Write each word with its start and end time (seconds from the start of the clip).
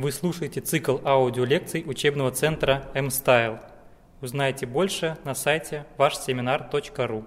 Вы 0.00 0.12
слушаете 0.12 0.60
цикл 0.60 0.98
аудиолекций 1.04 1.82
учебного 1.84 2.30
центра 2.30 2.84
M-Style. 2.94 3.58
Узнайте 4.22 4.64
больше 4.64 5.18
на 5.24 5.34
сайте 5.34 5.86
вашсеминар.ру. 5.96 7.24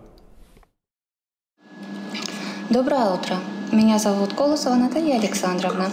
Доброе 2.69 3.09
утро. 3.09 3.35
Меня 3.73 3.99
зовут 3.99 4.35
Колосова 4.35 4.75
Наталья 4.75 5.15
Александровна. 5.15 5.89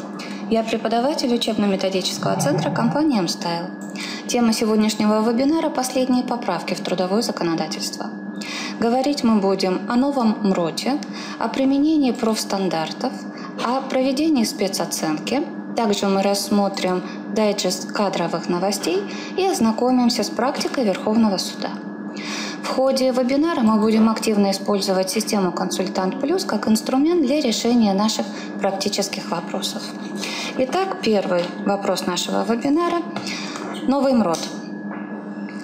Я 0.50 0.62
преподаватель 0.62 1.34
учебно-методического 1.34 2.40
центра 2.40 2.70
компании 2.70 3.18
M-Style. 3.18 4.28
Тема 4.28 4.52
сегодняшнего 4.52 5.28
вебинара– 5.28 5.70
последние 5.74 6.22
поправки 6.22 6.74
в 6.74 6.80
трудовое 6.80 7.22
законодательство. 7.22 8.06
Говорить 8.78 9.24
мы 9.24 9.40
будем 9.40 9.90
о 9.90 9.96
новом 9.96 10.48
МРОТе, 10.48 11.00
о 11.40 11.48
применении 11.48 12.12
профстандартов, 12.12 13.12
о 13.66 13.80
проведении 13.80 14.44
спецоценки– 14.44 15.42
также 15.78 16.08
мы 16.08 16.22
рассмотрим 16.24 17.04
дайджест 17.36 17.92
кадровых 17.92 18.48
новостей 18.48 19.00
и 19.36 19.46
ознакомимся 19.46 20.24
с 20.24 20.28
практикой 20.28 20.82
Верховного 20.82 21.36
суда. 21.36 21.70
В 22.64 22.66
ходе 22.66 23.12
вебинара 23.12 23.60
мы 23.60 23.78
будем 23.78 24.08
активно 24.08 24.50
использовать 24.50 25.08
систему 25.08 25.52
«Консультант 25.52 26.20
Плюс» 26.20 26.44
как 26.44 26.66
инструмент 26.66 27.24
для 27.24 27.40
решения 27.40 27.94
наших 27.94 28.26
практических 28.60 29.30
вопросов. 29.30 29.80
Итак, 30.58 30.96
первый 31.00 31.44
вопрос 31.64 32.06
нашего 32.06 32.42
вебинара– 32.42 33.00
новый 33.86 34.14
МРОД. 34.14 34.47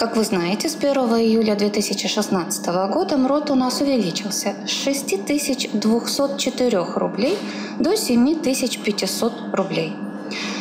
Как 0.04 0.18
вы 0.18 0.24
знаете, 0.24 0.68
с 0.68 0.76
1 0.76 0.90
июля 1.18 1.54
2016 1.54 2.66
года 2.92 3.16
МРОД 3.16 3.52
у 3.52 3.54
нас 3.54 3.80
увеличился 3.80 4.52
с 4.66 4.70
6204 4.70 6.84
рублей 6.96 7.38
до 7.80 7.96
7500 7.96 9.32
рублей. 9.54 9.96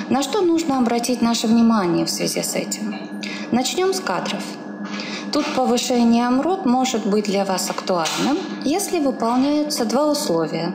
На 0.10 0.24
что 0.24 0.40
нужно 0.40 0.78
обратить 0.78 1.22
наше 1.22 1.48
внимание 1.48 2.06
в 2.06 2.10
связи 2.10 2.42
с 2.42 2.56
этим? 2.56 2.96
Начнем 3.52 3.94
с 3.94 4.00
кадров. 4.00 4.46
Тут 5.34 5.46
повышение 5.58 6.30
МРОД 6.30 6.66
может 6.66 7.06
быть 7.06 7.26
для 7.26 7.44
вас 7.44 7.70
актуальным, 7.70 8.38
если 8.64 9.02
выполняются 9.02 9.84
два 9.84 10.10
условия. 10.10 10.74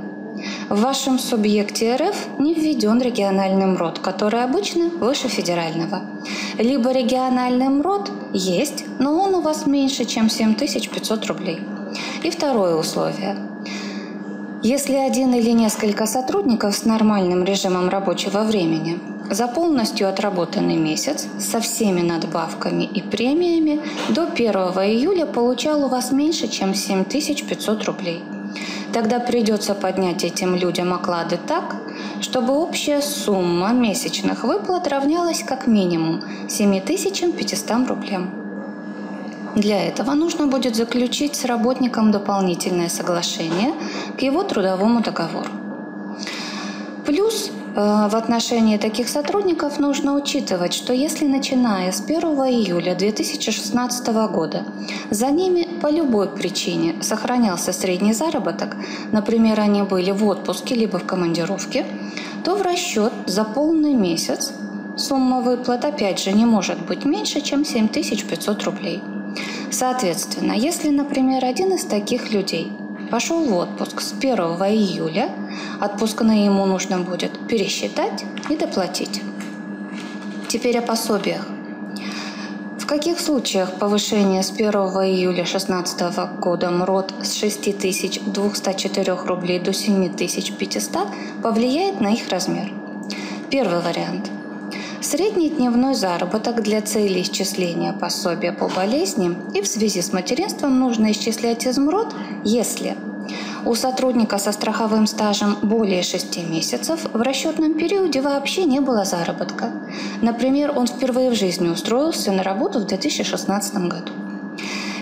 В 0.69 0.83
вашем 0.83 1.19
субъекте 1.19 1.97
РФ 1.97 2.39
не 2.39 2.53
введен 2.53 3.01
региональный 3.01 3.65
МРОД, 3.65 4.01
который 4.01 4.45
обычно 4.45 4.91
выше 4.91 5.29
федерального. 5.29 6.03
Либо 6.59 6.93
региональный 6.93 7.71
МРОД 7.71 8.11
есть, 8.35 8.85
но 8.99 9.19
он 9.19 9.35
у 9.35 9.41
вас 9.41 9.65
меньше, 9.65 10.05
чем 10.05 10.29
7500 10.29 11.25
рублей. 11.25 11.61
И 12.23 12.29
второе 12.29 12.75
условие. 12.75 13.37
Если 14.63 14.97
один 14.97 15.33
или 15.33 15.53
несколько 15.53 16.05
сотрудников 16.05 16.75
с 16.75 16.85
нормальным 16.85 17.45
режимом 17.45 17.89
рабочего 17.89 18.41
времени 18.41 18.99
за 19.31 19.49
полностью 19.49 20.07
отработанный 20.07 20.77
месяц 20.77 21.29
со 21.39 21.61
всеми 21.61 22.03
надбавками 22.03 22.85
и 22.85 23.01
премиями 23.01 23.81
до 24.11 24.25
1 24.25 24.53
июля 24.85 25.25
получал 25.25 25.87
у 25.87 25.89
вас 25.89 26.13
меньше, 26.13 26.47
чем 26.47 26.75
7500 26.75 27.85
рублей. 27.85 28.23
Тогда 28.93 29.21
придется 29.21 29.75
поднять 29.75 30.25
этим 30.25 30.55
людям 30.55 30.95
оклады 30.95 31.39
так, 31.47 31.77
чтобы 32.21 32.55
общая 32.55 33.03
сумма 33.03 33.73
месячных 33.73 34.45
выплат 34.45 34.89
равнялась 34.89 35.43
как 35.43 35.67
минимум 35.67 36.23
7500 36.49 37.89
рублям. 37.89 38.31
Для 39.55 39.83
этого 39.87 40.13
нужно 40.15 40.47
будет 40.47 40.77
заключить 40.77 41.35
с 41.35 41.45
работником 41.45 42.13
дополнительное 42.13 42.89
соглашение 42.89 43.75
к 44.17 44.23
его 44.23 44.43
трудовому 44.43 45.01
договору. 45.01 45.51
Плюс 47.05 47.51
в 47.75 48.17
отношении 48.17 48.77
таких 48.77 49.09
сотрудников 49.09 49.79
нужно 49.79 50.15
учитывать, 50.15 50.73
что 50.73 50.93
если 50.93 51.27
начиная 51.27 51.93
с 51.93 52.01
1 52.01 52.19
июля 52.19 52.95
2016 52.95 54.09
года 54.31 54.65
за 55.11 55.31
ними 55.31 55.69
по 55.81 55.91
любой 55.91 56.29
причине 56.29 56.97
сохранялся 57.03 57.73
средний 57.73 58.13
заработок, 58.13 58.77
например, 59.13 59.61
они 59.61 59.83
были 59.83 60.11
в 60.11 60.25
отпуске 60.27 60.75
либо 60.75 60.99
в 60.99 61.05
командировке, 61.05 61.87
то 62.45 62.57
в 62.57 62.63
расчет 62.63 63.13
за 63.27 63.45
полный 63.45 63.95
месяц 63.95 64.53
сумма 64.97 65.41
выплат 65.41 65.85
опять 65.85 66.19
же 66.19 66.33
не 66.33 66.47
может 66.47 66.85
быть 66.87 67.05
меньше, 67.05 67.41
чем 67.41 67.65
7500 67.65 68.63
рублей. 68.65 69.03
Соответственно, 69.71 70.53
если, 70.53 70.89
например, 70.89 71.45
один 71.45 71.75
из 71.75 71.85
таких 71.85 72.33
людей– 72.33 72.73
пошел 73.11 73.45
в 73.45 73.55
отпуск 73.55 74.01
с 74.01 74.13
1 74.13 74.37
июля. 74.39 75.31
Отпускные 75.81 76.45
ему 76.45 76.67
нужно 76.67 76.99
будет 76.99 77.47
пересчитать 77.49 78.25
и 78.49 78.57
доплатить. 78.57 79.23
Теперь 80.49 80.79
о 80.79 80.83
пособиях. 80.83 81.47
В 82.79 82.87
каких 82.87 83.21
случаях 83.21 83.75
повышение 83.75 84.43
с 84.43 84.51
1 84.51 84.71
июля 84.71 85.45
2016 85.45 86.41
года 86.41 86.71
МРОД 86.71 87.15
с 87.23 87.35
6204 87.35 89.15
рублей 89.27 89.61
до 89.61 89.73
7500 89.73 91.09
повлияет 91.43 92.01
на 92.01 92.15
их 92.15 92.29
размер? 92.31 92.73
Первый 93.51 93.81
вариант– 93.81 94.31
Средний 95.01 95.49
дневной 95.49 95.95
заработок 95.95 96.61
для 96.63 96.83
цели 96.83 97.23
исчисления 97.23 97.93
пособия 97.93 98.53
по 98.53 98.69
болезни 98.69 99.37
и 99.55 99.63
в 99.63 99.69
связи 99.69 100.03
с 100.03 100.13
материнством 100.13 100.81
нужно 100.81 101.13
исчислять 101.13 101.67
из 101.67 101.79
МРОД, 101.79 102.15
если 102.45 102.97
у 103.65 103.75
сотрудника 103.77 104.39
со 104.39 104.51
страховым 104.51 105.07
стажем 105.07 105.57
более 105.63 106.03
6 106.03 106.51
месяцев 106.51 107.07
в 107.13 107.21
расчетном 107.21 107.75
периоде 107.75 108.21
вообще 108.21 108.65
не 108.65 108.81
было 108.81 109.05
заработка. 109.05 109.71
Например, 110.21 110.77
он 110.77 110.89
впервые 110.89 111.31
в 111.31 111.35
жизни 111.35 111.69
устроился 111.69 112.33
на 112.33 112.43
работу 112.43 112.81
в 112.81 112.87
2016 112.87 113.75
году. 113.75 114.13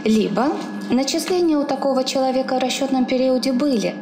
Либо 0.05 0.49
начисления 0.91 1.57
у 1.57 1.65
такого 1.65 2.05
человека 2.05 2.57
в 2.57 2.59
расчетном 2.59 3.07
периоде 3.07 3.53
были, 3.53 3.95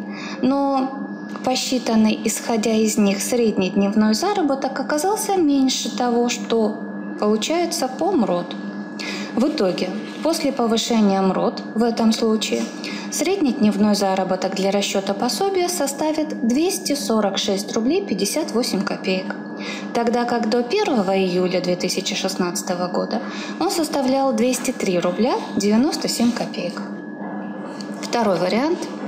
но 0.43 1.05
посчитанный, 1.45 2.19
исходя 2.25 2.73
из 2.73 2.97
них, 2.97 3.21
средний 3.21 3.71
дневной 3.71 4.15
заработок 4.15 4.79
оказался 4.81 5.37
меньше 5.37 5.95
того, 5.95 6.29
что 6.29 6.75
получается 7.21 7.87
по 7.87 8.11
МРОД. 8.11 8.57
В 9.35 9.49
итоге, 9.49 9.91
после 10.23 10.53
повышения 10.53 11.21
МРОД 11.21 11.63
в 11.75 11.83
этом 11.83 12.13
случае, 12.13 12.63
средний 13.11 13.53
дневной 13.53 13.95
заработок 13.95 14.57
для 14.57 14.71
расчета 14.71 15.13
пособия 15.13 15.69
составит 15.69 16.47
246 16.47 17.73
рублей 17.73 18.05
58 18.07 18.83
копеек, 18.83 19.37
тогда 19.93 20.25
как 20.25 20.49
до 20.49 20.59
1 20.59 20.87
июля 21.13 21.61
2016 21.61 22.71
года 22.91 23.21
он 23.61 23.71
составлял 23.71 24.33
203 24.33 24.99
рубля 25.01 25.35
97 25.57 26.33
копеек. 26.33 26.81
Второй 28.03 28.39
вариант– 28.39 28.79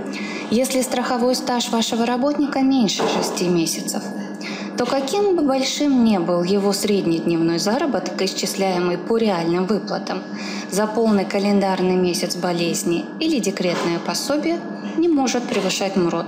если 0.50 0.80
страховой 0.82 1.34
стаж 1.34 1.70
вашего 1.70 2.06
работника 2.06 2.60
меньше 2.60 3.02
6 3.02 3.42
месяцев, 3.48 4.02
то 4.76 4.84
каким 4.84 5.36
бы 5.36 5.42
большим 5.42 6.04
ни 6.04 6.18
был 6.18 6.42
его 6.42 6.72
средний 6.72 7.18
дневной 7.18 7.58
заработок, 7.58 8.20
исчисляемый 8.20 8.98
по 8.98 9.16
реальным 9.16 9.66
выплатам, 9.66 10.22
за 10.70 10.86
полный 10.86 11.24
календарный 11.24 11.96
месяц 11.96 12.36
болезни 12.36 13.04
или 13.18 13.38
декретное 13.38 13.98
пособие 13.98 14.58
не 14.96 15.08
может 15.08 15.44
превышать 15.44 15.96
МРОД, 15.96 16.26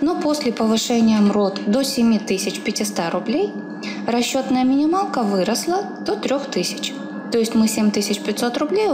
Но 0.00 0.14
после 0.14 0.52
повышения 0.52 1.20
МРОД 1.20 1.70
до 1.70 1.82
7500 1.82 3.12
рублей 3.12 3.52
расчетная 4.08 4.64
минималка 4.64 5.22
выросла 5.22 5.82
до 6.00 6.16
3000. 6.16 6.94
То 7.30 7.38
есть 7.38 7.54
мы 7.54 7.68
7500 7.68 8.58
рублей 8.58 8.88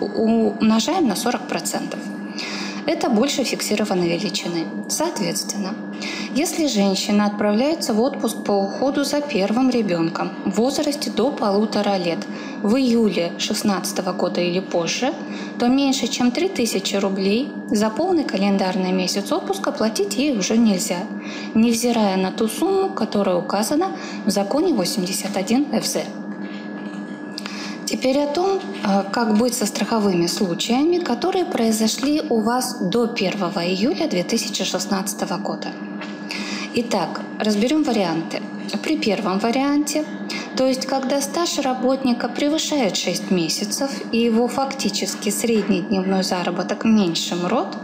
умножаем 0.00 1.06
на 1.06 1.12
40%. 1.12 2.17
Это 2.88 3.10
больше 3.10 3.44
фиксированной 3.44 4.16
величины. 4.16 4.64
Соответственно, 4.88 5.74
если 6.34 6.66
женщина 6.66 7.26
отправляется 7.26 7.92
в 7.92 8.00
отпуск 8.00 8.44
по 8.44 8.52
уходу 8.52 9.04
за 9.04 9.20
первым 9.20 9.68
ребенком 9.68 10.30
в 10.46 10.54
возрасте 10.54 11.10
до 11.10 11.30
полутора 11.30 11.98
лет 11.98 12.18
в 12.62 12.76
июле 12.76 13.28
2016 13.36 13.98
года 14.16 14.40
или 14.40 14.60
позже, 14.60 15.12
то 15.58 15.68
меньше 15.68 16.06
чем 16.06 16.30
3000 16.30 16.96
рублей 16.96 17.52
за 17.70 17.90
полный 17.90 18.24
календарный 18.24 18.92
месяц 18.92 19.30
отпуска 19.32 19.70
платить 19.70 20.16
ей 20.16 20.38
уже 20.38 20.56
нельзя, 20.56 21.00
невзирая 21.54 22.16
на 22.16 22.32
ту 22.32 22.48
сумму, 22.48 22.88
которая 22.88 23.36
указана 23.36 23.88
в 24.24 24.30
законе 24.30 24.72
81 24.72 25.78
ФЗ. 25.78 25.98
Теперь 27.90 28.18
о 28.18 28.26
том, 28.26 28.58
э, 28.58 29.04
как 29.10 29.38
быть 29.38 29.54
со 29.54 29.64
страховыми 29.64 30.26
случаями, 30.26 30.98
которые 30.98 31.46
произошли 31.46 32.20
у 32.28 32.42
вас 32.42 32.76
до 32.82 33.06
1 33.06 33.64
июля 33.64 34.06
2016 34.06 35.38
года. 35.38 35.68
Итак, 36.74 37.22
разберем 37.38 37.84
варианты. 37.84 38.42
При 38.82 38.98
первом 38.98 39.38
варианте, 39.38 40.04
то 40.54 40.66
есть 40.66 40.84
когда 40.84 41.22
стаж 41.22 41.58
работника 41.60 42.28
превышает 42.28 42.94
6 42.94 43.30
месяцев 43.30 43.90
и 44.12 44.18
его 44.18 44.48
фактически 44.48 45.30
средний 45.30 45.80
дневной 45.80 46.24
заработок 46.24 46.84
меньше 46.84 47.36
МРОД, 47.36 47.74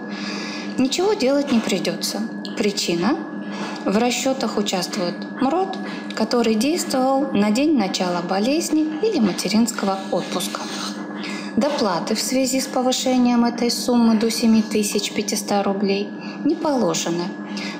ничего 0.76 1.14
делать 1.14 1.50
не 1.50 1.60
придется. 1.60 2.20
Причина 2.58 3.16
в 3.86 3.96
расчетах 3.96 4.58
участвует 4.58 5.14
МРОД, 5.40 5.78
который 6.14 6.54
действовал 6.54 7.32
на 7.32 7.50
день 7.50 7.76
начала 7.76 8.22
болезни 8.22 8.86
или 9.02 9.18
материнского 9.18 9.98
отпуска. 10.10 10.60
Доплаты 11.56 12.14
в 12.14 12.20
связи 12.20 12.60
с 12.60 12.66
повышением 12.66 13.44
этой 13.44 13.70
суммы 13.70 14.16
до 14.16 14.30
7500 14.30 15.64
рублей 15.64 16.08
не 16.44 16.54
положены. 16.54 17.24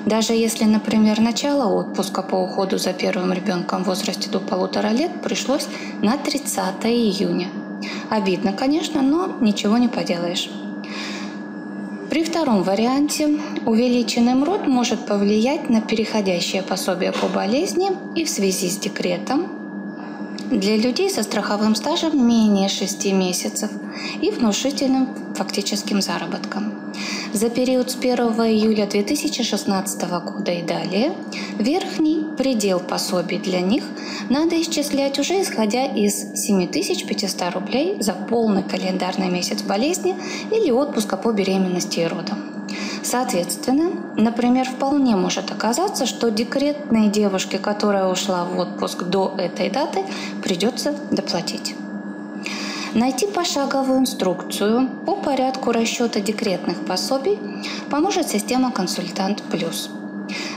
Даже 0.05 0.33
если, 0.33 0.63
например, 0.63 1.19
начало 1.19 1.73
отпуска 1.73 2.21
по 2.21 2.35
уходу 2.35 2.77
за 2.77 2.93
первым 2.93 3.33
ребенком 3.33 3.83
в 3.83 3.87
возрасте 3.87 4.29
до 4.29 4.39
полутора 4.39 4.89
лет 4.89 5.21
пришлось 5.21 5.67
на 6.01 6.17
30 6.17 6.85
июня. 6.85 7.49
Обидно, 8.09 8.53
конечно, 8.53 9.01
но 9.01 9.35
ничего 9.41 9.77
не 9.77 9.89
поделаешь. 9.89 10.49
При 12.15 12.23
втором 12.23 12.63
варианте 12.63 13.27
увеличенный 13.65 14.35
МРОД 14.35 14.67
может 14.67 15.05
повлиять 15.05 15.69
на 15.69 15.81
переходящее 15.81 16.63
пособие 16.63 17.11
по 17.11 17.27
болезни 17.27 17.91
и 18.15 18.23
в 18.23 18.29
связи 18.29 18.69
с 18.69 18.77
декретом 18.77 19.49
для 20.49 20.77
людей 20.77 21.09
со 21.09 21.23
страховым 21.23 21.75
стажем 21.75 22.25
менее 22.25 22.69
6 22.69 23.11
месяцев 23.11 23.69
и 24.21 24.31
внушительным 24.31 25.09
фактическим 25.35 26.01
заработком. 26.01 26.84
За 27.35 27.49
период 27.49 27.91
с 27.91 27.95
1 27.97 28.17
июля 28.47 28.85
2016 28.85 30.09
года 30.23 30.53
и 30.53 30.61
далее 30.61 31.11
верхний 31.59 32.33
предел 32.37 32.79
пособий 32.79 33.39
для 33.39 33.59
них 33.59 33.83
надо 34.29 34.55
исчислять 34.61 35.19
уже 35.19 35.41
исходя 35.41 35.83
из 35.83 36.33
7500 36.33 37.53
рублей 37.53 37.97
за 37.99 38.13
полный 38.13 38.63
календарный 38.63 39.27
месяц 39.29 39.63
болезни 39.63 40.15
или 40.49 40.71
отпуска 40.71 41.17
по 41.17 41.33
беременности 41.33 41.99
и 41.99 42.07
родам. 42.07 42.39
Соответственно, 43.03 43.91
например, 44.15 44.69
вполне 44.69 45.17
может 45.17 45.51
оказаться, 45.51 46.05
что 46.05 46.31
декретной 46.31 47.09
девушке, 47.09 47.57
которая 47.57 48.07
ушла 48.07 48.45
в 48.45 48.57
отпуск 48.57 49.03
до 49.03 49.35
этой 49.37 49.69
даты, 49.69 50.05
придется 50.41 50.95
доплатить. 51.11 51.75
Найти 52.95 53.27
пошаговую 53.27 53.99
инструкцию 53.99 54.89
по 55.05 55.17
порядку 55.17 55.73
расчета 55.73 56.21
декретных 56.21 56.85
пособий 56.85 57.37
поможет 57.91 58.29
система 58.29 58.71
«Консультант 58.71 59.43
Плюс». 59.43 59.89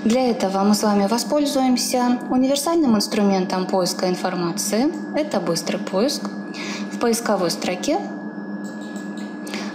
Для 0.04 0.30
этого 0.30 0.62
мы 0.62 0.76
с 0.76 0.84
вами 0.84 1.08
воспользуемся 1.08 2.16
универсальным 2.30 2.94
инструментом 2.94 3.66
поиска 3.66 4.08
информации. 4.08 4.92
Это 5.16 5.40
быстрый 5.40 5.78
поиск. 5.78 6.30
В 6.92 7.00
поисковой 7.00 7.50
строке 7.50 7.98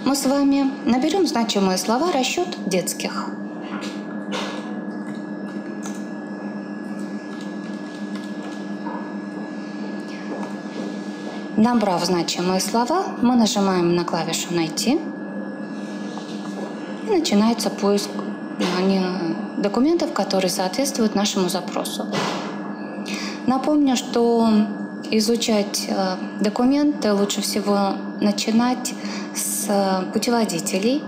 мы 0.05 0.15
с 0.15 0.25
вами 0.25 0.71
наберем 0.85 1.27
значимые 1.27 1.77
слова 1.77 2.13
«расчет 2.13 2.47
детских». 2.65 3.42
Набрав 11.55 12.03
значимые 12.03 12.59
слова, 12.59 13.03
мы 13.21 13.35
нажимаем 13.35 13.95
на 13.95 14.03
клавишу 14.03 14.53
«Найти» 14.55 14.99
и 17.07 17.11
начинается 17.11 17.69
поиск 17.69 18.09
документов, 19.57 20.13
которые 20.13 20.49
соответствуют 20.49 21.13
нашему 21.13 21.49
запросу. 21.49 22.07
Напомню, 23.45 23.95
что 23.95 24.49
изучать 25.11 25.85
э, 25.89 26.15
документы 26.39 27.13
лучше 27.13 27.41
всего 27.41 27.95
начинать 28.19 28.93
с 29.35 30.03
путеводителей 30.11 31.03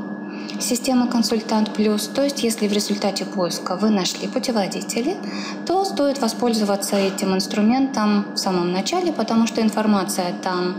системы 0.59 1.07
«Консультант 1.07 1.73
Плюс». 1.73 2.07
То 2.07 2.23
есть, 2.23 2.43
если 2.43 2.67
в 2.67 2.73
результате 2.73 3.25
поиска 3.25 3.75
вы 3.75 3.89
нашли 3.89 4.27
путеводители, 4.27 5.17
то 5.65 5.85
стоит 5.85 6.19
воспользоваться 6.19 6.95
этим 6.95 7.35
инструментом 7.35 8.25
в 8.33 8.37
самом 8.37 8.71
начале, 8.71 9.11
потому 9.11 9.47
что 9.47 9.61
информация 9.61 10.33
там 10.43 10.75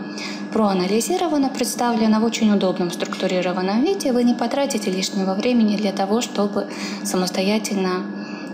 проанализирована, 0.52 1.48
представлена 1.48 2.20
в 2.20 2.24
очень 2.24 2.52
удобном 2.52 2.90
структурированном 2.90 3.82
виде. 3.82 4.12
Вы 4.12 4.24
не 4.24 4.34
потратите 4.34 4.90
лишнего 4.90 5.34
времени 5.34 5.76
для 5.76 5.92
того, 5.92 6.20
чтобы 6.20 6.68
самостоятельно 7.04 8.02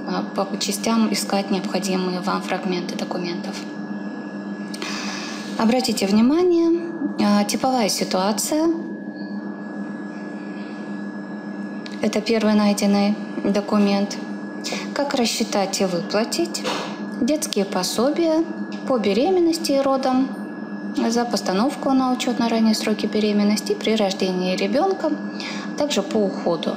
э, 0.06 0.34
по 0.34 0.46
частям 0.58 1.12
искать 1.12 1.50
необходимые 1.50 2.20
вам 2.20 2.42
фрагменты 2.42 2.96
документов. 2.96 3.54
Обратите 5.58 6.06
внимание, 6.06 6.70
э, 7.18 7.44
типовая 7.46 7.88
ситуация 7.88 8.91
Это 12.02 12.20
первый 12.20 12.54
найденный 12.54 13.14
документ. 13.44 14.18
Как 14.92 15.14
рассчитать 15.14 15.80
и 15.80 15.84
выплатить 15.84 16.62
детские 17.20 17.64
пособия 17.64 18.44
по 18.88 18.98
беременности 18.98 19.72
и 19.72 19.80
родам 19.80 20.28
за 21.08 21.24
постановку 21.24 21.92
на 21.92 22.12
учет 22.12 22.40
на 22.40 22.48
ранние 22.48 22.74
сроки 22.74 23.06
беременности 23.06 23.74
при 23.74 23.94
рождении 23.94 24.56
ребенка, 24.56 25.12
также 25.78 26.02
по 26.02 26.16
уходу. 26.16 26.74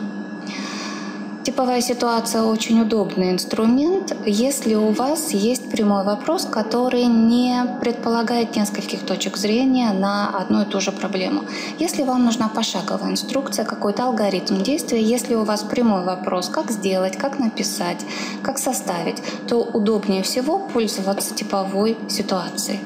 Типовая 1.55 1.79
ситуация 1.79 2.43
очень 2.43 2.81
удобный 2.81 3.31
инструмент, 3.31 4.13
если 4.25 4.75
у 4.75 4.91
вас 4.91 5.31
есть 5.31 5.71
прямой 5.71 6.03
вопрос, 6.03 6.43
который 6.43 7.05
не 7.05 7.63
предполагает 7.79 8.57
нескольких 8.57 9.05
точек 9.05 9.37
зрения 9.37 9.93
на 9.93 10.37
одну 10.37 10.63
и 10.63 10.65
ту 10.65 10.81
же 10.81 10.91
проблему. 10.91 11.45
Если 11.79 12.03
вам 12.03 12.25
нужна 12.25 12.49
пошаговая 12.49 13.11
инструкция, 13.11 13.63
какой-то 13.63 14.03
алгоритм 14.03 14.63
действия, 14.63 15.01
если 15.01 15.35
у 15.35 15.45
вас 15.45 15.63
прямой 15.63 16.03
вопрос, 16.03 16.49
как 16.49 16.71
сделать, 16.71 17.15
как 17.15 17.39
написать, 17.39 18.05
как 18.41 18.57
составить, 18.57 19.23
то 19.47 19.61
удобнее 19.61 20.23
всего 20.23 20.59
пользоваться 20.59 21.33
типовой 21.33 21.97
ситуацией. 22.09 22.81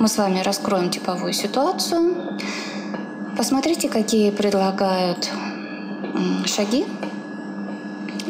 Мы 0.00 0.08
с 0.08 0.18
вами 0.18 0.40
раскроем 0.40 0.90
типовую 0.90 1.32
ситуацию. 1.32 2.40
Посмотрите, 3.36 3.88
какие 3.88 4.32
предлагают 4.32 5.30
шаги 6.46 6.86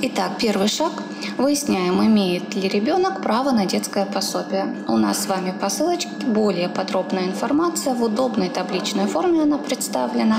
Итак, 0.04 0.32
первый 0.40 0.66
шаг. 0.66 0.90
Выясняем, 1.38 2.04
имеет 2.04 2.56
ли 2.56 2.68
ребенок 2.68 3.22
право 3.22 3.52
на 3.52 3.66
детское 3.66 4.04
пособие. 4.04 4.74
У 4.88 4.96
нас 4.96 5.22
с 5.22 5.28
вами 5.28 5.52
по 5.52 5.68
ссылочке 5.68 6.10
более 6.26 6.68
подробная 6.68 7.26
информация. 7.26 7.94
В 7.94 8.02
удобной 8.02 8.48
табличной 8.48 9.06
форме 9.06 9.42
она 9.42 9.58
представлена. 9.58 10.38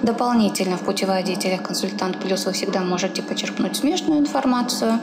Дополнительно 0.00 0.78
в 0.78 0.80
путеводителях 0.80 1.62
«Консультант 1.62 2.18
плюс» 2.20 2.46
вы 2.46 2.52
всегда 2.52 2.80
можете 2.80 3.22
почерпнуть 3.22 3.76
смежную 3.76 4.18
информацию. 4.18 4.98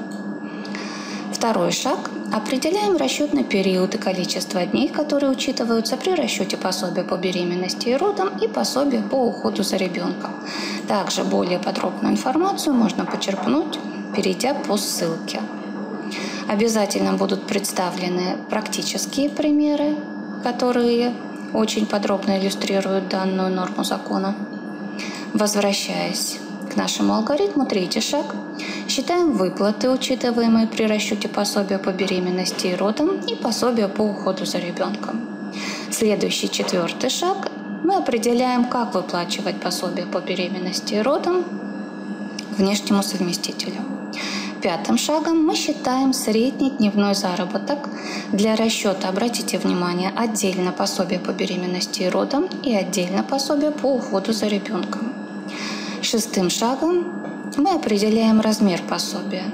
Второй 1.31 1.71
шаг. 1.71 1.99
Определяем 2.31 2.97
расчетный 2.97 3.43
период 3.43 3.95
и 3.95 3.97
количество 3.97 4.65
дней, 4.65 4.89
которые 4.89 5.31
учитываются 5.31 5.95
при 5.95 6.13
расчете 6.13 6.57
пособия 6.57 7.03
по 7.03 7.15
беременности 7.15 7.89
и 7.89 7.95
родам 7.95 8.37
и 8.37 8.47
пособия 8.47 9.01
по 9.01 9.15
уходу 9.15 9.63
за 9.63 9.77
ребенком. 9.77 10.31
Также 10.87 11.23
более 11.23 11.57
подробную 11.57 12.13
информацию 12.13 12.73
можно 12.75 13.05
почерпнуть, 13.05 13.79
перейдя 14.15 14.53
по 14.53 14.75
ссылке. 14.77 15.39
Обязательно 16.47 17.13
будут 17.13 17.47
представлены 17.47 18.37
практические 18.49 19.29
примеры, 19.29 19.95
которые 20.43 21.13
очень 21.53 21.85
подробно 21.85 22.39
иллюстрируют 22.39 23.07
данную 23.07 23.53
норму 23.53 23.83
закона. 23.83 24.35
Возвращаясь 25.33 26.39
к 26.71 26.75
нашему 26.75 27.13
алгоритму, 27.13 27.65
третий 27.65 28.01
шаг. 28.01 28.25
Считаем 28.87 29.33
выплаты, 29.33 29.89
учитываемые 29.89 30.67
при 30.67 30.83
расчете 30.83 31.27
пособия 31.27 31.77
по 31.77 31.89
беременности 31.89 32.67
и 32.67 32.75
родам 32.75 33.19
и 33.27 33.35
пособия 33.35 33.87
по 33.87 34.01
уходу 34.01 34.45
за 34.45 34.59
ребенком. 34.59 35.21
Следующий 35.91 36.49
четвертый 36.49 37.09
шаг 37.09 37.51
мы 37.83 37.95
определяем, 37.95 38.65
как 38.65 38.93
выплачивать 38.93 39.59
пособие 39.59 40.05
по 40.05 40.19
беременности 40.19 40.95
и 40.95 41.01
родам 41.01 41.45
внешнему 42.57 43.03
совместителю. 43.03 43.81
Пятым 44.61 44.97
шагом 44.97 45.45
мы 45.45 45.55
считаем 45.55 46.13
средний 46.13 46.71
дневной 46.71 47.13
заработок. 47.13 47.89
Для 48.31 48.55
расчета, 48.55 49.09
обратите 49.09 49.59
внимание, 49.59 50.11
отдельно 50.15 50.71
пособие 50.71 51.19
по 51.19 51.31
беременности 51.31 52.01
и 52.03 52.09
родам 52.09 52.47
и 52.63 52.73
отдельно 52.75 53.23
пособие 53.23 53.71
по 53.71 53.93
уходу 53.93 54.33
за 54.33 54.47
ребенком. 54.47 55.13
Шестым 56.01 56.49
шагом 56.49 57.36
мы 57.57 57.71
определяем 57.71 58.39
размер 58.39 58.81
пособия. 58.87 59.45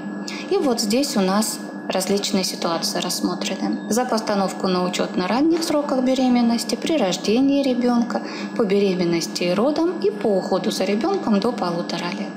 И 0.50 0.56
вот 0.56 0.80
здесь 0.80 1.16
у 1.16 1.20
нас 1.20 1.58
различные 1.88 2.44
ситуации 2.44 3.00
рассмотрены. 3.00 3.90
За 3.90 4.04
постановку 4.04 4.68
на 4.68 4.84
учет 4.84 5.16
на 5.16 5.26
ранних 5.26 5.62
сроках 5.64 6.02
беременности, 6.02 6.76
при 6.76 6.96
рождении 6.96 7.62
ребенка, 7.62 8.22
по 8.56 8.64
беременности 8.64 9.44
и 9.44 9.52
родам 9.52 10.00
и 10.00 10.10
по 10.10 10.28
уходу 10.28 10.70
за 10.70 10.84
ребенком 10.84 11.40
до 11.40 11.52
полутора 11.52 12.10
лет. 12.18 12.32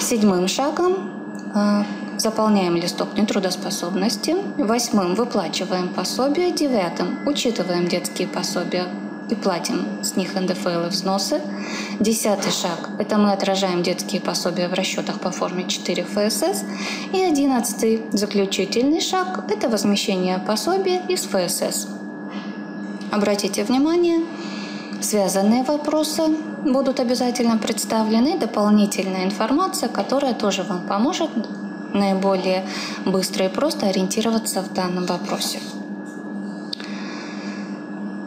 Седьмым 0.00 0.48
шагом 0.48 1.10
э, 1.54 1.84
заполняем 2.18 2.76
листок 2.76 3.16
нетрудоспособности. 3.16 4.36
Восьмым 4.56 5.14
выплачиваем 5.14 5.88
пособие. 5.88 6.50
Девятым 6.52 7.26
учитываем 7.26 7.86
детские 7.86 8.28
пособия 8.28 8.84
и 9.30 9.34
платим 9.34 10.02
с 10.02 10.16
них 10.16 10.34
НДФЛ 10.34 10.86
и 10.86 10.88
взносы. 10.88 11.40
Десятый 12.00 12.52
шаг– 12.52 12.90
это 12.98 13.16
мы 13.16 13.32
отражаем 13.32 13.82
детские 13.82 14.20
пособия 14.20 14.68
в 14.68 14.74
расчетах 14.74 15.20
по 15.20 15.30
форме 15.30 15.66
4 15.66 16.04
ФСС. 16.04 16.64
И 17.12 17.20
одиннадцатый 17.20 18.02
заключительный 18.12 19.00
шаг– 19.00 19.44
это 19.50 19.68
возмещение 19.68 20.38
пособия 20.38 21.02
из 21.08 21.22
ФСС. 21.22 21.88
Обратите 23.10 23.64
внимание, 23.64 24.20
связанные 25.00 25.62
вопросы 25.62 26.22
будут 26.64 27.00
обязательно 27.00 27.58
представлены, 27.58 28.38
дополнительная 28.38 29.24
информация, 29.24 29.88
которая 29.88 30.34
тоже 30.34 30.62
вам 30.62 30.86
поможет 30.86 31.30
наиболее 31.92 32.66
быстро 33.06 33.46
и 33.46 33.48
просто 33.48 33.86
ориентироваться 33.86 34.62
в 34.62 34.72
данном 34.72 35.06
вопросе. 35.06 35.60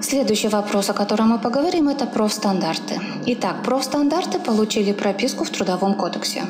Следующий 0.10 0.48
вопрос, 0.48 0.90
о 0.90 0.94
котором 0.94 1.32
мы 1.32 1.38
поговорим, 1.38 1.90
это 1.90 2.06
профстандарты. 2.06 2.98
Итак, 3.26 3.62
профстандарты 3.62 4.40
получили 4.40 4.94
прописку 4.94 5.44
в 5.44 5.50
Трудовом 5.50 5.96
кодексе. 5.96 6.44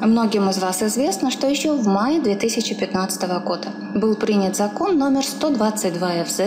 Многим 0.00 0.50
из 0.50 0.58
вас 0.58 0.82
известно, 0.82 1.30
что 1.30 1.46
еще 1.46 1.74
в 1.74 1.86
мае 1.86 2.20
2015 2.20 3.22
года 3.44 3.68
был 3.94 4.16
принят 4.16 4.56
закон 4.56 4.98
номер 4.98 5.22
122 5.22 6.24
ФЗ, 6.24 6.40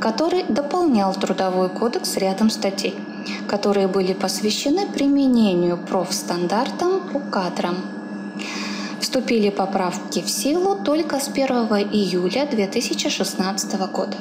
который 0.00 0.44
дополнял 0.44 1.12
Трудовой 1.12 1.68
кодекс 1.68 2.16
рядом 2.16 2.48
статей, 2.48 2.94
которые 3.46 3.86
были 3.86 4.14
посвящены 4.14 4.86
применению 4.86 5.76
профстандартам 5.76 7.00
по 7.12 7.18
кадрам. 7.18 7.76
Вступили 8.98 9.50
поправки 9.50 10.22
в 10.22 10.30
силу 10.30 10.74
только 10.74 11.20
с 11.20 11.28
1 11.28 11.44
июля 11.92 12.48
2016 12.50 13.78
года 13.92 14.16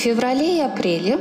феврале 0.00 0.56
и 0.56 0.60
апреле, 0.60 1.18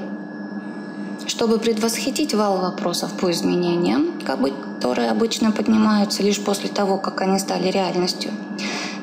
чтобы 1.27 1.59
предвосхитить 1.59 2.33
вал 2.33 2.59
вопросов 2.61 3.11
по 3.19 3.29
изменениям, 3.29 4.19
которые 4.25 5.11
обычно 5.11 5.51
поднимаются 5.51 6.23
лишь 6.23 6.39
после 6.39 6.69
того, 6.69 6.97
как 6.97 7.21
они 7.21 7.39
стали 7.39 7.67
реальностью, 7.67 8.31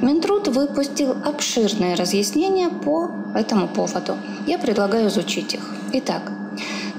Минтруд 0.01 0.49
выпустил 0.49 1.13
обширные 1.25 1.95
разъяснения 1.95 2.69
по 2.69 3.11
этому 3.35 3.69
поводу. 3.69 4.17
Я 4.47 4.59
предлагаю 4.59 5.09
изучить 5.09 5.55
их. 5.55 5.75
Итак, 5.93 6.33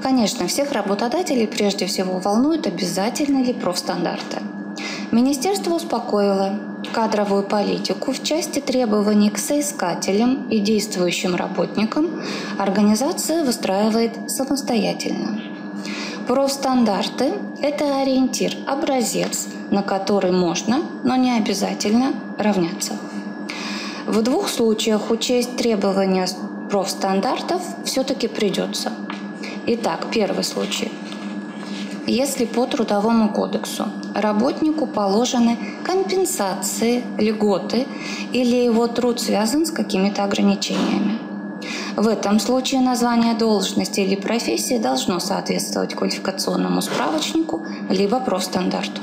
конечно, 0.02 0.46
всех 0.46 0.72
работодателей 0.72 1.46
прежде 1.46 1.86
всего 1.86 2.18
волнуют, 2.18 2.66
обязательно 2.66 3.42
ли 3.42 3.52
профстандарты. 3.52 4.38
Министерство 5.10 5.74
успокоило 5.74 6.60
кадровую 6.92 7.42
политику 7.42 8.12
в 8.12 8.22
части 8.22 8.60
требований 8.60 9.30
к 9.30 9.38
соискателям 9.38 10.48
и 10.50 10.58
действующим 10.60 11.34
работникам 11.34 12.22
организация 12.58 13.42
выстраивает 13.42 14.30
самостоятельно. 14.30 15.40
Профстандарты– 16.26 17.32
это 17.62 18.02
ориентир, 18.02 18.54
образец, 18.66 19.48
на 19.70 19.82
который 19.82 20.32
можно, 20.32 20.82
но 21.04 21.16
не 21.16 21.32
обязательно 21.38 22.12
равняться. 22.36 22.92
В 24.06 24.20
двух 24.20 24.50
случаях 24.50 25.10
учесть 25.10 25.56
требования 25.56 26.28
профстандартов 26.70 27.62
все-таки 27.84 28.28
придется. 28.28 28.92
Итак, 29.66 30.08
первый 30.12 30.44
случай– 30.44 30.92
если 32.10 32.46
по 32.46 32.66
Трудовому 32.66 33.28
кодексу 33.32 33.86
работнику 34.14 34.86
положены 34.86 35.58
компенсации, 35.84 37.02
льготы 37.18 37.86
или 38.32 38.56
его 38.56 38.86
труд 38.86 39.20
связан 39.20 39.66
с 39.66 39.70
какими-то 39.70 40.24
ограничениями. 40.24 41.18
В 41.96 42.06
этом 42.06 42.40
случае 42.40 42.80
название 42.80 43.34
должности 43.34 44.00
или 44.00 44.14
профессии 44.14 44.78
должно 44.78 45.20
соответствовать 45.20 45.94
квалификационному 45.94 46.80
справочнику 46.80 47.62
либо 47.90 48.20
профстандарту. 48.20 49.02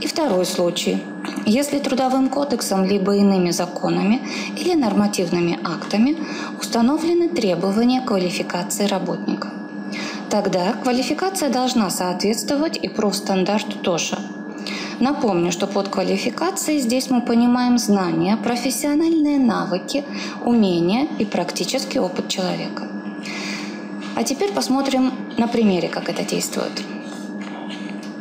И 0.00 0.06
второй 0.06 0.44
случай. 0.44 1.02
Если 1.46 1.78
Трудовым 1.78 2.28
кодексом 2.28 2.84
либо 2.84 3.16
иными 3.16 3.50
законами 3.50 4.20
или 4.56 4.74
нормативными 4.74 5.58
актами 5.64 6.18
установлены 6.60 7.28
требования 7.28 8.00
квалификации 8.02 8.86
работника– 8.86 9.48
Тогда 10.30 10.72
квалификация 10.72 11.50
должна 11.50 11.88
соответствовать 11.90 12.76
и 12.76 12.88
профстандарту 12.88 13.78
тоже. 13.78 14.18
Напомню, 14.98 15.52
что 15.52 15.66
под 15.66 15.88
квалификацией 15.88 16.80
здесь 16.80 17.10
мы 17.10 17.20
понимаем 17.20 17.78
знания, 17.78 18.36
профессиональные 18.36 19.38
навыки, 19.38 20.04
умения 20.44 21.06
и 21.18 21.24
практический 21.24 22.00
опыт 22.00 22.28
человека. 22.28 22.88
А 24.16 24.24
теперь 24.24 24.52
посмотрим 24.52 25.12
на 25.36 25.46
примере, 25.46 25.88
как 25.88 26.08
это 26.08 26.24
действует. 26.24 26.72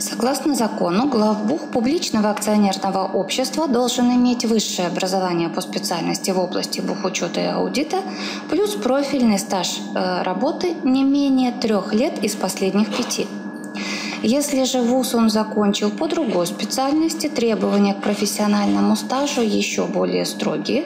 Согласно 0.08 0.54
закону, 0.54 1.10
главбух 1.10 1.72
публичного 1.72 2.30
акционерного 2.30 3.08
общества 3.08 3.68
должен 3.68 4.12
иметь 4.12 4.46
высшее 4.46 4.88
образование 4.88 5.50
по 5.50 5.62
специальности 5.62 6.30
в 6.30 6.40
области 6.40 6.80
бухучета 6.80 7.40
и 7.42 7.46
аудита, 7.46 7.98
плюс 8.52 8.76
профильный 8.76 9.40
стаж 9.40 9.80
э, 9.96 10.22
работы 10.22 10.76
не 10.84 11.04
менее 11.04 11.52
трех 11.54 11.92
лет 11.92 12.24
из 12.24 12.36
последних 12.36 12.96
пяти. 12.96 13.26
Если 14.22 14.64
же 14.66 14.84
вуз 14.84 15.16
он 15.16 15.32
закончил 15.32 15.90
по 15.90 16.08
другой 16.08 16.46
специальности, 16.46 17.28
требования 17.28 17.96
к 17.96 18.02
профессиональному 18.04 18.96
стажу 18.96 19.42
еще 19.42 19.88
более 19.88 20.26
строгие, 20.26 20.86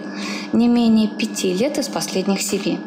не 0.53 0.69
менее 0.69 1.09
пяти 1.09 1.53
лет 1.53 1.77
из 1.77 1.89
последних 1.89 2.41
семи. 2.41 2.79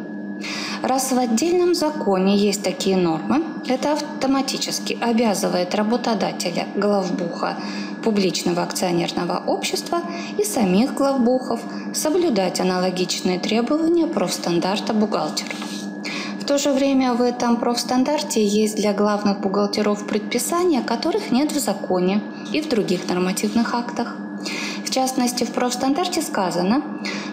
Раз 0.82 1.12
в 1.12 1.18
отдельном 1.18 1.74
законе 1.74 2.36
есть 2.36 2.64
такие 2.64 2.96
нормы, 2.96 3.44
это 3.68 3.92
автоматически 3.92 4.98
обязывает 5.00 5.76
работодателя, 5.76 6.66
главбуха 6.74 7.56
публичного 8.02 8.64
акционерного 8.64 9.44
общества 9.46 10.00
и 10.38 10.44
самих 10.44 10.94
главбухов 10.94 11.60
соблюдать 11.94 12.58
аналогичные 12.58 13.38
требования 13.38 14.08
профстандарта 14.08 14.92
бухгалтера. 14.92 15.54
В 16.40 16.44
то 16.44 16.58
же 16.58 16.72
время 16.72 17.14
в 17.14 17.22
этом 17.22 17.58
профстандарте 17.58 18.44
есть 18.44 18.74
для 18.74 18.92
главных 18.92 19.40
бухгалтеров 19.40 20.04
предписания, 20.08 20.82
которых 20.82 21.30
нет 21.30 21.52
в 21.52 21.60
законе 21.60 22.20
и 22.52 22.60
в 22.60 22.68
других 22.68 23.08
нормативных 23.08 23.72
актах. 23.74 24.16
В 24.84 24.90
частности, 24.90 25.44
в 25.44 25.52
профстандарте 25.52 26.20
сказано, 26.20 26.82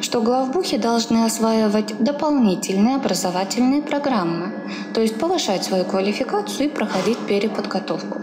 что 0.02 0.22
главбухи 0.22 0.78
должны 0.78 1.26
осваивать 1.26 1.98
дополнительные 1.98 2.96
образовательные 2.96 3.82
программы, 3.82 4.54
то 4.94 5.02
есть 5.02 5.18
повышать 5.18 5.64
свою 5.64 5.86
квалификацию 5.86 6.68
и 6.68 6.70
проходить 6.70 7.18
переподготовку. 7.20 8.22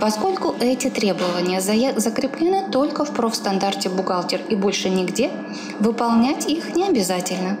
Поскольку 0.00 0.54
эти 0.58 0.90
требования 0.90 1.60
закреплены 1.60 2.70
только 2.72 3.04
в 3.04 3.12
профстандарте 3.12 3.88
бухгалтер 3.88 4.40
и 4.48 4.56
больше 4.56 4.90
нигде, 4.90 5.30
выполнять 5.78 6.46
их 6.46 6.74
не 6.74 6.88
обязательно. 6.88 7.56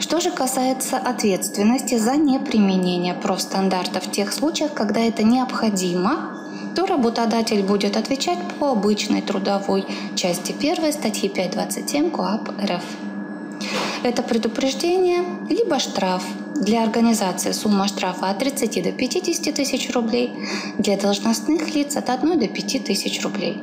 Что 0.00 0.20
же 0.20 0.30
касается 0.30 0.96
ответственности 0.96 1.96
за 1.96 2.16
неприменение 2.16 3.14
профстандартов 3.14 4.06
в 4.06 4.10
тех 4.10 4.32
случаях, 4.32 4.72
когда 4.74 5.00
это 5.00 5.22
необходимо, 5.22 6.37
то 6.74 6.86
работодатель 6.86 7.62
будет 7.62 7.96
отвечать 7.96 8.38
по 8.58 8.72
обычной 8.72 9.22
трудовой 9.22 9.84
части 10.14 10.52
1 10.52 10.92
статьи 10.92 11.28
5.27 11.28 12.10
КоАП 12.10 12.50
РФ. 12.60 12.84
Это 14.02 14.22
предупреждение 14.22 15.24
либо 15.48 15.78
штраф. 15.78 16.22
Для 16.54 16.82
организации 16.82 17.52
сумма 17.52 17.86
штрафа 17.86 18.30
от 18.30 18.38
30 18.38 18.82
до 18.82 18.92
50 18.92 19.54
тысяч 19.54 19.90
рублей, 19.92 20.32
для 20.78 20.96
должностных 20.96 21.74
лиц 21.74 21.96
от 21.96 22.10
1 22.10 22.38
до 22.38 22.48
5 22.48 22.84
тысяч 22.84 23.22
рублей. 23.22 23.62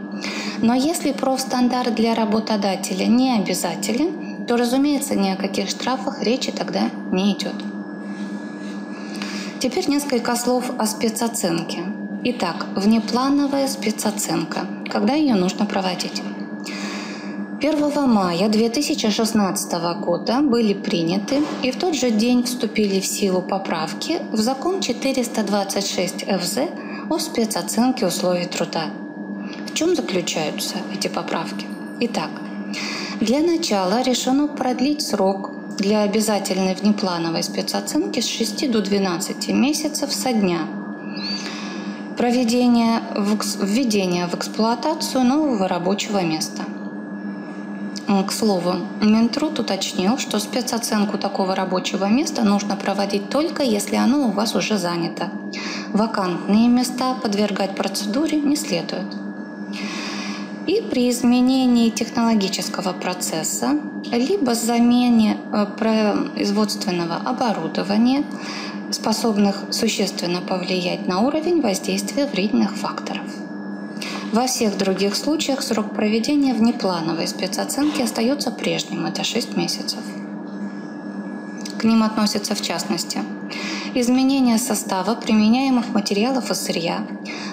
Но 0.61 0.73
если 0.73 1.11
профстандарт 1.11 1.93
для 1.95 2.15
работодателя 2.15 3.05
не 3.05 3.35
обязателен, 3.35 4.45
то, 4.45 4.55
разумеется, 4.57 5.15
ни 5.15 5.29
о 5.29 5.35
каких 5.35 5.69
штрафах 5.69 6.23
речи 6.23 6.51
тогда 6.51 6.89
не 7.11 7.33
идет. 7.33 7.55
Теперь 9.59 9.89
несколько 9.89 10.35
слов 10.35 10.71
о 10.77 10.85
спецоценке. 10.85 11.94
Итак, 12.27 12.65
внеплановая 12.75 13.67
спецоценка. 13.67 14.65
Когда 14.89 15.13
ее 15.13 15.35
нужно 15.35 15.67
проводить? 15.67 16.23
1 17.61 18.09
мая 18.09 18.49
2016 18.49 19.73
года 20.01 20.41
были 20.41 20.73
приняты 20.73 21.43
и 21.61 21.69
в 21.69 21.75
тот 21.75 21.93
же 21.93 22.09
день 22.09 22.41
вступили 22.41 22.99
в 22.99 23.05
силу 23.05 23.43
поправки 23.43 24.21
в 24.31 24.37
закон 24.37 24.81
426 24.81 26.25
ФЗ 26.25 26.57
о 27.11 27.19
спецоценке 27.19 28.07
условий 28.07 28.47
труда. 28.47 28.85
В 29.67 29.75
чем 29.75 29.95
заключаются 29.95 30.77
эти 30.91 31.07
поправки? 31.07 31.67
Итак, 31.99 32.31
для 33.21 33.41
начала 33.41 34.01
решено 34.01 34.47
продлить 34.47 35.03
срок 35.03 35.51
для 35.77 36.01
обязательной 36.01 36.73
внеплановой 36.73 37.43
спецоценки 37.43 38.19
с 38.19 38.27
6 38.27 38.71
до 38.71 38.81
12 38.81 39.49
месяцев 39.49 40.11
со 40.11 40.33
дня 40.33 40.84
проведения 42.17 43.01
введения 43.15 44.27
в 44.27 44.35
эксплуатацию 44.35 45.23
нового 45.23 45.67
рабочего 45.67 46.23
места. 46.23 46.63
К 48.07 48.31
слову, 48.31 48.75
Минтруд 49.01 49.59
уточнил, 49.59 50.17
что 50.17 50.39
спецоценку 50.39 51.17
такого 51.17 51.55
рабочего 51.55 52.05
места 52.05 52.43
нужно 52.43 52.75
проводить 52.75 53.29
только 53.29 53.63
если 53.63 53.95
оно 53.95 54.27
у 54.27 54.31
вас 54.31 54.55
уже 54.55 54.77
занято. 54.77 55.29
Вакантные 55.91 56.67
места 56.67 57.15
подвергать 57.15 57.75
процедуре 57.75 58.39
не 58.39 58.55
следует. 58.55 59.07
И 60.67 60.81
при 60.81 61.09
изменении 61.09 61.89
технологического 61.89 62.93
процесса, 62.93 63.79
либо 64.11 64.55
замене 64.55 65.37
э, 65.51 65.65
производственного 65.77 67.15
оборудования, 67.17 68.23
способных 68.91 69.63
существенно 69.71 70.41
повлиять 70.41 71.07
на 71.07 71.21
уровень 71.21 71.61
воздействия 71.61 72.25
вредных 72.25 72.75
факторов. 72.75 73.23
Во 74.31 74.47
всех 74.47 74.77
других 74.77 75.15
случаях 75.15 75.61
срок 75.61 75.93
проведения 75.93 76.53
внеплановой 76.53 77.27
спецоценки 77.27 78.01
остается 78.01 78.51
прежним– 78.51 79.05
это 79.07 79.23
6 79.23 79.55
месяцев. 79.55 79.99
К 81.77 81.83
ним 81.83 82.03
относятся 82.03 82.55
в 82.55 82.61
частности 82.61 83.19
изменение 83.93 84.57
состава 84.57 85.15
применяемых 85.15 85.89
материалов 85.93 86.51
и 86.51 86.53
сырья, 86.53 87.07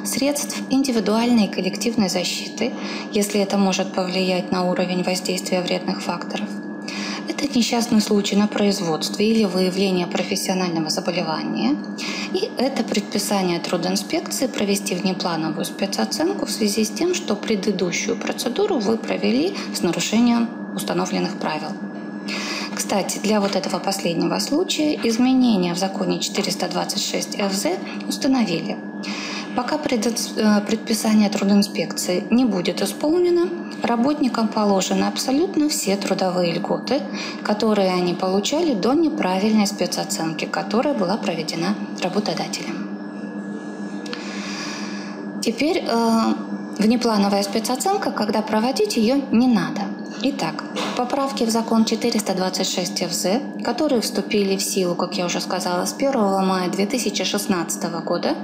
средств 0.05 0.61
индивидуальной 0.71 1.45
и 1.45 1.49
коллективной 1.49 2.09
защиты, 2.09 2.73
если 3.13 3.41
это 3.41 3.59
может 3.59 3.93
повлиять 3.93 4.51
на 4.51 4.65
уровень 4.69 5.05
воздействия 5.05 5.63
вредных 5.63 6.03
факторов. 6.03 6.49
Это 7.29 7.47
несчастный 7.57 8.01
случай 8.01 8.37
на 8.37 8.49
производстве 8.49 9.31
или 9.31 9.45
выявление 9.45 10.07
профессионального 10.07 10.91
заболевания. 10.91 11.77
И 12.33 12.51
это 12.59 12.83
предписание 12.83 13.61
трудинспекции 13.61 14.47
провести 14.47 14.95
внеплановую 14.95 15.65
спецоценку 15.65 16.47
в 16.47 16.51
связи 16.51 16.85
с 16.85 16.91
тем, 16.91 17.15
что 17.15 17.37
предыдущую 17.37 18.17
процедуру 18.17 18.79
вы 18.79 18.97
провели 18.97 19.55
с 19.75 19.83
нарушением 19.83 20.49
установленных 20.75 21.39
правил. 21.39 21.71
Кстати, 22.75 23.19
для 23.19 23.41
вот 23.41 23.55
этого 23.55 23.79
последнего 23.79 24.39
случая 24.39 24.99
изменения 25.05 25.75
в 25.75 25.79
законе 25.79 26.19
426 26.21 27.37
ФЗ 27.37 27.67
установили. 28.09 28.92
Пока 29.57 29.77
э, 29.77 30.61
предписание 30.67 31.29
трудинспекции 31.29 32.25
не 32.31 32.45
будет 32.45 32.81
исполнено, 32.81 33.49
работникам 33.83 34.49
положены 34.49 35.05
абсолютно 35.05 35.69
все 35.69 35.97
трудовые 35.97 36.55
льготы, 36.55 37.03
которые 37.43 37.93
они 37.93 38.15
получали 38.15 38.75
до 38.75 38.95
неправильной 38.95 39.67
спецоценки, 39.67 40.47
которая 40.47 40.95
была 40.95 41.19
проведена 41.19 41.75
работодателем. 42.03 42.89
Теперь 45.43 45.85
э, 45.87 46.35
внеплановая 46.83 47.45
спецоценка, 47.45 48.11
когда 48.11 48.43
проводить 48.43 48.97
ее 48.97 49.23
не 49.31 49.47
надо. 49.47 49.83
Итак, 50.25 50.65
поправки 50.97 51.45
в 51.45 51.51
закон 51.51 51.85
426 51.85 53.05
ФЗ, 53.05 53.27
которые 53.65 54.01
вступили 54.01 54.57
в 54.57 54.63
силу, 54.63 54.95
как 54.95 55.17
я 55.17 55.27
уже 55.27 55.41
сказала, 55.41 55.85
с 55.85 55.95
1 55.95 56.13
мая 56.45 56.69
2016 56.69 57.85
года, 58.05 58.35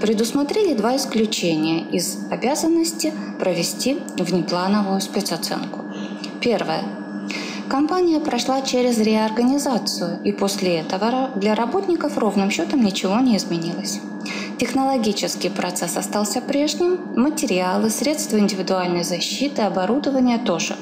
предусмотрели 0.00 0.74
два 0.74 0.96
исключения 0.96 1.82
из 1.82 2.18
обязанности 2.30 3.12
провести 3.38 3.98
внеплановую 4.18 5.00
спецоценку. 5.00 5.84
Первое. 6.40 6.82
Компания 7.68 8.18
прошла 8.20 8.62
через 8.62 8.98
реорганизацию, 8.98 10.20
и 10.24 10.32
после 10.32 10.78
этого 10.78 11.30
для 11.36 11.54
работников 11.54 12.18
ровным 12.18 12.50
счетом 12.50 12.82
ничего 12.82 13.20
не 13.20 13.36
изменилось. 13.36 14.00
Технологический 14.60 15.48
процесс 15.48 15.96
остался 15.96 16.42
прежним, 16.42 16.98
материалы, 17.16 17.88
средства 17.88 18.38
индивидуальной 18.38 19.04
защиты, 19.04 19.62
оборудование 19.62 20.36
тоже. 20.36 20.76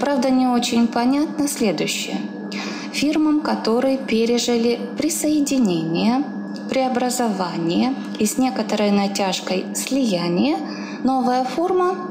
Правда, 0.00 0.30
не 0.30 0.46
очень 0.46 0.88
понятно 0.88 1.46
следующее. 1.46 2.16
Фирмам, 2.94 3.40
которые 3.40 3.98
пережили 3.98 4.80
присоединение, 4.96 6.24
преобразование 6.70 7.94
и 8.18 8.24
с 8.24 8.38
некоторой 8.38 8.90
натяжкой 8.90 9.66
слияние, 9.74 10.56
новая 11.02 11.44
форма 11.44 12.08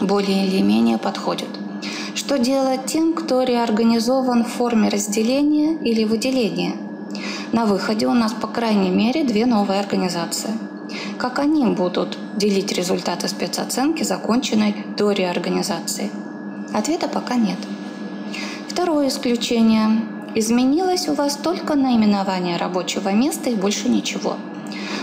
более 0.00 0.48
или 0.48 0.62
менее 0.62 0.98
подходит. 0.98 1.50
Что 2.16 2.40
делать 2.40 2.86
тем, 2.86 3.12
кто 3.12 3.44
реорганизован 3.44 4.42
в 4.42 4.48
форме 4.48 4.88
разделения 4.88 5.74
или 5.74 6.02
выделения– 6.02 6.72
на 7.52 7.66
выходе 7.66 8.06
у 8.06 8.14
нас, 8.14 8.32
по 8.32 8.46
крайней 8.46 8.90
мере, 8.90 9.24
две 9.24 9.46
новые 9.46 9.80
организации. 9.80 10.50
Как 11.18 11.38
они 11.38 11.66
будут 11.66 12.18
делить 12.36 12.72
результаты 12.72 13.28
спецоценки, 13.28 14.02
законченной 14.02 14.74
до 14.96 15.12
реорганизации? 15.12 16.10
Ответа 16.72 17.08
пока 17.08 17.36
нет. 17.36 17.58
Второе 18.68 19.08
исключение. 19.08 19.88
Изменилось 20.34 21.08
у 21.08 21.14
вас 21.14 21.36
только 21.36 21.74
наименование 21.74 22.56
рабочего 22.56 23.10
места 23.10 23.50
и 23.50 23.54
больше 23.54 23.90
ничего. 23.90 24.36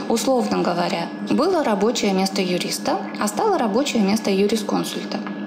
Условно 0.09 0.63
говоря, 0.63 1.07
было 1.29 1.63
рабочее 1.63 2.13
место 2.13 2.41
юриста, 2.41 2.97
а 3.19 3.27
стало 3.27 3.59
рабочее 3.59 4.01
место 4.01 4.31
юрисконсульта– 4.31 5.19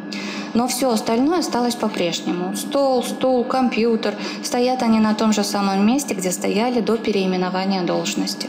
но 0.54 0.68
все 0.68 0.90
остальное 0.90 1.40
осталось 1.40 1.74
по-прежнему. 1.74 2.54
Стол, 2.56 3.02
стул, 3.02 3.44
компьютер. 3.44 4.14
Стоят 4.42 4.82
они 4.82 5.00
на 5.00 5.14
том 5.14 5.32
же 5.32 5.44
самом 5.44 5.86
месте, 5.86 6.14
где 6.14 6.30
стояли 6.30 6.80
до 6.80 6.96
переименования 6.96 7.82
должности. 7.82 8.48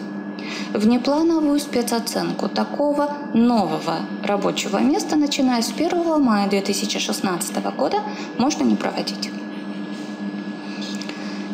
Внеплановую 0.74 1.60
спецоценку 1.60 2.50
такого 2.50 3.10
нового 3.34 4.00
рабочего 4.24 4.80
места, 4.80 5.16
начиная 5.16 5.62
с 5.62 5.72
1 5.72 6.22
мая 6.22 6.50
2016 6.50 7.76
года, 7.76 7.98
можно 8.38 8.64
не 8.64 8.76
проводить. 8.76 9.30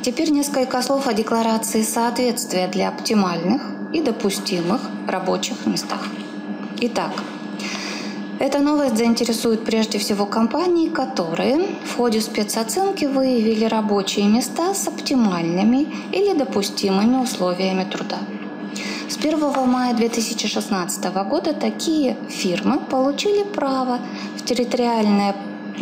Теперь 0.02 0.32
несколько 0.32 0.82
слов 0.82 1.08
о 1.08 1.14
декларации 1.14 1.84
соответствия 1.84 2.68
для 2.68 2.88
оптимальных 2.88 3.62
и 3.94 4.02
допустимых 4.02 4.82
рабочих 5.08 5.66
местах. 5.66 6.08
Итак, 6.80 7.12
эта 8.40 8.60
новость 8.60 8.98
заинтересует 8.98 9.66
прежде 9.66 10.00
всего 10.00 10.26
компании, 10.26 10.88
которые 10.88 11.68
в 11.86 11.98
ходе 11.98 12.22
спецоценки 12.22 13.04
выявили 13.04 13.66
рабочие 13.66 14.28
места 14.28 14.74
с 14.74 14.88
оптимальными 14.88 15.88
или 16.14 16.34
допустимыми 16.34 17.22
условиями 17.22 17.84
труда. 17.84 18.20
С 19.10 19.18
1 19.18 19.40
мая 19.68 19.94
2016 19.94 21.06
года 21.26 21.54
такие 21.54 22.16
фирмы 22.30 22.80
получили 22.80 23.44
право 23.44 24.00
в 24.38 24.46
территориальное 24.46 25.36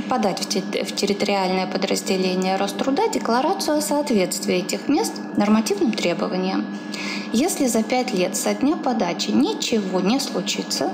подать 0.03 0.39
в 0.41 0.95
территориальное 0.95 1.67
подразделение 1.67 2.55
Роструда 2.55 3.09
декларацию 3.09 3.77
о 3.77 3.81
соответствии 3.81 4.55
этих 4.55 4.87
мест 4.87 5.13
нормативным 5.35 5.91
требованиям. 5.91 6.65
Если 7.33 7.67
за 7.67 7.83
пять 7.83 8.13
лет 8.13 8.35
со 8.35 8.53
дня 8.53 8.75
подачи 8.77 9.31
ничего 9.31 9.99
не 9.99 10.19
случится, 10.19 10.91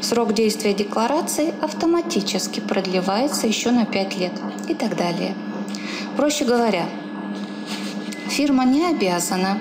Срок 0.00 0.32
действия 0.32 0.74
декларации 0.74 1.52
автоматически 1.60 2.60
продлевается 2.60 3.48
еще 3.48 3.72
на 3.72 3.84
5 3.84 4.16
лет 4.16 4.32
и 4.68 4.74
так 4.74 4.96
далее. 4.96 5.34
Проще 6.16 6.44
говоря, 6.44 6.86
фирма 8.28 8.64
не 8.64 8.86
обязана 8.86 9.58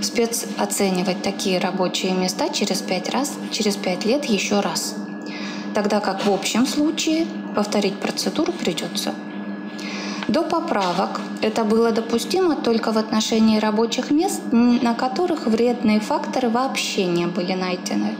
спецоценивать 0.00 1.22
такие 1.22 1.58
рабочие 1.58 2.12
места 2.12 2.48
через 2.48 2.80
5 2.80 3.10
раз, 3.10 3.34
через 3.52 3.76
5 3.76 4.04
лет 4.06 4.24
еще 4.24 4.60
раз. 4.60 4.94
Тогда 5.74 6.00
как 6.00 6.24
в 6.24 6.32
общем 6.32 6.66
случае 6.66 7.26
повторить 7.56 7.98
процедуру 7.98 8.52
придется. 8.52 9.14
До 10.28 10.42
поправок 10.42 11.20
это 11.40 11.64
было 11.64 11.90
допустимо 11.90 12.54
только 12.54 12.92
в 12.92 12.98
отношении 12.98 13.58
рабочих 13.58 14.10
мест, 14.10 14.42
на 14.52 14.94
которых 14.94 15.46
вредные 15.46 16.00
факторы 16.00 16.50
вообще 16.50 17.06
не 17.06 17.26
были 17.26 17.54
найдены. 17.54 18.14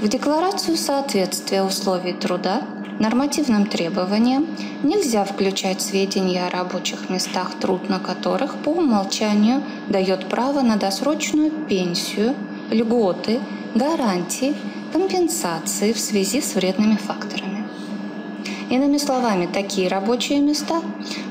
В 0.00 0.08
декларацию 0.08 0.76
соответствия 0.76 1.62
условий 1.62 2.12
труда 2.12 2.62
нормативным 2.98 3.66
требованиям 3.66 4.46
нельзя 4.82 5.24
включать 5.24 5.82
сведения 5.82 6.46
о 6.46 6.50
рабочих 6.50 7.10
местах, 7.10 7.54
труд 7.60 7.90
на 7.90 7.98
которых 7.98 8.54
по 8.56 8.70
умолчанию 8.70 9.62
дает 9.88 10.28
право 10.28 10.62
на 10.62 10.76
досрочную 10.76 11.50
пенсию, 11.50 12.34
льготы, 12.70 13.40
гарантии, 13.74 14.54
компенсации 14.92 15.92
в 15.92 15.98
связи 15.98 16.40
с 16.40 16.54
вредными 16.54 16.96
факторами. 16.96 17.55
Иными 18.68 18.98
словами, 18.98 19.46
такие 19.46 19.88
рабочие 19.88 20.40
места 20.40 20.82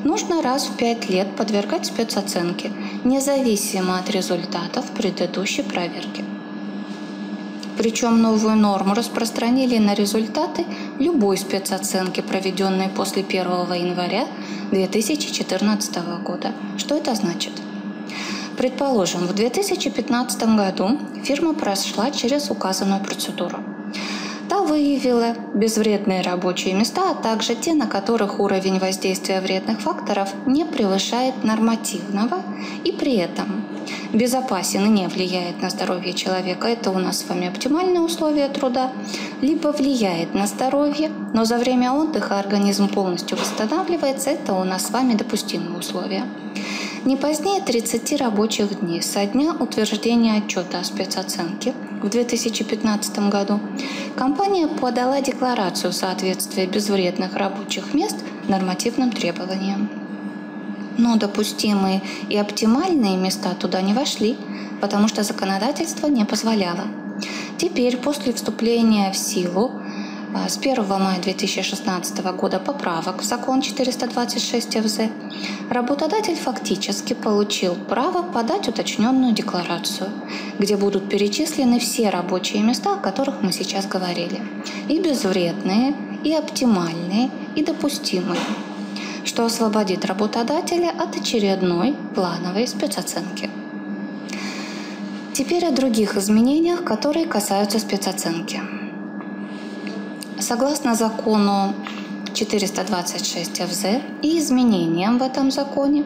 нужно 0.05 0.41
раз 0.41 0.67
в 0.67 0.77
пять 0.77 1.09
лет 1.09 1.35
подвергать 1.35 1.85
спецоценке, 1.85 2.71
независимо 3.03 3.99
от 3.99 4.09
результатов 4.09 4.85
предыдущей 4.91 5.63
проверки. 5.63 6.23
Причем 7.77 8.21
новую 8.21 8.55
норму 8.55 8.93
распространили 8.93 9.77
на 9.77 9.95
результаты 9.95 10.65
любой 10.97 11.37
спецоценки, 11.37 12.21
проведенной 12.21 12.87
после 12.87 13.21
1 13.21 13.37
января 13.73 14.27
2014 14.71 15.97
года. 16.23 16.53
Что 16.77 16.95
это 16.95 17.13
значит? 17.15 17.51
Предположим, 18.57 19.27
в 19.27 19.33
2015 19.33 20.55
году 20.55 20.97
фирма 21.25 21.53
прошла 21.53 22.11
через 22.11 22.49
указанную 22.49 23.03
процедуру. 23.03 23.59
Та 24.49 24.61
выявила 24.61 25.35
безвредные 25.53 26.21
рабочие 26.21 26.73
места, 26.75 27.11
а 27.11 27.15
также 27.15 27.55
те, 27.55 27.73
на 27.73 27.87
которых 27.87 28.39
уровень 28.39 28.79
воздействия 28.79 29.41
вредных 29.41 29.81
факторов 29.81 30.29
не 30.45 30.65
превышает 30.65 31.43
нормативного 31.43 32.43
и 32.83 32.91
при 32.91 33.15
этом 33.15 33.65
безопасен 34.13 34.85
и 34.85 34.89
не 34.89 35.07
влияет 35.07 35.61
на 35.61 35.69
здоровье 35.69 36.13
человека, 36.13 36.67
это 36.67 36.91
у 36.91 36.99
нас 36.99 37.19
с 37.19 37.29
вами 37.29 37.47
оптимальные 37.47 38.01
условия 38.01 38.47
труда, 38.47 38.91
либо 39.41 39.69
влияет 39.69 40.33
на 40.33 40.47
здоровье, 40.47 41.11
но 41.33 41.45
за 41.45 41.57
время 41.57 41.91
отдыха 41.91 42.39
организм 42.39 42.87
полностью 42.87 43.37
восстанавливается, 43.37 44.29
это 44.29 44.53
у 44.53 44.63
нас 44.63 44.87
с 44.87 44.91
вами 44.91 45.15
допустимые 45.15 45.77
условия. 45.77 46.23
Не 47.05 47.17
позднее 47.17 47.61
30 47.61 48.19
рабочих 48.19 48.79
дней 48.79 48.99
со 49.03 49.27
дня 49.27 49.53
утверждения 49.53 50.37
отчета 50.37 50.79
о 50.79 50.83
спецоценке 50.83 51.75
в 52.01 52.09
2015 52.09 53.29
году 53.29 53.59
компания 54.15 54.67
подала 54.67 55.21
декларацию 55.21 55.93
соответствия 55.93 56.65
безвредных 56.65 57.35
рабочих 57.35 57.93
мест 57.93 58.17
нормативным 58.47 59.11
требованиям 59.11 59.87
но 60.97 61.15
допустимые 61.15 62.01
и 62.29 62.37
оптимальные 62.37 63.17
места 63.17 63.53
туда 63.53 63.81
не 63.81 63.93
вошли, 63.93 64.37
потому 64.81 65.07
что 65.07 65.23
законодательство 65.23 66.07
не 66.07 66.25
позволяло. 66.25 66.85
Теперь, 67.57 67.97
после 67.97 68.33
вступления 68.33 69.11
в 69.11 69.17
силу 69.17 69.71
с 70.47 70.57
1 70.57 70.85
мая 70.87 71.19
2016 71.21 72.19
года 72.35 72.59
поправок 72.59 73.21
в 73.21 73.25
закон 73.25 73.61
426 73.61 74.77
ФЗ, 74.77 74.99
работодатель 75.69 76.35
фактически 76.35 77.13
получил 77.13 77.75
право 77.75 78.21
подать 78.21 78.67
уточненную 78.67 79.33
декларацию, 79.33 80.09
где 80.59 80.77
будут 80.77 81.09
перечислены 81.09 81.79
все 81.79 82.09
рабочие 82.09 82.61
места, 82.63 82.93
о 82.93 82.97
которых 82.97 83.41
мы 83.41 83.51
сейчас 83.51 83.87
говорили, 83.87 84.41
и 84.89 84.99
безвредные, 84.99 85.95
и 86.23 86.33
оптимальные, 86.33 87.29
и 87.55 87.63
допустимые 87.63 88.39
что 89.23 89.43
освободит 89.43 90.05
работодателя 90.05 90.91
от 90.91 91.17
очередной 91.17 91.95
плановой 92.13 92.67
спецоценки. 92.67 93.49
Теперь 95.33 95.65
о 95.65 95.71
других 95.71 96.15
изменениях, 96.15 96.83
которые 96.83 97.25
касаются 97.25 97.79
спецоценки. 97.79 98.61
Согласно 100.39 100.95
закону 100.95 101.73
426 102.33 103.61
ФЗ 103.61 103.85
и 104.21 104.37
изменениям 104.39 105.17
в 105.17 105.23
этом 105.23 105.49
законе 105.49 106.03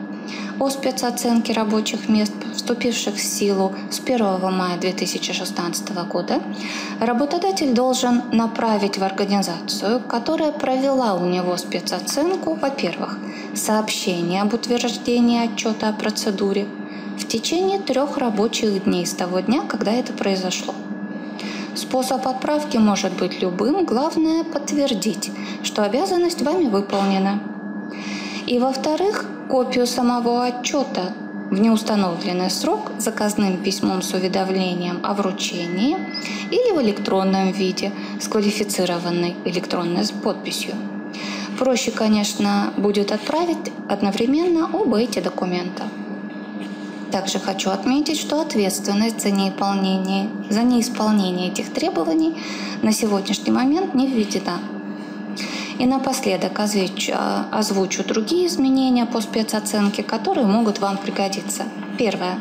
о 0.59 0.69
спецоценке 0.69 1.53
рабочих 1.53 2.07
мест, 2.07 2.33
вступивших 2.53 3.15
в 3.15 3.21
силу 3.21 3.73
с 3.89 3.99
1 3.99 4.39
мая 4.53 4.77
2016 4.77 5.89
года, 6.07 6.41
работодатель 6.99 7.73
должен 7.73 8.21
направить 8.31 8.99
в 8.99 9.03
организацию, 9.03 9.99
которая 10.01 10.51
провела 10.51 11.15
у 11.15 11.25
него 11.25 11.57
спецоценку, 11.57 12.53
во-первых, 12.53 13.17
сообщение 13.55 14.43
об 14.43 14.53
утверждении 14.53 15.43
отчета 15.43 15.89
о 15.89 15.93
процедуре 15.93 16.67
в 17.17 17.27
течение 17.27 17.79
трех 17.79 18.17
рабочих 18.17 18.83
дней 18.83 19.07
с 19.07 19.13
того 19.13 19.39
дня, 19.39 19.63
когда 19.67 19.91
это 19.91 20.13
произошло– 20.13 20.75
Способ 21.79 22.27
отправки 22.27 22.75
может 22.75 23.13
быть 23.13 23.41
любым, 23.41 23.85
главное 23.85 24.43
подтвердить, 24.43 25.31
что 25.63 25.83
обязанность 25.83 26.41
вами 26.41 26.65
выполнена. 26.65 27.39
И 28.47 28.59
во-вторых, 28.59 29.25
копию 29.49 29.87
самого 29.87 30.43
отчета 30.43 31.13
в 31.49 31.57
неустановленный 31.57 32.49
срок 32.49 32.91
заказным 32.97 33.63
письмом 33.63 34.01
с 34.01 34.13
уведомлением 34.13 34.99
о 35.03 35.13
вручении 35.13 35.95
или 36.51 36.75
в 36.75 36.81
электронном 36.81 37.53
виде 37.53 37.93
с 38.19 38.27
квалифицированной 38.27 39.37
электронной 39.45 40.03
подписью. 40.21 40.75
Проще, 41.57 41.91
конечно, 41.91 42.73
будет 42.75 43.13
отправить 43.13 43.71
одновременно 43.87 44.69
оба 44.73 44.99
эти 44.99 45.19
документа. 45.19 45.83
Также 47.11 47.39
хочу 47.39 47.71
отметить, 47.71 48.19
что 48.19 48.39
ответственность 48.39 49.21
за 49.21 49.31
неисполнение, 49.31 50.29
за 50.49 50.61
неисполнение 50.61 51.49
этих 51.49 51.73
требований 51.73 52.35
на 52.83 52.91
сегодняшний 52.91 53.51
момент 53.51 53.95
не 53.95 54.07
введена. 54.07 54.59
И 55.79 55.85
напоследок 55.85 56.59
озвучу, 56.59 57.13
озвучу 57.51 58.03
другие 58.03 58.47
изменения 58.47 59.05
по 59.05 59.21
спецоценке, 59.21 60.03
которые 60.03 60.45
могут 60.45 60.79
вам 60.79 60.97
пригодиться. 60.97 61.63
Первое. 61.97 62.37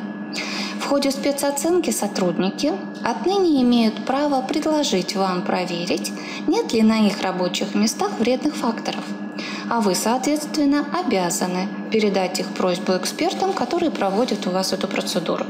В 0.81 0.87
ходе 0.87 1.11
спецоценки 1.11 1.91
сотрудники 1.91 2.73
отныне 3.05 3.63
имеют 3.63 4.05
право 4.05 4.43
предложить 4.43 5.17
вам 5.17 5.43
проверить, 5.43 6.13
нет 6.47 6.73
ли 6.73 6.83
на 6.83 7.07
их 7.07 7.21
рабочих 7.23 7.75
местах 7.75 8.11
вредных 8.19 8.57
факторов– 8.57 9.05
а 9.71 9.81
вы, 9.81 9.95
соответственно, 9.95 10.87
обязаны 10.93 11.69
передать 11.91 12.41
их 12.41 12.47
просьбу 12.49 12.97
экспертам, 12.97 13.53
которые 13.53 13.91
проводят 13.91 14.47
у 14.47 14.51
вас 14.51 14.73
эту 14.73 14.89
процедуру. 14.89 15.45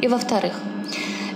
И 0.00 0.08
во-вторых, 0.08 0.54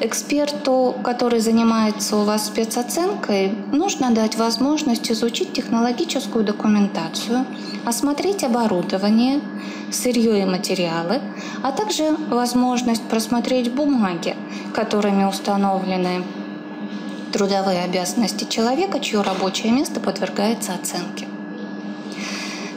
Эксперту, 0.01 0.95
который 1.03 1.41
занимается 1.41 2.17
у 2.17 2.23
вас 2.23 2.47
спецоценкой, 2.47 3.53
нужно 3.73 4.13
дать 4.13 4.37
возможность 4.37 5.11
изучить 5.11 5.53
технологическую 5.53 6.45
документацию, 6.45 7.45
осмотреть 7.85 8.45
оборудование, 8.45 9.41
сырье 9.91 10.41
и 10.41 10.45
материалы, 10.45 11.21
а 11.65 11.73
также 11.73 12.17
возможность 12.31 13.03
просмотреть 13.09 13.73
бумаги, 13.73 14.37
которыми 14.73 15.25
установлены 15.25 16.23
трудовые 17.33 17.83
обязанности 17.83 18.45
человека, 18.45 19.01
чье 19.01 19.23
рабочее 19.23 19.73
место 19.73 19.99
подвергается 19.99 20.75
оценке. 20.75 21.27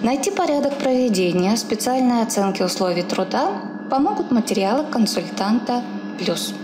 Найти 0.03 0.31
порядок 0.31 0.79
проведения 0.79 1.55
специальной 1.55 2.23
оценки 2.23 2.63
условий 2.63 3.03
труда 3.03 3.51
помогут 3.91 4.31
материалы 4.31 4.83
консультанта 4.83 5.83
«Плюс». 6.17 6.55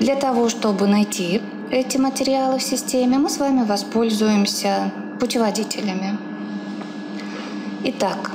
Для 0.00 0.16
того, 0.16 0.48
чтобы 0.48 0.88
найти 0.88 1.40
эти 1.70 1.98
материалы 1.98 2.58
в 2.58 2.62
системе, 2.62 3.18
мы 3.18 3.30
с 3.30 3.38
вами 3.38 3.64
воспользуемся 3.64 4.90
путеводителями. 5.20 6.18
Итак, 7.84 8.32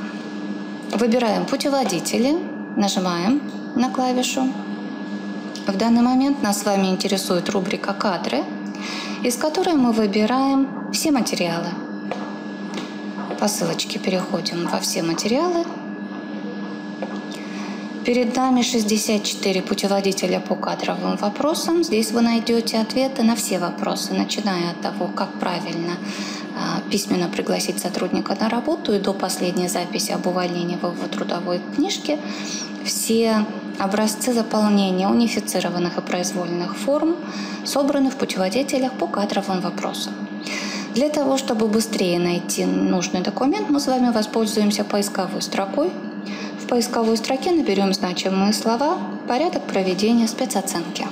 выбираем 0.93 1.46
путеводители, 1.46 2.38
нажимаем 2.78 3.41
на 3.76 3.89
клавишу. 3.89 4.54
В 5.67 5.76
данный 5.76 6.02
момент 6.02 6.41
нас 6.41 6.62
с 6.62 6.65
вами 6.65 6.88
интересует 6.88 7.50
рубрика 7.50 7.93
«Кадры», 7.93 8.46
из 9.22 9.36
которой 9.36 9.74
мы 9.74 9.91
выбираем 9.91 10.89
все 10.93 11.12
материалы. 11.12 11.87
По 13.39 13.47
ссылочке 13.47 14.00
переходим 14.00 14.67
во 14.67 14.80
все 14.80 15.04
материалы– 15.04 15.65
Перед 18.08 18.38
нами 18.38 18.62
64 18.62 19.62
путеводителя 19.63 20.39
по 20.39 20.56
кадровым 20.56 21.17
вопросам. 21.17 21.84
Здесь 21.84 22.12
вы 22.12 22.21
найдете 22.21 22.80
ответы 22.80 23.21
на 23.21 23.36
все 23.36 23.60
вопросы, 23.60 24.13
начиная 24.13 24.71
от 24.71 24.80
того, 24.80 25.08
как 25.08 25.28
правильно 25.41 25.97
а, 26.56 26.89
письменно 26.89 27.28
пригласить 27.28 27.80
сотрудника 27.80 28.34
на 28.39 28.47
работу 28.47 28.93
и 28.93 29.00
до 29.00 29.13
последней 29.13 29.67
записи 29.67 30.13
об 30.13 30.26
увольнении 30.26 30.78
в 30.78 30.84
его 30.84 31.08
трудовой 31.12 31.60
книжке. 31.76 32.17
Все 32.86 33.45
образцы 33.78 34.32
заполнения 34.32 35.10
унифицированных 35.10 35.97
и 35.97 36.02
произвольных 36.02 36.78
форм 36.78 37.17
собраны 37.65 38.10
в 38.10 38.15
путеводителях 38.15 38.93
по 38.93 39.08
кадровым 39.08 39.60
вопросам. 39.60 40.13
Для 40.98 41.10
того, 41.10 41.38
чтобы 41.38 41.68
быстрее 41.68 42.18
найти 42.18 42.66
нужный 42.66 43.22
документ, 43.22 43.70
мы 43.70 43.80
с 43.80 43.86
вами 43.86 44.12
воспользуемся 44.12 44.84
поисковой 44.84 45.44
строкой 45.44 45.92
в 46.60 46.66
поисковой 46.66 47.18
строке 47.18 47.52
наберем 47.52 47.94
значимые 47.94 48.52
слова 48.52 48.98
«Порядок 49.28 49.62
проведения 49.68 50.28
спецоценки». 50.28 51.06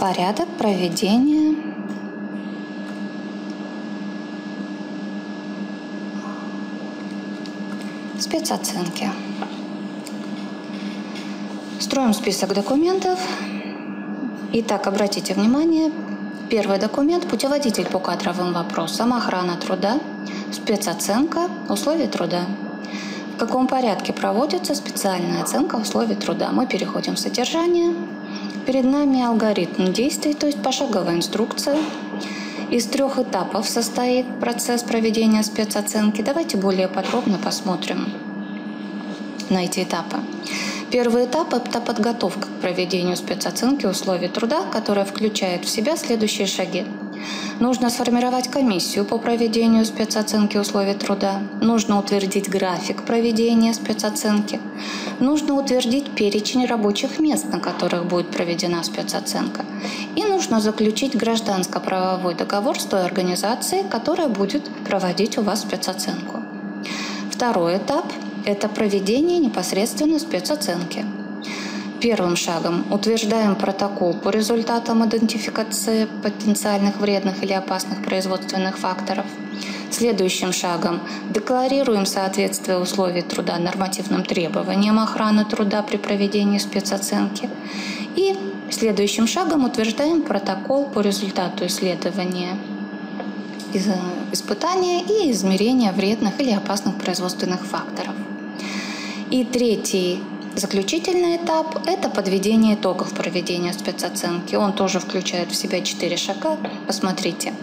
Порядок 0.00 0.48
проведения 0.58 1.54
спецоценки. 8.18 9.08
Строим 11.78 12.12
список 12.12 12.52
документов. 12.52 13.20
Итак, 14.54 14.86
обратите 14.86 15.32
внимание, 15.32 15.90
первый 16.50 16.78
документ– 16.78 17.26
путеводитель 17.30 17.86
по 17.86 17.98
кадровым 17.98 18.52
вопросам, 18.52 19.14
охрана 19.14 19.56
труда– 19.56 19.98
Спецоценка 20.52 21.48
условий 21.70 22.06
труда. 22.06 22.42
В 23.34 23.38
каком 23.38 23.66
порядке 23.66 24.12
проводится 24.12 24.74
специальная 24.74 25.42
оценка 25.42 25.76
условий 25.76 26.14
труда? 26.14 26.50
Мы 26.52 26.66
переходим 26.66 27.14
в 27.14 27.18
содержание. 27.18 27.94
Перед 28.66 28.84
нами 28.84 29.22
алгоритм 29.22 29.90
действий, 29.90 30.34
то 30.34 30.46
есть 30.46 30.62
пошаговая 30.62 31.16
инструкция. 31.16 31.78
Из 32.70 32.84
трех 32.84 33.18
этапов 33.18 33.66
состоит 33.66 34.26
процесс 34.38 34.82
проведения 34.82 35.42
спецоценки. 35.42 36.20
Давайте 36.20 36.58
более 36.58 36.88
подробно 36.88 37.38
посмотрим 37.38 38.12
на 39.48 39.64
эти 39.64 39.82
этапы. 39.82 40.18
Первый 40.92 41.24
этап– 41.24 41.54
это 41.54 41.80
подготовка 41.80 42.48
к 42.48 42.60
проведению 42.60 43.16
спецоценки 43.16 43.86
условий 43.86 44.28
труда, 44.28 44.60
которая 44.70 45.06
включает 45.06 45.64
в 45.64 45.68
себя 45.70 45.96
следующие 45.96 46.46
шаги. 46.46 46.84
Нужно 47.60 47.88
сформировать 47.88 48.50
комиссию 48.50 49.06
по 49.06 49.16
проведению 49.16 49.86
спецоценки 49.86 50.58
условий 50.58 50.92
труда. 50.92 51.40
Нужно 51.62 51.98
утвердить 51.98 52.50
график 52.50 53.04
проведения 53.04 53.72
спецоценки. 53.72 54.60
Нужно 55.18 55.54
утвердить 55.54 56.10
перечень 56.10 56.66
рабочих 56.66 57.18
мест, 57.18 57.46
на 57.50 57.58
которых 57.58 58.04
будет 58.04 58.28
проведена 58.28 58.82
спецоценка. 58.82 59.64
И 60.14 60.24
нужно 60.24 60.60
заключить 60.60 61.16
гражданско-правовой 61.16 62.34
договор 62.34 62.78
с 62.78 62.84
той 62.84 63.06
организацией, 63.06 63.84
которая 63.88 64.28
будет 64.28 64.68
проводить 64.84 65.38
у 65.38 65.42
вас 65.42 65.62
спецоценку. 65.62 66.40
Второй 67.30 67.78
этап– 67.78 68.12
это 68.44 68.68
проведение 68.68 69.38
непосредственно 69.38 70.18
спецоценки– 70.18 71.04
Первым 72.02 72.34
шагом 72.34 72.84
утверждаем 72.92 73.54
протокол 73.54 74.12
по 74.14 74.30
результатам 74.30 75.06
идентификации 75.06 76.08
потенциальных 76.24 76.98
вредных 76.98 77.44
или 77.44 77.52
опасных 77.52 78.02
производственных 78.02 78.76
факторов. 78.76 79.24
Следующим 79.92 80.52
шагом 80.52 80.98
декларируем 81.30 82.04
соответствие 82.04 82.78
условий 82.78 83.22
труда 83.22 83.56
нормативным 83.58 84.24
требованиям 84.24 84.98
охраны 84.98 85.44
труда 85.44 85.84
при 85.84 85.96
проведении 85.96 86.58
спецоценки. 86.58 87.48
И 88.16 88.36
следующим 88.68 89.28
шагом 89.28 89.64
утверждаем 89.64 90.22
протокол 90.22 90.86
по 90.86 91.02
результату 91.02 91.66
исследования 91.66 92.58
испытания 94.32 95.02
и 95.02 95.30
измерения 95.30 95.92
вредных 95.92 96.40
или 96.40 96.50
опасных 96.50 96.96
производственных 96.96 97.64
факторов. 97.64 98.14
И 99.32 99.44
третий 99.44 100.20
Заключительный 100.56 101.36
этап– 101.36 101.86
это 101.86 102.10
подведение 102.10 102.74
итогов 102.74 103.14
проведения 103.14 103.72
спецоценки. 103.72 104.54
Он 104.56 104.74
тоже 104.74 105.00
включает 105.00 105.50
в 105.50 105.54
себя 105.54 105.80
четыре 105.80 106.18
шага. 106.18 106.58
Посмотрите. 106.86 107.54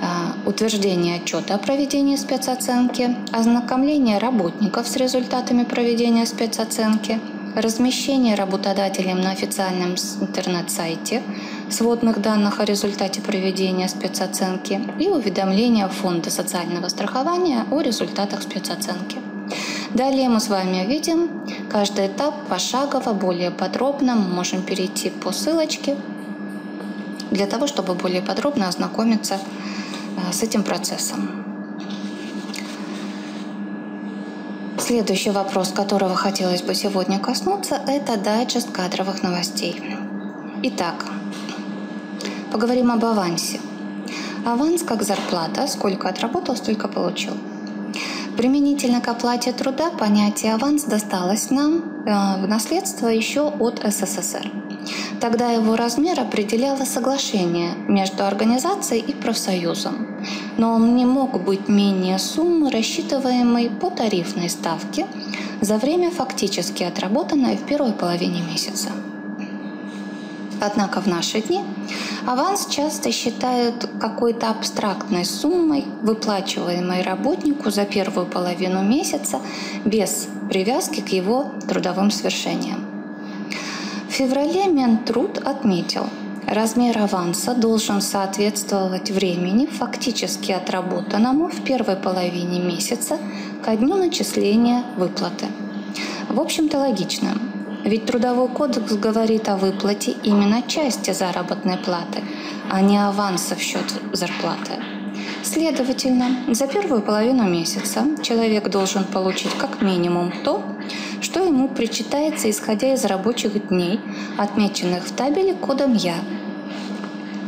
А, 0.00 0.36
утверждение 0.48 1.16
отчета 1.16 1.56
о 1.56 1.58
проведении 1.58 2.14
спецоценки, 2.14 3.16
ознакомление 3.32 4.18
работников 4.18 4.86
с 4.86 4.94
результатами 4.94 5.64
проведения 5.64 6.26
спецоценки, 6.26 7.18
размещение 7.56 8.36
работодателем 8.36 9.20
на 9.20 9.32
официальном 9.32 9.96
интернет-сайте 10.20 11.24
сводных 11.70 12.22
данных 12.22 12.60
о 12.60 12.64
результате 12.64 13.20
проведения 13.20 13.88
спецоценки 13.88 14.80
и 15.00 15.08
уведомление 15.08 15.88
Фонда 15.88 16.30
социального 16.30 16.86
страхования 16.86 17.66
о 17.72 17.80
результатах 17.80 18.42
спецоценки. 18.42 19.33
Далее 19.94 20.28
мы 20.28 20.40
с 20.40 20.48
вами 20.48 20.84
видим 20.88 21.28
каждый 21.70 22.08
этап 22.08 22.48
пошагово, 22.48 23.12
более 23.12 23.52
подробно. 23.52 24.16
Мы 24.16 24.28
можем 24.28 24.62
перейти 24.62 25.08
по 25.08 25.30
ссылочке 25.30 25.96
для 27.30 27.46
того, 27.46 27.68
чтобы 27.68 27.94
более 27.94 28.20
подробно 28.20 28.68
ознакомиться 28.68 29.38
э, 30.16 30.32
с 30.32 30.42
этим 30.42 30.64
процессом. 30.64 31.44
Следующий 34.78 35.30
вопрос, 35.30 35.70
которого 35.70 36.16
хотелось 36.16 36.62
бы 36.62 36.74
сегодня 36.74 37.20
коснуться, 37.20 37.80
это 37.86 38.16
дайджест 38.16 38.72
кадровых 38.72 39.22
новостей. 39.22 39.80
Итак, 40.64 41.04
поговорим 42.50 42.90
об 42.90 43.04
авансе. 43.04 43.60
Аванс 44.44 44.82
как 44.82 45.04
зарплата, 45.04 45.68
сколько 45.68 46.08
отработал, 46.08 46.56
столько 46.56 46.88
получил. 46.88 47.34
Применительно 48.36 49.00
к 49.00 49.08
оплате 49.08 49.52
труда 49.52 49.90
понятие 49.90 50.54
аванс 50.54 50.84
досталось 50.84 51.50
нам 51.50 52.04
э, 52.06 52.42
в 52.42 52.48
наследство 52.48 53.06
еще 53.06 53.42
от 53.42 53.80
СССР. 53.84 54.50
Тогда 55.20 55.50
его 55.50 55.76
размер 55.76 56.20
определяло 56.20 56.84
соглашение 56.84 57.74
между 57.88 58.24
организацией 58.24 59.00
и 59.00 59.14
профсоюзом, 59.14 60.18
но 60.58 60.74
он 60.74 60.96
не 60.96 61.06
мог 61.06 61.42
быть 61.42 61.68
менее 61.68 62.18
суммы, 62.18 62.70
рассчитываемой 62.70 63.70
по 63.70 63.90
тарифной 63.90 64.50
ставке 64.50 65.06
за 65.60 65.78
время 65.78 66.10
фактически 66.10 66.82
отработанное 66.82 67.56
в 67.56 67.62
первой 67.62 67.92
половине 67.92 68.42
месяца. 68.42 68.90
Однако 70.66 71.02
в 71.02 71.06
наши 71.06 71.40
дни 71.42 71.62
аванс 72.26 72.66
часто 72.66 73.12
считают 73.12 73.86
какой-то 74.00 74.48
абстрактной 74.48 75.26
суммой, 75.26 75.84
выплачиваемой 76.00 77.02
работнику 77.02 77.70
за 77.70 77.84
первую 77.84 78.26
половину 78.26 78.82
месяца 78.82 79.40
без 79.84 80.28
привязки 80.48 81.00
к 81.00 81.08
его 81.08 81.52
трудовым 81.68 82.10
свершениям. 82.10 82.86
В 84.08 84.12
феврале 84.12 84.66
Минтруд 84.68 85.38
отметил, 85.38 86.06
размер 86.46 86.96
аванса 86.98 87.54
должен 87.54 88.00
соответствовать 88.00 89.10
времени, 89.10 89.66
фактически 89.66 90.52
отработанному 90.52 91.48
в 91.48 91.62
первой 91.62 91.96
половине 91.96 92.60
месяца 92.60 93.18
ко 93.62 93.76
дню 93.76 93.96
начисления 93.96 94.82
выплаты– 94.96 95.46
В 96.28 96.40
общем-то, 96.40 96.78
логично. 96.78 97.36
Ведь 97.84 98.06
Трудовой 98.06 98.48
кодекс 98.48 98.94
говорит 98.94 99.46
о 99.50 99.58
выплате 99.58 100.16
именно 100.22 100.62
части 100.62 101.12
заработной 101.12 101.76
платы, 101.76 102.22
а 102.70 102.80
не 102.80 102.96
аванса 102.96 103.56
в 103.56 103.60
счет 103.60 103.84
зарплаты. 104.12 104.72
Следовательно, 105.42 106.30
за 106.48 106.66
первую 106.66 107.02
половину 107.02 107.44
месяца 107.44 108.06
человек 108.22 108.70
должен 108.70 109.04
получить 109.04 109.52
как 109.58 109.82
минимум 109.82 110.32
то, 110.44 110.62
что 111.20 111.44
ему 111.44 111.68
причитается, 111.68 112.48
исходя 112.48 112.94
из 112.94 113.04
рабочих 113.04 113.68
дней, 113.68 114.00
отмеченных 114.38 115.04
в 115.04 115.12
табеле 115.12 115.52
кодом 115.52 115.92
Я. 115.92 116.16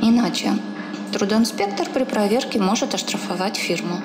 Иначе 0.02 0.52
трудоинспектор 1.12 1.88
при 1.88 2.04
проверке 2.04 2.60
может 2.60 2.92
оштрафовать 2.92 3.56
фирму. 3.56 4.02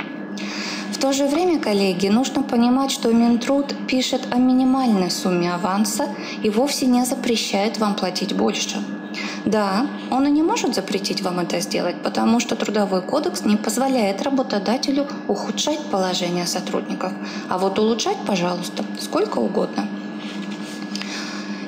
То 1.01 1.13
же 1.13 1.25
время, 1.25 1.57
коллеги, 1.59 2.09
нужно 2.09 2.43
понимать, 2.43 2.91
что 2.91 3.11
Минтруд 3.11 3.73
пишет 3.87 4.21
о 4.29 4.37
минимальной 4.37 5.09
сумме 5.09 5.51
аванса 5.51 6.07
и 6.43 6.51
вовсе 6.51 6.85
не 6.85 7.03
запрещает 7.05 7.79
вам 7.79 7.95
платить 7.95 8.35
больше. 8.35 8.77
Да, 9.43 9.87
он 10.11 10.27
и 10.27 10.31
не 10.31 10.43
может 10.43 10.75
запретить 10.75 11.21
вам 11.21 11.39
это 11.39 11.59
сделать, 11.59 11.95
потому 12.03 12.39
что 12.39 12.55
Трудовой 12.55 13.01
кодекс 13.01 13.43
не 13.45 13.55
позволяет 13.55 14.21
работодателю 14.21 15.07
ухудшать 15.27 15.79
положение 15.89 16.45
сотрудников. 16.45 17.11
А 17.49 17.57
вот 17.57 17.79
улучшать, 17.79 18.17
пожалуйста, 18.27 18.85
сколько 18.99 19.39
угодно. 19.39 19.87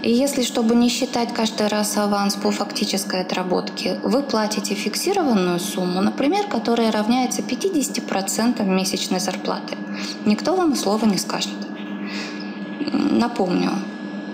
И 0.03 0.11
если, 0.11 0.43
чтобы 0.43 0.75
не 0.75 0.89
считать 0.89 1.33
каждый 1.33 1.67
раз 1.67 1.95
аванс 1.95 2.35
по 2.35 2.51
фактической 2.51 3.21
отработке, 3.21 4.01
вы 4.03 4.21
платите 4.21 4.75
фиксированную 4.75 5.61
сумму, 5.61 6.01
например, 6.01 6.47
которая 6.47 6.91
равняется 6.91 7.41
50% 7.41 8.65
месячной 8.65 9.21
зарплаты, 9.21 9.77
никто 10.25 10.55
вам 10.55 10.75
слова 10.75 11.05
не 11.05 11.17
скажет. 11.17 11.55
Напомню, 12.91 13.71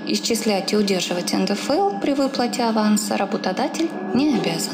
исчислять 0.08 0.74
и 0.74 0.76
удерживать 0.76 1.34
НДФЛ 1.34 2.00
при 2.00 2.16
выплате 2.16 2.64
аванса 2.64 3.16
работодатель 3.16 3.92
не 4.16 4.34
обязан. 4.34 4.74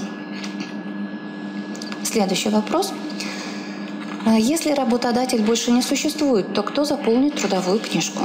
Следующий 2.04 2.50
вопрос. 2.50 2.94
Если 4.26 4.72
работодатель 4.72 5.44
больше 5.44 5.72
не 5.72 5.82
существует, 5.82 6.54
то 6.54 6.64
кто 6.64 6.86
заполнит 6.86 7.36
трудовую 7.36 7.80
книжку? 7.80 8.22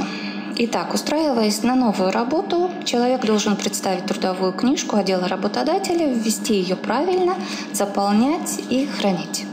Итак, 0.57 0.93
устраиваясь 0.93 1.63
на 1.63 1.75
новую 1.75 2.11
работу, 2.11 2.69
человек 2.83 3.25
должен 3.25 3.55
представить 3.55 4.05
трудовую 4.05 4.51
книжку 4.51 4.97
отдела 4.97 5.27
работодателя, 5.27 6.07
ввести 6.07 6.55
ее 6.55 6.75
правильно, 6.75 7.35
заполнять 7.73 8.59
и 8.69 8.85
хранить. 8.85 9.45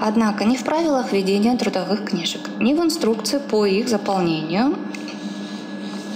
Однако 0.00 0.44
ни 0.44 0.56
в 0.56 0.64
правилах 0.64 1.12
ведения 1.12 1.56
трудовых 1.56 2.04
книжек, 2.04 2.48
ни 2.58 2.74
в 2.74 2.82
инструкции 2.82 3.38
по 3.38 3.66
их 3.66 3.88
заполнению 3.88 4.76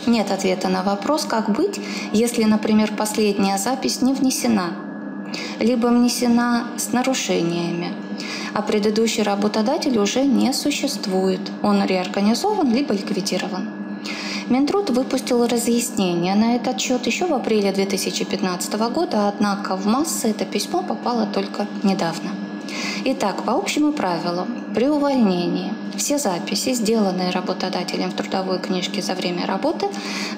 нет 0.06 0.30
ответа 0.30 0.68
на 0.68 0.82
вопрос, 0.82 1.24
как 1.24 1.50
быть, 1.50 1.80
если, 2.12 2.44
например, 2.44 2.92
последняя 2.96 3.58
запись 3.58 4.02
не 4.02 4.14
внесена, 4.14 4.70
либо 5.58 5.88
внесена 5.88 6.68
с 6.76 6.92
нарушениями, 6.92 7.92
а 8.54 8.62
предыдущий 8.62 9.22
работодатель 9.22 9.98
уже 9.98 10.24
не 10.24 10.52
существует, 10.52 11.40
он 11.62 11.84
реорганизован 11.84 12.72
либо 12.72 12.94
ликвидирован. 12.94 13.75
Минтруд 14.48 14.90
выпустил 14.90 15.44
разъяснение 15.44 16.36
на 16.36 16.54
этот 16.54 16.80
счет 16.80 17.04
еще 17.06 17.26
в 17.26 17.34
апреле 17.34 17.72
2015 17.72 18.74
года, 18.90 19.28
однако 19.28 19.76
в 19.76 19.86
массы 19.86 20.28
это 20.28 20.44
письмо 20.44 20.84
попало 20.84 21.26
только 21.26 21.66
недавно. 21.82 22.30
Итак, 23.04 23.42
по 23.42 23.54
общему 23.54 23.92
правилу, 23.92 24.46
при 24.72 24.88
увольнении 24.88 25.72
все 25.96 26.18
записи, 26.18 26.74
сделанные 26.74 27.30
работодателем 27.30 28.10
в 28.10 28.14
трудовой 28.14 28.60
книжке 28.60 29.02
за 29.02 29.14
время 29.14 29.46
работы, 29.46 29.86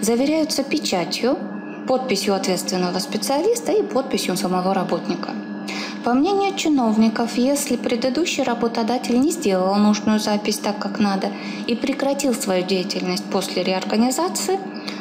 заверяются 0.01 0.63
печатью, 0.63 1.37
подписью 1.87 2.35
ответственного 2.35 3.01
специалиста 3.01 3.73
и 3.73 3.83
подписью 3.83 4.39
самого 4.39 4.73
работника. 4.73 5.33
По 6.05 6.15
мнению 6.15 6.57
чиновников, 6.57 7.37
если 7.37 7.77
предыдущий 7.77 8.45
работодатель 8.45 9.19
не 9.19 9.33
сделал 9.33 9.75
нужную 9.75 10.21
запись 10.21 10.59
так, 10.59 10.79
как 10.79 11.01
надо, 11.01 11.33
и 11.67 11.75
прекратил 11.75 12.35
свою 12.35 12.65
деятельность 12.65 13.25
после 13.25 13.65
реорганизации, 13.65 14.61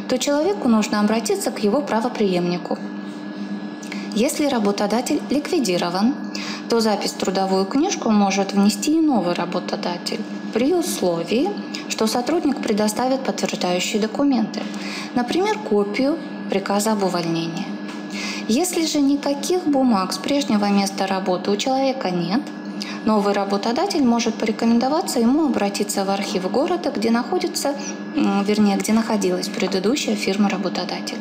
то 0.10 0.18
человеку 0.18 0.68
нужно 0.68 1.00
обратиться 1.00 1.52
к 1.52 1.60
его 1.60 1.82
правоприемнику. 1.82 2.78
Если 4.16 4.48
работодатель 4.48 5.22
ликвидирован, 5.30 6.16
то 6.70 6.80
запись 6.80 7.12
в 7.12 7.18
трудовую 7.18 7.66
книжку 7.66 8.10
может 8.10 8.54
внести 8.54 8.98
и 8.98 9.02
новый 9.02 9.36
работодатель 9.36 10.22
при 10.54 10.74
условии, 10.74 11.50
что 11.90 12.08
сотрудник 12.08 12.58
предоставит 12.58 13.22
подтверждающие 13.22 14.02
документы, 14.02 14.62
например, 15.14 15.60
копию 15.60 16.18
приказа 16.50 16.94
об 16.94 17.04
увольнении. 17.04 17.77
Если 18.48 18.86
же 18.86 19.02
никаких 19.02 19.66
бумаг 19.66 20.14
с 20.14 20.18
прежнего 20.18 20.70
места 20.70 21.06
работы 21.06 21.52
у 21.52 21.58
человека 21.58 22.12
нет, 22.12 22.42
новый 23.04 23.34
работодатель 23.34 24.04
может 24.04 24.36
порекомендоваться 24.36 25.20
ему 25.20 25.48
обратиться 25.48 26.06
в 26.06 26.10
архив 26.10 26.50
города, 26.50 26.90
где 26.90 27.12
находится, 27.12 27.76
вернее, 28.16 28.78
где 28.78 28.94
находилась 28.94 29.50
предыдущая 29.50 30.16
фирма-работодатель. 30.16 31.18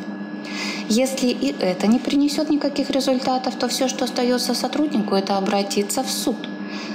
Если 0.87 1.27
и 1.27 1.53
это 1.59 1.87
не 1.87 1.99
принесет 1.99 2.49
никаких 2.49 2.89
результатов, 2.91 3.55
то 3.55 3.67
все, 3.67 3.89
что 3.89 4.05
остается 4.05 4.53
сотруднику, 4.53 5.13
это 5.13 5.37
обратиться 5.37 6.03
в 6.03 6.09
суд 6.09 6.37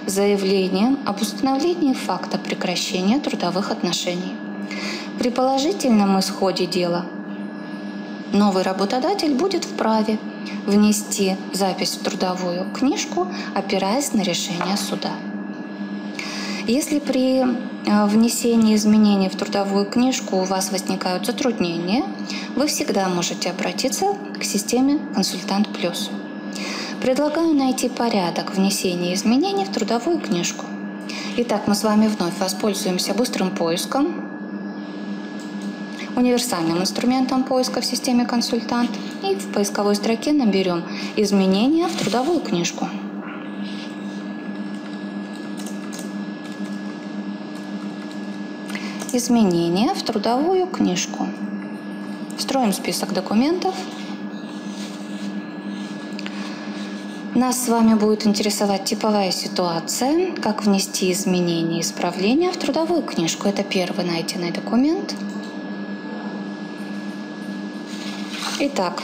с 0.07 0.13
заявлением 0.13 0.99
об 1.05 1.21
установлении 1.21 1.93
факта 1.93 2.39
прекращения 2.39 3.19
трудовых 3.21 3.71
отношений. 3.71 4.33
При 5.19 5.29
положительном 5.29 6.19
исходе 6.19 6.65
дела 6.65 7.05
новый 8.33 8.63
работодатель 8.63 9.35
будет 9.35 9.65
вправе 9.65 10.19
внести 10.67 11.37
запись 11.53 11.97
в 11.97 12.03
трудовую 12.03 12.71
книжку, 12.73 13.29
опираясь 13.55 14.13
на 14.13 14.23
решение 14.23 14.77
суда. 14.77 15.13
Если 16.67 17.01
при 17.01 17.41
э, 17.41 18.07
внесении 18.07 18.77
изменений 18.77 19.29
в 19.29 19.37
трудовую 19.37 19.85
книжку 19.85 20.37
у 20.37 20.45
вас 20.45 20.71
возникают 20.71 21.27
затруднения, 21.27 22.05
вы 22.55 22.69
всегда 22.69 23.09
можете 23.09 23.51
обратиться 23.51 24.15
к 24.39 24.45
системе 24.45 25.01
«Консультант 25.15 25.69
Плюс». 25.69 26.11
Предлагаю 27.01 27.53
найти 27.53 27.89
порядок 27.89 28.55
внесения 28.55 29.15
изменений 29.15 29.65
в 29.65 29.71
трудовую 29.71 30.21
книжку. 30.21 30.65
Итак, 31.37 31.63
мы 31.67 31.75
с 31.75 31.83
вами 31.83 32.07
вновь 32.07 32.39
воспользуемся 32.39 33.13
быстрым 33.13 33.51
поиском, 33.51 34.32
универсальным 36.17 36.79
инструментом 36.79 37.45
поиска 37.45 37.81
в 37.81 37.85
системе 37.85 38.25
«Консультант» 38.25 38.91
и 39.23 39.35
в 39.35 39.53
поисковой 39.53 39.95
строке 39.95 40.33
наберем 40.33 40.85
«Изменения 41.17 41.87
в 41.89 41.97
трудовую 41.97 42.41
книжку». 42.41 42.89
Изменения 49.15 49.93
в 49.93 50.03
трудовую 50.03 50.67
книжку. 50.67 51.27
Строим 52.39 52.73
список 52.73 53.13
документов. 53.13 53.75
Нас 57.35 57.65
с 57.65 57.69
вами 57.69 57.93
будет 57.95 58.27
интересовать 58.27 58.85
типовая 58.85 59.31
ситуация, 59.31 60.35
как 60.37 60.65
внести 60.65 61.13
изменения 61.13 61.79
и 61.79 61.81
исправления 61.83 62.51
в 62.51 62.57
трудовую 62.57 63.03
книжку. 63.03 63.49
Это 63.49 63.63
первый 63.63 64.07
найденный 64.07 64.51
документ. 64.51 65.15
Итак, 68.65 69.03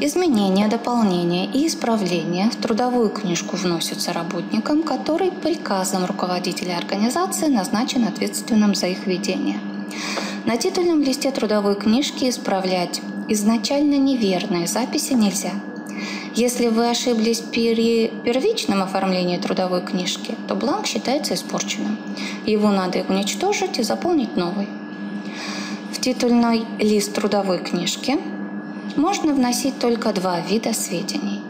Изменения, 0.00 0.66
дополнения 0.66 1.46
и 1.46 1.68
исправления 1.68 2.50
в 2.50 2.56
трудовую 2.56 3.08
книжку 3.08 3.54
вносятся 3.54 4.12
работникам, 4.12 4.82
который 4.82 5.30
приказом 5.30 6.06
руководителя 6.06 6.76
организации 6.76 7.46
назначен 7.46 8.02
ответственным 8.02 8.74
за 8.74 8.88
их 8.88 9.06
ведение. 9.06 9.60
На 10.44 10.56
титульном 10.56 11.02
листе 11.02 11.30
трудовой 11.30 11.76
книжки 11.76 12.28
исправлять 12.28 13.00
изначально 13.28 13.94
неверные 13.94 14.66
записи 14.66 15.12
нельзя. 15.12 15.52
Если 16.34 16.66
вы 16.66 16.90
ошиблись 16.90 17.38
при 17.38 18.08
первичном 18.24 18.82
оформлении 18.82 19.38
трудовой 19.38 19.82
книжки, 19.82 20.34
то 20.48 20.56
бланк 20.56 20.88
считается 20.88 21.34
испорченным. 21.34 21.96
Его 22.44 22.72
надо 22.72 23.04
уничтожить 23.08 23.78
и 23.78 23.84
заполнить 23.84 24.36
новый. 24.36 24.66
Титульный 26.06 26.64
лист 26.78 27.14
трудовой 27.14 27.58
книжки 27.58 28.16
можно 28.94 29.34
вносить 29.34 29.80
только 29.80 30.12
два 30.12 30.38
вида 30.38 30.72
сведений. 30.72 31.40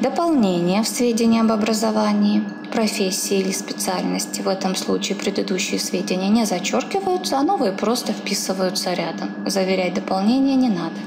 Дополнение 0.00 0.82
в 0.82 0.88
сведения 0.88 1.42
об 1.42 1.52
образовании, 1.52 2.42
профессии 2.72 3.38
или 3.38 3.52
специальности. 3.52 4.40
В 4.40 4.48
этом 4.48 4.74
случае 4.74 5.16
предыдущие 5.16 5.78
сведения 5.78 6.28
не 6.28 6.44
зачеркиваются, 6.44 7.38
а 7.38 7.44
новые 7.44 7.70
просто 7.70 8.12
вписываются 8.12 8.92
рядом. 8.92 9.30
Заверять 9.46 9.94
дополнение 9.94 10.56
не 10.56 10.70
надо. 10.70 10.98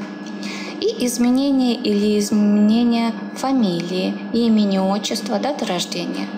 И 0.80 1.06
изменение 1.06 1.76
или 1.76 2.18
изменение 2.18 3.12
фамилии, 3.36 4.16
имени, 4.32 4.78
отчества, 4.78 5.40
даты 5.40 5.66
рождения. 5.66 6.30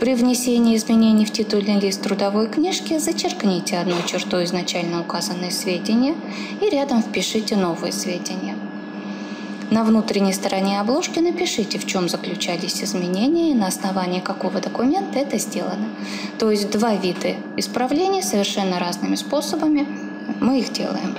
При 0.00 0.14
внесении 0.14 0.76
изменений 0.76 1.26
в 1.26 1.30
титульный 1.30 1.78
лист 1.78 2.00
трудовой 2.00 2.48
книжки 2.48 2.96
зачеркните 2.96 3.76
одной 3.76 4.02
чертой 4.06 4.44
изначально 4.44 5.02
указанные 5.02 5.50
сведения 5.50 6.14
и 6.62 6.70
рядом 6.70 7.02
впишите 7.02 7.54
новые 7.54 7.92
сведения. 7.92 8.56
На 9.70 9.84
внутренней 9.84 10.32
стороне 10.32 10.80
обложки 10.80 11.18
напишите, 11.18 11.78
в 11.78 11.84
чем 11.84 12.08
заключались 12.08 12.82
изменения 12.82 13.50
и 13.50 13.54
на 13.54 13.66
основании 13.66 14.20
какого 14.20 14.62
документа 14.62 15.18
это 15.18 15.36
сделано. 15.36 15.90
То 16.38 16.50
есть 16.50 16.70
два 16.70 16.94
вида 16.94 17.34
исправлений 17.58 18.22
совершенно 18.22 18.78
разными 18.78 19.16
способами 19.16 19.86
мы 20.40 20.60
их 20.60 20.72
делаем. 20.72 21.14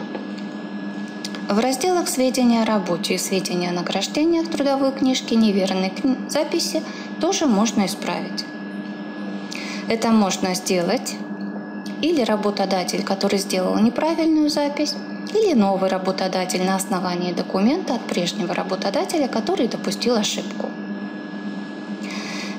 В 1.48 1.60
разделах 1.60 2.10
«Сведения 2.10 2.64
о 2.64 2.66
работе» 2.66 3.14
и 3.14 3.20
«Сведения 3.20 3.70
о 3.70 3.74
награждениях» 3.74 4.50
трудовой 4.50 4.92
книжки 4.92 5.36
неверные 5.36 5.94
записи 6.30 6.82
тоже 7.20 7.46
можно 7.46 7.86
исправить. 7.86 8.44
Это 9.88 10.12
можно 10.12 10.54
сделать 10.56 11.16
или 12.02 12.22
работодатель, 12.24 13.04
который 13.04 13.40
сделал 13.40 13.78
неправильную 13.80 14.50
запись, 14.50 14.96
или 15.34 15.54
новый 15.54 15.90
работодатель 15.90 16.64
на 16.64 16.76
основании 16.76 17.32
документа 17.32 17.96
от 17.96 18.02
прежнего 18.02 18.54
работодателя, 18.54 19.28
который 19.28 19.68
допустил 19.68 20.16
ошибку. 20.16 20.68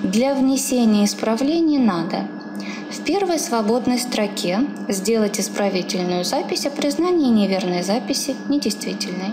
Для 0.03 0.35
внесения 0.35 1.05
исправлений 1.05 1.79
надо 1.79 2.27
в 2.91 3.01
первой 3.05 3.39
свободной 3.39 3.99
строке 3.99 4.61
сделать 4.89 5.39
исправительную 5.41 6.25
запись 6.25 6.66
о 6.66 6.70
признании 6.70 7.31
неверной 7.31 7.83
записи 7.83 8.37
недействительной. 8.49 9.33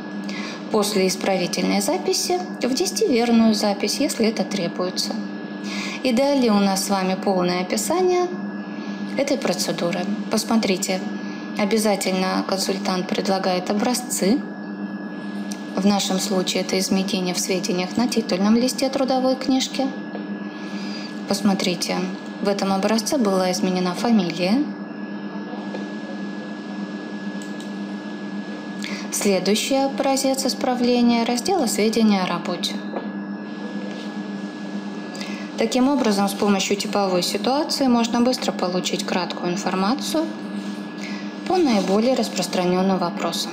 После 0.72 1.08
исправительной 1.08 1.82
записи 1.82 2.40
ввести 2.62 3.08
верную 3.08 3.56
запись, 3.56 4.00
если 4.00 4.28
это 4.28 4.44
требуется– 4.44 5.14
и 6.04 6.14
далее 6.14 6.52
у 6.52 6.60
нас 6.60 6.86
с 6.86 6.90
вами 6.90 7.16
полное 7.16 7.62
описание 7.62 8.28
этой 9.18 9.38
процедуры. 9.38 10.00
Посмотрите, 10.32 11.00
обязательно 11.58 12.44
консультант 12.48 13.08
предлагает 13.08 13.70
образцы. 13.70 14.40
В 15.76 15.86
нашем 15.86 16.20
случае 16.20 16.64
это 16.64 16.80
изменение 16.80 17.34
в 17.34 17.40
сведениях 17.40 17.98
на 17.98 18.08
титульном 18.08 18.56
листе 18.56 18.90
трудовой 18.90 19.36
книжки. 19.36 19.88
Посмотрите, 21.28 21.98
в 22.42 22.48
этом 22.48 22.72
образце 22.72 23.18
была 23.18 23.52
изменена 23.52 23.94
фамилия. 23.94 24.64
Следующий 29.12 29.76
образец 29.76 30.46
исправления 30.46 31.26
раздела 31.26 31.66
«Сведения 31.66 32.24
о 32.24 32.28
работе». 32.28 32.74
Таким 35.60 35.90
образом, 35.90 36.30
с 36.30 36.34
помощью 36.34 36.78
типовой 36.78 37.22
ситуации 37.22 37.88
можно 37.88 38.22
быстро 38.22 38.54
получить 38.54 39.06
краткую 39.06 39.52
информацию 39.52 40.24
по 41.50 41.58
наиболее 41.58 42.16
распространенным 42.16 42.98
вопросам. 42.98 43.52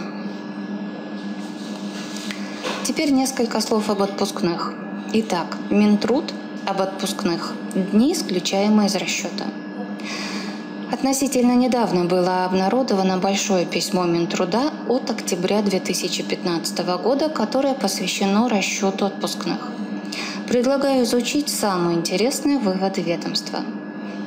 Теперь 2.84 3.10
несколько 3.10 3.60
слов 3.60 3.90
об 3.90 4.02
отпускных. 4.02 4.72
Итак, 5.14 5.56
Минтруд 5.68 6.32
об 6.64 6.80
отпускных 6.80 7.54
дни, 7.74 8.12
исключаемые 8.12 8.86
из 8.86 8.94
расчета. 8.94 9.46
Относительно 10.92 11.56
недавно 11.56 12.04
было 12.04 12.44
обнародовано 12.44 13.18
большое 13.18 13.66
письмо 13.66 14.04
Минтруда 14.04 14.70
от 14.88 15.10
октября 15.10 15.60
2015 15.60 16.78
года, 17.02 17.28
которое 17.28 17.74
посвящено 17.74 18.48
расчету 18.48 19.06
отпускных. 19.06 19.72
Предлагаю 20.48 21.02
изучить 21.02 21.48
самые 21.48 21.98
интересные 21.98 22.58
выводы 22.58 23.02
ведомства. 23.02 23.64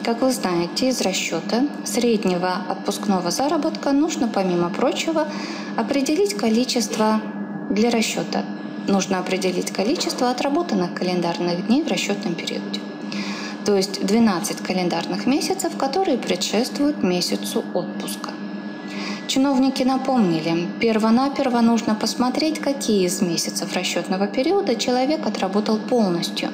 Как 0.03 0.21
вы 0.21 0.33
знаете, 0.33 0.89
из 0.89 0.99
расчета 0.99 1.63
среднего 1.85 2.55
отпускного 2.67 3.31
заработка 3.31 3.93
нужно, 3.93 4.27
помимо 4.27 4.69
прочего, 4.69 5.29
определить 5.77 6.33
количество 6.33 7.21
для 7.69 7.89
расчета. 7.89 8.43
Нужно 8.87 9.19
определить 9.19 9.71
количество 9.71 10.29
отработанных 10.29 10.93
календарных 10.93 11.67
дней 11.67 11.83
в 11.83 11.87
расчетном 11.87 12.35
периоде. 12.35 12.81
То 13.65 13.77
есть 13.77 14.05
12 14.05 14.57
календарных 14.57 15.25
месяцев, 15.25 15.77
которые 15.77 16.17
предшествуют 16.17 17.01
месяцу 17.01 17.63
отпуска. 17.73 18.31
Чиновники 19.29 19.83
напомнили, 19.83 20.67
перво-наперво 20.79 21.61
нужно 21.61 21.93
посмотреть, 21.93 22.57
какие 22.57 23.05
из 23.05 23.21
месяцев 23.21 23.75
расчетного 23.75 24.25
периода 24.25 24.75
человек 24.75 25.27
отработал 25.27 25.77
полностью. 25.77 26.49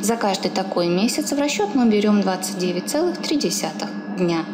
За 0.00 0.16
каждый 0.16 0.50
такой 0.50 0.88
месяц 0.88 1.30
в 1.30 1.38
расчет 1.38 1.76
мы 1.76 1.88
берем 1.88 2.18
29,3 2.18 4.18
дня. 4.18 4.44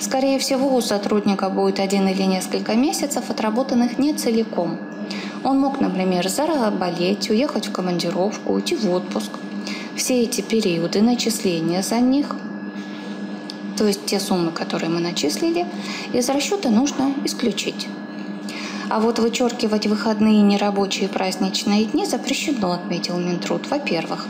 Скорее 0.00 0.38
всего, 0.38 0.74
у 0.74 0.80
сотрудника 0.80 1.50
будет 1.50 1.80
один 1.80 2.08
или 2.08 2.22
несколько 2.22 2.74
месяцев, 2.74 3.28
отработанных 3.28 3.98
не 3.98 4.14
целиком. 4.14 4.78
Он 5.44 5.60
мог, 5.60 5.82
например, 5.82 6.26
заболеть, 6.30 7.28
уехать 7.28 7.66
в 7.66 7.72
командировку, 7.72 8.54
уйти 8.54 8.74
в 8.74 8.90
отпуск. 8.90 9.32
Все 9.96 10.22
эти 10.22 10.40
периоды 10.40 11.02
начисления 11.02 11.82
за 11.82 12.00
них 12.00 12.34
то 13.76 13.86
есть 13.86 14.06
те 14.06 14.20
суммы, 14.20 14.52
которые 14.52 14.90
мы 14.90 15.00
начислили, 15.00 15.66
из 16.12 16.28
расчета 16.28 16.70
нужно 16.70 17.12
исключить. 17.24 17.88
А 18.90 19.00
вот 19.00 19.18
вычеркивать 19.18 19.86
выходные, 19.86 20.42
нерабочие 20.42 21.08
праздничные 21.08 21.86
дни 21.86 22.04
запрещено, 22.04 22.72
отметил 22.72 23.18
Минтруд. 23.18 23.68
Во-первых, 23.70 24.26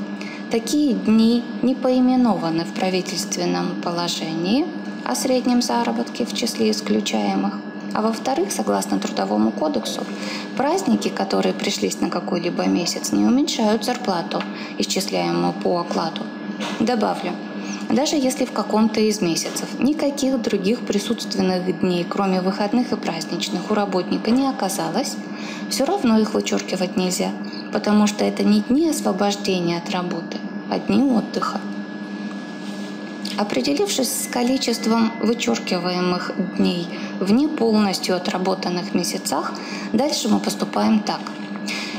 такие 0.51 0.95
дни 0.95 1.43
не 1.63 1.75
поименованы 1.75 2.65
в 2.65 2.73
правительственном 2.73 3.81
положении 3.83 4.65
о 5.05 5.15
среднем 5.15 5.61
заработке 5.61 6.25
в 6.25 6.33
числе 6.33 6.71
исключаемых. 6.71 7.59
А 7.95 8.03
во-вторых, 8.03 8.51
согласно 8.51 8.99
Трудовому 8.99 9.53
кодексу, 9.53 10.03
праздники, 10.57 11.09
которые 11.09 11.53
пришлись 11.53 12.01
на 12.01 12.09
какой-либо 12.09 12.67
месяц, 12.67 13.13
не 13.13 13.25
уменьшают 13.25 13.85
зарплату, 13.85 14.43
исчисляемую 14.79 15.53
по 15.53 15.81
окладу. 15.81 16.23
Добавлю, 16.81 17.33
даже 17.95 18.17
если 18.17 18.45
в 18.45 18.53
каком-то 18.53 19.01
из 19.01 19.21
месяцев 19.21 19.79
никаких 19.79 20.43
других 20.43 20.81
присутственных 20.81 21.81
дней, 21.81 22.05
кроме 22.09 22.41
выходных 22.41 22.93
и 22.93 22.97
праздничных, 22.97 23.71
у 23.71 23.75
работника 23.75 24.33
не 24.33 24.49
оказалось, 24.49 25.17
все 25.71 25.85
равно 25.85 26.19
их 26.19 26.35
вычеркивать 26.35 26.97
нельзя, 26.97 27.31
потому 27.73 28.07
что 28.07 28.25
это 28.25 28.43
не 28.43 28.63
дни 28.63 28.89
освобождения 28.89 29.79
от 29.79 29.91
работы, 29.91 30.39
а 30.71 30.79
дни 30.81 31.03
отдыха. 31.03 31.61
Определившись 33.37 34.25
с 34.25 34.27
количеством 34.29 35.13
вычеркиваемых 35.21 36.33
дней 36.57 36.89
в 37.21 37.33
не 37.33 37.47
полностью 37.47 38.17
отработанных 38.17 38.95
месяцах, 38.95 39.53
дальше 39.93 40.29
мы 40.29 40.41
поступаем 40.41 41.01
так. 41.01 41.21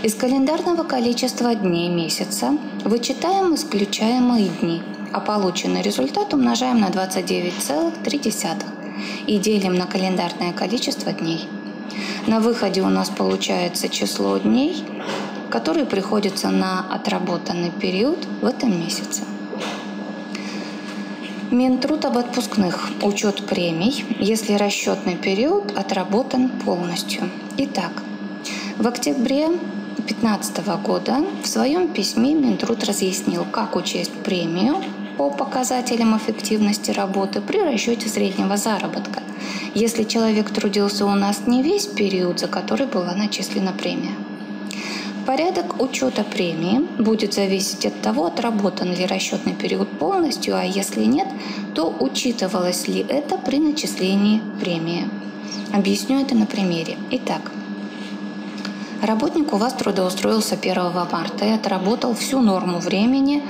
Из 0.03 0.13
календарного 0.13 0.83
количества 0.83 1.55
дней 1.55 1.89
месяца 1.89 2.57
вычитаем 2.83 3.55
исключаемые 3.55 4.49
дни– 4.61 4.81
а 5.15 5.21
полученный 5.21 5.81
результат 5.81 6.33
умножаем 6.33 6.81
на 6.81 6.89
29,3 6.89 8.63
и 9.27 9.37
делим 9.37 9.75
на 9.75 9.85
календарное 9.85 10.51
количество 10.51 11.13
дней. 11.13 11.47
На 12.27 12.41
выходе 12.41 12.81
у 12.81 12.89
нас 12.89 13.09
получается 13.09 13.87
число 13.87 14.37
дней, 14.39 14.83
которые 15.49 15.85
приходятся 15.85 16.49
на 16.49 16.85
отработанный 16.93 17.71
период 17.71 18.27
в 18.41 18.45
этом 18.45 18.77
месяце. 18.77 19.23
Минтруд 21.49 22.03
об 22.03 22.17
отпускных. 22.17 22.89
Учет 23.01 23.45
премий, 23.47 24.03
если 24.19 24.55
расчетный 24.55 25.15
период 25.15 25.71
отработан 25.77 26.49
полностью. 26.49 27.29
Итак, 27.55 28.03
в 28.77 28.85
октябре 28.85 29.47
2015 29.47 30.57
года 30.83 31.23
в 31.41 31.47
своем 31.47 31.87
письме 31.87 32.33
Минтруд 32.33 32.83
разъяснил, 32.83 33.45
как 33.49 33.77
учесть 33.77 34.11
премию 34.11 34.83
по 35.17 35.29
показателям 35.29 36.17
эффективности 36.17 36.91
работы 36.91 37.41
при 37.41 37.59
расчете 37.59 38.09
среднего 38.09 38.57
заработка, 38.57 39.23
если 39.73 40.03
человек 40.03 40.49
трудился 40.51 41.05
у 41.05 41.15
нас 41.15 41.47
не 41.47 41.63
весь 41.63 41.87
период, 41.87 42.39
за 42.39 42.47
который 42.47 42.87
была 42.87 43.15
начислена 43.15 43.71
премия. 43.71 44.15
Порядок 45.25 45.81
учета 45.81 46.23
премии 46.23 46.81
будет 47.01 47.33
зависеть 47.33 47.85
от 47.87 47.99
того, 48.01 48.25
отработан 48.25 48.93
ли 48.93 49.05
расчетный 49.05 49.53
период 49.53 49.89
полностью, 49.97 50.55
а 50.55 50.63
если 50.63 51.03
нет, 51.03 51.27
то 51.73 51.95
учитывалось 51.99 52.87
ли 52.87 53.03
это 53.09 53.37
при 53.37 53.57
начислении 53.57 54.41
премии. 54.61 55.09
Объясню 55.73 56.21
это 56.21 56.35
на 56.35 56.45
примере. 56.45 56.97
Итак, 57.09 57.51
Работник 59.05 59.53
у 59.53 59.57
вас 59.57 59.73
трудоустроился 59.73 60.55
1 60.55 60.75
марта 61.11 61.45
и 61.45 61.51
отработал 61.51 62.15
всю 62.15 62.41
норму 62.41 62.79
времени 62.79 63.43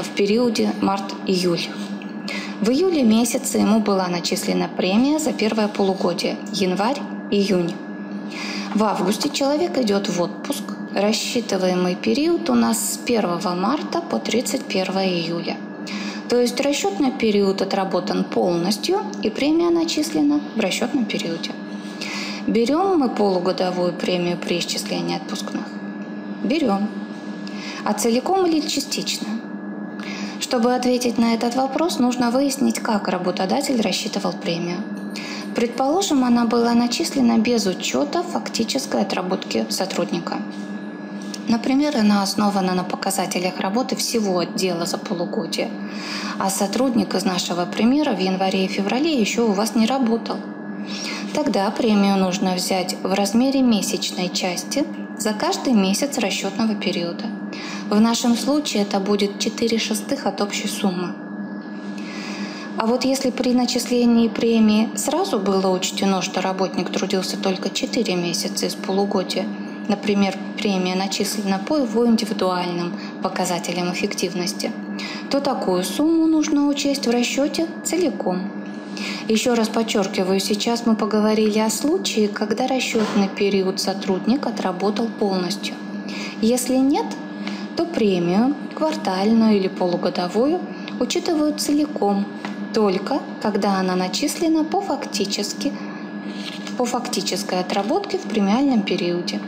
в 0.00 0.08
периоде 0.16 0.72
март-июль. 0.80 1.68
В 2.60 2.70
июле 2.70 3.04
месяце 3.04 3.58
ему 3.58 3.78
была 3.78 4.08
начислена 4.08 4.66
премия 4.66 5.20
за 5.20 5.32
первое 5.32 5.68
полугодие– 5.68 6.36
январь-июнь. 6.52 7.72
В 8.74 8.82
августе 8.82 9.30
человек 9.30 9.78
идет 9.78 10.08
в 10.08 10.20
отпуск. 10.20 10.64
Рассчитываемый 10.92 11.94
период 11.94 12.50
у 12.50 12.54
нас 12.54 12.94
с 12.94 12.98
1 13.04 13.60
марта 13.60 14.00
по 14.00 14.18
31 14.18 14.86
июля. 15.02 15.56
То 16.28 16.40
есть 16.40 16.60
расчетный 16.60 17.12
период 17.12 17.62
отработан 17.62 18.24
полностью 18.24 19.02
и 19.22 19.30
премия 19.30 19.70
начислена 19.70 20.40
в 20.56 20.58
расчетном 20.58 21.04
периоде. 21.04 21.52
Берем 22.46 22.98
мы 22.98 23.08
полугодовую 23.08 23.92
премию 23.92 24.38
при 24.38 24.60
исчислении 24.60 25.16
отпускных? 25.16 25.64
Берем. 26.44 26.88
А 27.84 27.92
целиком 27.92 28.46
или 28.46 28.60
частично? 28.60 29.26
Чтобы 30.38 30.72
ответить 30.72 31.18
на 31.18 31.34
этот 31.34 31.56
вопрос, 31.56 31.98
нужно 31.98 32.30
выяснить, 32.30 32.78
как 32.78 33.08
работодатель 33.08 33.80
рассчитывал 33.80 34.32
премию. 34.32 34.78
Предположим, 35.56 36.22
она 36.22 36.44
была 36.44 36.74
начислена 36.74 37.38
без 37.38 37.66
учета 37.66 38.22
фактической 38.22 39.00
отработки 39.00 39.66
сотрудника. 39.68 40.36
Например, 41.48 41.96
она 41.96 42.22
основана 42.22 42.74
на 42.74 42.84
показателях 42.84 43.58
работы 43.58 43.96
всего 43.96 44.38
отдела 44.38 44.86
за 44.86 44.98
полугодие, 44.98 45.68
а 46.38 46.48
сотрудник 46.48 47.16
из 47.16 47.24
нашего 47.24 47.66
примера 47.66 48.12
в 48.12 48.20
январе 48.20 48.66
и 48.66 48.68
феврале 48.68 49.20
еще 49.20 49.42
у 49.42 49.52
вас 49.52 49.74
не 49.74 49.86
работал. 49.86 50.36
Тогда 51.34 51.70
премию 51.70 52.16
нужно 52.16 52.54
взять 52.54 52.96
в 53.02 53.12
размере 53.12 53.62
месячной 53.62 54.30
части 54.30 54.84
за 55.18 55.32
каждый 55.32 55.72
месяц 55.72 56.18
расчетного 56.18 56.74
периода– 56.74 57.24
в 57.88 58.00
нашем 58.00 58.36
случае 58.36 58.82
это 58.82 58.98
будет 58.98 59.38
4 59.38 59.78
шестых 59.78 60.26
от 60.26 60.40
общей 60.40 60.66
суммы. 60.66 61.14
А 62.78 62.86
вот 62.86 63.04
если 63.04 63.30
при 63.30 63.54
начислении 63.54 64.28
премии 64.28 64.90
сразу 64.96 65.38
было 65.38 65.68
учтено, 65.68 66.20
что 66.20 66.42
работник 66.42 66.90
трудился 66.90 67.36
только 67.36 67.70
4 67.70 68.16
месяца 68.16 68.66
из 68.66 68.74
полугодия, 68.74 69.46
например, 69.88 70.36
премия 70.58 70.96
начислена 70.96 71.58
по 71.58 71.76
его 71.76 72.06
индивидуальным 72.06 72.98
показателям 73.22 73.92
эффективности, 73.92 74.72
то 75.30 75.40
такую 75.40 75.84
сумму 75.84 76.26
нужно 76.26 76.66
учесть 76.66 77.06
в 77.06 77.10
расчете 77.10 77.68
целиком. 77.84 78.65
Еще 79.28 79.54
раз 79.54 79.68
подчеркиваю, 79.68 80.40
сейчас 80.40 80.86
мы 80.86 80.94
поговорили 80.94 81.58
о 81.58 81.70
случае, 81.70 82.28
когда 82.28 82.66
расчетный 82.66 83.28
период 83.28 83.80
сотрудник 83.80 84.46
отработал 84.46 85.08
полностью. 85.08 85.74
Если 86.40 86.76
нет, 86.76 87.06
то 87.76 87.84
премию, 87.86 88.54
квартальную 88.74 89.56
или 89.56 89.68
полугодовую, 89.68 90.60
учитывают 91.00 91.60
целиком, 91.60 92.26
только 92.74 93.20
когда 93.40 93.78
она 93.80 93.96
начислена 93.96 94.64
по, 94.64 94.82
фактически, 94.82 95.72
по 96.76 96.84
фактической 96.84 97.60
отработке 97.60 98.18
в 98.18 98.22
премиальном 98.22 98.82
периоде. 98.82 99.40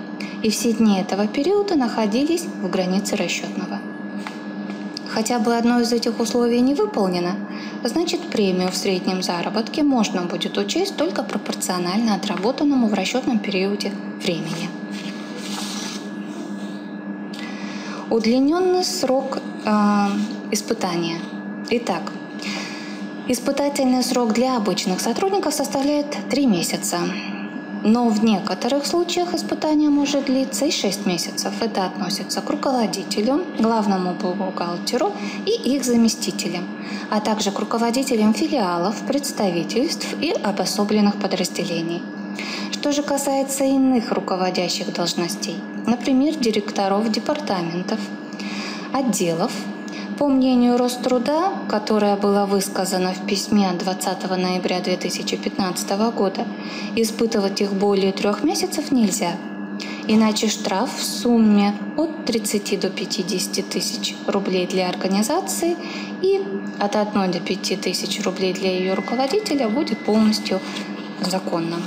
И 0.43 0.51
все 0.51 0.73
дни 0.73 0.99
этого 0.99 1.27
периода 1.27 1.75
находились 1.75 2.45
в 2.45 2.71
границе 2.71 3.17
расчетного. 3.17 3.68
Хотя 5.19 5.41
бы 5.41 5.57
одно 5.57 5.81
из 5.81 5.93
этих 5.93 6.21
условий 6.21 6.61
не 6.61 6.75
выполнено, 6.75 7.35
значит 7.83 8.21
премию 8.31 8.71
в 8.71 8.77
среднем 8.77 9.21
заработке 9.21 9.83
можно 9.83 10.23
будет 10.23 10.57
учесть 10.57 10.97
только 10.97 11.25
пропорционально 11.25 12.15
отработанному 12.15 12.87
в 12.87 12.95
расчетном 12.95 13.41
периоде 13.41 13.93
времени. 14.23 14.71
Удлиненный 18.11 18.85
срок 18.85 19.39
э, 19.65 20.07
испытания. 20.53 21.19
Итак, 21.71 22.13
испытательный 23.27 24.05
срок 24.05 24.33
для 24.33 24.57
обычных 24.57 25.01
сотрудников 25.01 25.53
составляет 25.53 26.17
3 26.31 26.47
месяца. 26.47 26.99
Но 27.85 28.09
в 28.09 28.25
некоторых 28.25 28.87
случаях 28.87 29.35
испытание 29.35 29.89
может 29.89 30.25
длиться 30.25 30.65
и 30.65 30.71
6 30.71 31.07
месяцев. 31.07 31.53
Это 31.61 31.87
относится 31.87 32.41
к 32.41 32.51
руководителю, 32.51 33.45
главному 33.59 34.15
бухгалтеру 34.15 35.13
и 35.47 35.75
их 35.75 35.85
заместителям, 35.85 36.65
а 37.11 37.21
также 37.21 37.51
к 37.53 37.59
руководителям 37.59 38.35
филиалов, 38.35 38.97
представительств 39.07 40.09
и 40.21 40.33
обособленных 40.33 41.17
подразделений. 41.21 42.03
Что 42.73 42.93
же 42.93 43.03
касается 43.03 43.65
иных 43.65 44.13
руководящих 44.13 44.93
должностей, 44.93 45.57
например, 45.87 46.37
директоров 46.37 47.11
департаментов, 47.11 48.01
отделов, 48.93 49.53
по 50.19 50.27
мнению 50.27 50.77
Роструда, 50.77 51.53
которое 51.69 52.17
было 52.17 52.45
высказано 52.45 53.15
в 53.15 53.25
письме 53.27 53.71
20 53.73 54.31
ноября 54.31 54.81
2015 54.81 55.91
года, 56.13 56.45
испытывать 56.97 57.61
их 57.61 57.73
более 57.73 58.13
трех 58.13 58.43
месяцев 58.43 58.91
нельзя. 58.91 59.37
Иначе 60.09 60.49
штраф 60.49 60.91
в 60.97 61.05
сумме 61.05 61.73
от 61.97 62.25
30 62.25 62.81
до 62.81 62.91
50 62.91 63.69
тысяч 63.69 64.17
рублей 64.27 64.67
для 64.67 64.89
организации 64.89 65.77
и 66.21 66.43
от 66.81 66.97
1 66.97 67.31
до 67.31 67.41
5 67.41 67.81
тысяч 67.81 68.25
рублей 68.25 68.53
для 68.53 68.71
ее 68.73 68.95
руководителя 68.95 69.69
будет 69.69 69.99
полностью 69.99 70.61
законным. 71.21 71.83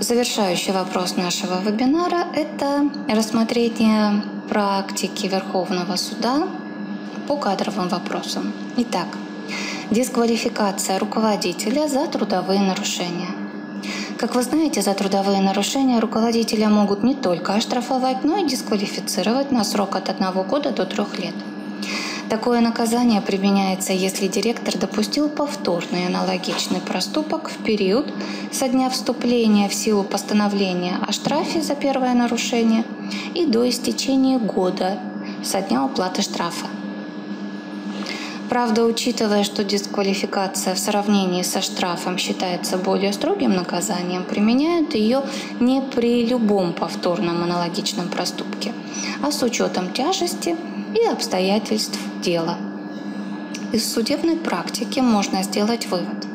Завершающий 0.00 0.72
вопрос 0.72 1.16
нашего 1.16 1.60
вебинара– 1.60 2.24
это 2.34 2.88
рассмотрение 3.06 4.22
практики 4.48 5.26
Верховного 5.26 5.96
суда 5.96 6.48
по 7.28 7.36
кадровым 7.36 7.90
вопросам. 7.90 8.54
Итак, 8.78 9.08
дисквалификация 9.90 10.98
руководителя 10.98 11.86
за 11.86 12.06
трудовые 12.06 12.62
нарушения. 12.62 13.28
Как 14.16 14.34
вы 14.34 14.42
знаете, 14.42 14.80
за 14.80 14.94
трудовые 14.94 15.42
нарушения 15.42 15.98
руководителя 15.98 16.70
могут 16.70 17.02
не 17.02 17.14
только 17.14 17.52
оштрафовать, 17.52 18.24
но 18.24 18.38
и 18.38 18.48
дисквалифицировать 18.48 19.52
на 19.52 19.64
срок 19.64 19.96
от 19.96 20.08
одного 20.08 20.44
года 20.44 20.70
до 20.70 20.86
трех 20.86 21.18
лет– 21.18 21.34
Такое 22.30 22.60
наказание 22.60 23.20
применяется, 23.20 23.92
если 23.92 24.28
директор 24.28 24.78
допустил 24.78 25.28
повторный 25.28 26.06
аналогичный 26.06 26.80
проступок 26.80 27.50
в 27.50 27.56
период 27.64 28.06
со 28.52 28.68
дня 28.68 28.88
вступления 28.88 29.68
в 29.68 29.74
силу 29.74 30.04
постановления 30.04 30.96
о 31.04 31.10
штрафе 31.10 31.60
за 31.60 31.74
первое 31.74 32.14
нарушение 32.14 32.84
и 33.34 33.46
до 33.46 33.68
истечения 33.68 34.38
года 34.38 35.00
со 35.42 35.60
дня 35.60 35.84
уплаты 35.84 36.22
штрафа. 36.22 36.66
Правда, 38.48 38.84
учитывая, 38.84 39.42
что 39.42 39.64
дисквалификация 39.64 40.76
в 40.76 40.78
сравнении 40.78 41.42
со 41.42 41.60
штрафом 41.60 42.16
считается 42.16 42.78
более 42.78 43.12
строгим 43.12 43.56
наказанием, 43.56 44.22
применяют 44.22 44.94
ее 44.94 45.22
не 45.58 45.80
при 45.82 46.24
любом 46.24 46.74
повторном 46.74 47.42
аналогичном 47.42 48.08
проступке, 48.08 48.72
а 49.20 49.32
с 49.32 49.42
учетом 49.42 49.92
тяжести 49.92 50.56
и 50.94 51.04
обстоятельств 51.06 51.98
дела. 52.20 52.58
Из 53.72 53.92
судебной 53.92 54.36
практики 54.36 55.00
можно 55.00 55.42
сделать 55.42 55.86
вывод, 55.86 56.26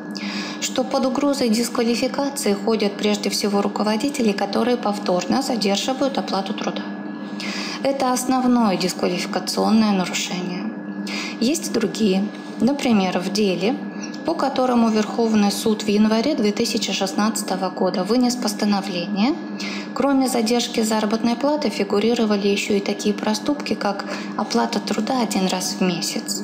что 0.61 0.83
под 0.83 1.05
угрозой 1.05 1.49
дисквалификации 1.49 2.53
ходят 2.53 2.93
прежде 2.93 3.29
всего 3.29 3.61
руководители, 3.61 4.31
которые 4.31 4.77
повторно 4.77 5.41
задерживают 5.41 6.17
оплату 6.17 6.53
труда. 6.53 6.83
Это 7.83 8.13
основное 8.13 8.77
дисквалификационное 8.77 9.91
нарушение. 9.91 10.63
Есть 11.39 11.71
другие. 11.71 12.25
Например, 12.61 13.19
в 13.19 13.31
деле, 13.31 13.75
по 14.25 14.33
которому 14.33 14.89
Верховный 14.89 15.51
суд 15.51 15.83
в 15.83 15.88
январе 15.88 16.36
2016 16.36 17.51
года 17.75 18.03
вынес 18.03 18.36
постановление, 18.36 19.36
Кроме 19.95 20.27
задержки 20.27 20.81
заработной 20.81 21.37
платы 21.37 21.69
фигурировали 21.69 22.49
еще 22.49 22.77
и 22.77 22.81
такие 22.81 23.15
проступки, 23.15 23.75
как 23.75 24.03
оплата 24.35 24.81
труда 24.81 25.21
один 25.21 25.47
раз 25.47 25.77
в 25.79 25.81
месяц, 25.81 26.43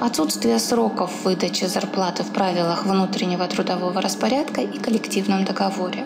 отсутствие 0.00 0.60
сроков 0.60 1.24
выдачи 1.24 1.64
зарплаты 1.64 2.22
в 2.22 2.28
правилах 2.28 2.86
внутреннего 2.86 3.48
трудового 3.48 4.00
распорядка 4.00 4.60
и 4.60 4.78
коллективном 4.78 5.44
договоре 5.44 6.04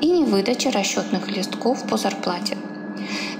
и 0.00 0.10
невыдача 0.10 0.72
расчетных 0.72 1.28
листков 1.28 1.86
по 1.86 1.96
зарплате. 1.96 2.58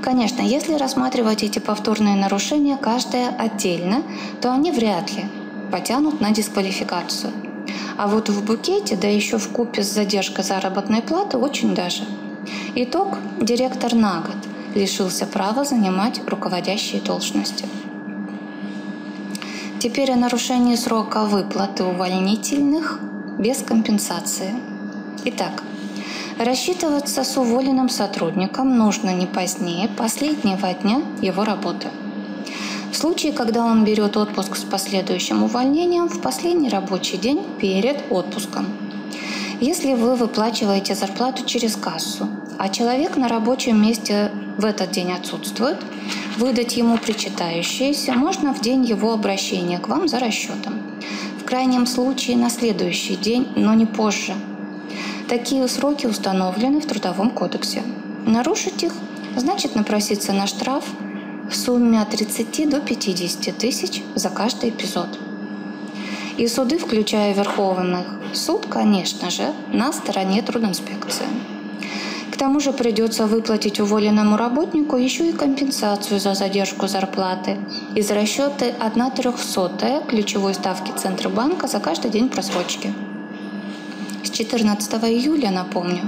Конечно, 0.01 0.41
если 0.41 0.75
рассматривать 0.75 1.43
эти 1.43 1.59
повторные 1.59 2.15
нарушения 2.15 2.77
каждое 2.77 3.31
отдельно, 3.31 4.05
то 4.41 4.53
они 4.53 4.71
вряд 4.71 5.13
ли 5.17 5.25
потянут 5.73 6.21
на 6.21 6.31
дисквалификацию. 6.31 7.33
А 7.99 8.07
вот 8.07 8.29
в 8.29 8.45
букете, 8.45 8.95
да 8.95 9.09
еще 9.09 9.39
в 9.39 9.49
купе 9.49 9.83
с 9.83 9.93
задержкой 9.93 10.45
заработной 10.45 11.03
платы, 11.03 11.39
очень 11.39 11.75
даже– 11.75 12.05
Итог– 12.75 13.19
директор 13.41 13.95
на 13.95 14.21
год 14.21 14.37
лишился 14.75 15.27
права 15.27 15.65
занимать 15.65 16.21
руководящие 16.27 17.01
должности. 17.01 17.67
Теперь 19.79 20.13
о 20.13 20.17
нарушении 20.17 20.75
срока 20.77 21.25
выплаты 21.25 21.85
увольнительных 21.85 22.99
без 23.39 23.59
компенсации. 23.59 24.55
Итак, 25.25 25.63
рассчитываться 26.39 27.25
с 27.25 27.37
уволенным 27.37 27.89
сотрудником 27.89 28.77
нужно 28.77 29.15
не 29.15 29.27
позднее 29.27 29.89
последнего 29.89 30.73
дня 30.73 31.03
его 31.21 31.45
работы. 31.45 31.89
В 32.91 32.97
случае, 32.97 33.33
когда 33.33 33.65
он 33.65 33.85
берет 33.85 34.17
отпуск 34.17 34.57
с 34.57 34.65
последующим 34.65 35.43
увольнением 35.43 36.09
в 36.09 36.21
последний 36.21 36.69
рабочий 36.69 37.19
день 37.19 37.45
перед 37.61 38.03
отпуском– 38.11 38.67
если 39.65 39.95
вы 39.95 40.17
выплачиваете 40.17 40.95
зарплату 40.95 41.45
через 41.45 41.77
кассу, 41.77 42.29
а 42.59 42.69
человек 42.69 43.17
на 43.17 43.29
рабочем 43.29 43.81
месте 43.83 44.31
в 44.59 44.65
этот 44.65 44.91
день 44.91 45.13
отсутствует, 45.13 45.79
Выдать 46.39 46.77
ему 46.77 46.97
причитающееся 46.97 48.15
можно 48.15 48.55
в 48.55 48.61
день 48.61 48.85
его 48.85 49.13
обращения 49.13 49.79
к 49.79 49.89
вам 49.89 50.09
за 50.09 50.19
расчетом. 50.19 50.81
В 51.39 51.45
крайнем 51.45 51.87
случае 51.87 52.37
на 52.37 52.49
следующий 52.49 53.17
день, 53.17 53.49
но 53.55 53.75
не 53.75 53.85
позже. 53.85 54.35
Такие 55.29 55.69
сроки 55.69 56.07
установлены 56.07 56.81
в 56.81 56.87
Трудовом 56.87 57.31
кодексе. 57.31 57.83
Нарушить 58.27 58.83
их 58.83 58.95
значит 59.37 59.75
напроситься 59.75 60.33
на 60.33 60.47
штраф 60.47 60.85
в 61.51 61.55
сумме 61.55 62.01
от 62.01 62.11
30 62.11 62.69
до 62.69 62.81
50 62.81 63.57
тысяч 63.57 64.03
за 64.15 64.31
каждый 64.31 64.71
эпизод. 64.71 65.09
И 66.39 66.49
суды, 66.49 66.79
включая 66.79 67.35
Верховный 67.35 68.05
суд, 68.33 68.67
конечно 68.67 69.31
же, 69.31 69.53
на 69.73 69.93
стороне 69.93 70.43
трудинспекции. 70.43 71.27
К 72.33 72.37
тому 72.37 72.61
же 72.61 72.73
придется 72.73 73.27
выплатить 73.27 73.79
уволенному 73.79 74.37
работнику 74.37 74.97
еще 74.97 75.29
и 75.29 75.33
компенсацию 75.33 76.19
за 76.19 76.35
задержку 76.35 76.89
зарплаты 76.89 77.59
из 77.95 78.11
расчета 78.11 78.67
1 78.81 79.11
трехсотая 79.11 80.01
ключевой 80.01 80.55
ставки 80.55 80.91
Центробанка 80.91 81.69
за 81.69 81.79
каждый 81.79 82.11
день 82.11 82.29
просрочки. 82.29 82.93
С 84.25 84.31
14 84.31 84.93
июля, 85.05 85.51
напомню, 85.51 86.03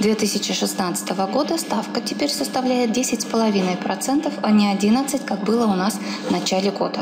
2016 0.00 1.10
года 1.32 1.56
ставка 1.56 2.00
теперь 2.00 2.30
составляет 2.30 2.90
10,5%, 2.90 4.32
а 4.42 4.50
не 4.50 4.72
11%, 4.74 5.24
как 5.24 5.44
было 5.44 5.66
у 5.66 5.74
нас 5.74 5.98
в 6.28 6.30
начале 6.30 6.70
года. 6.70 7.00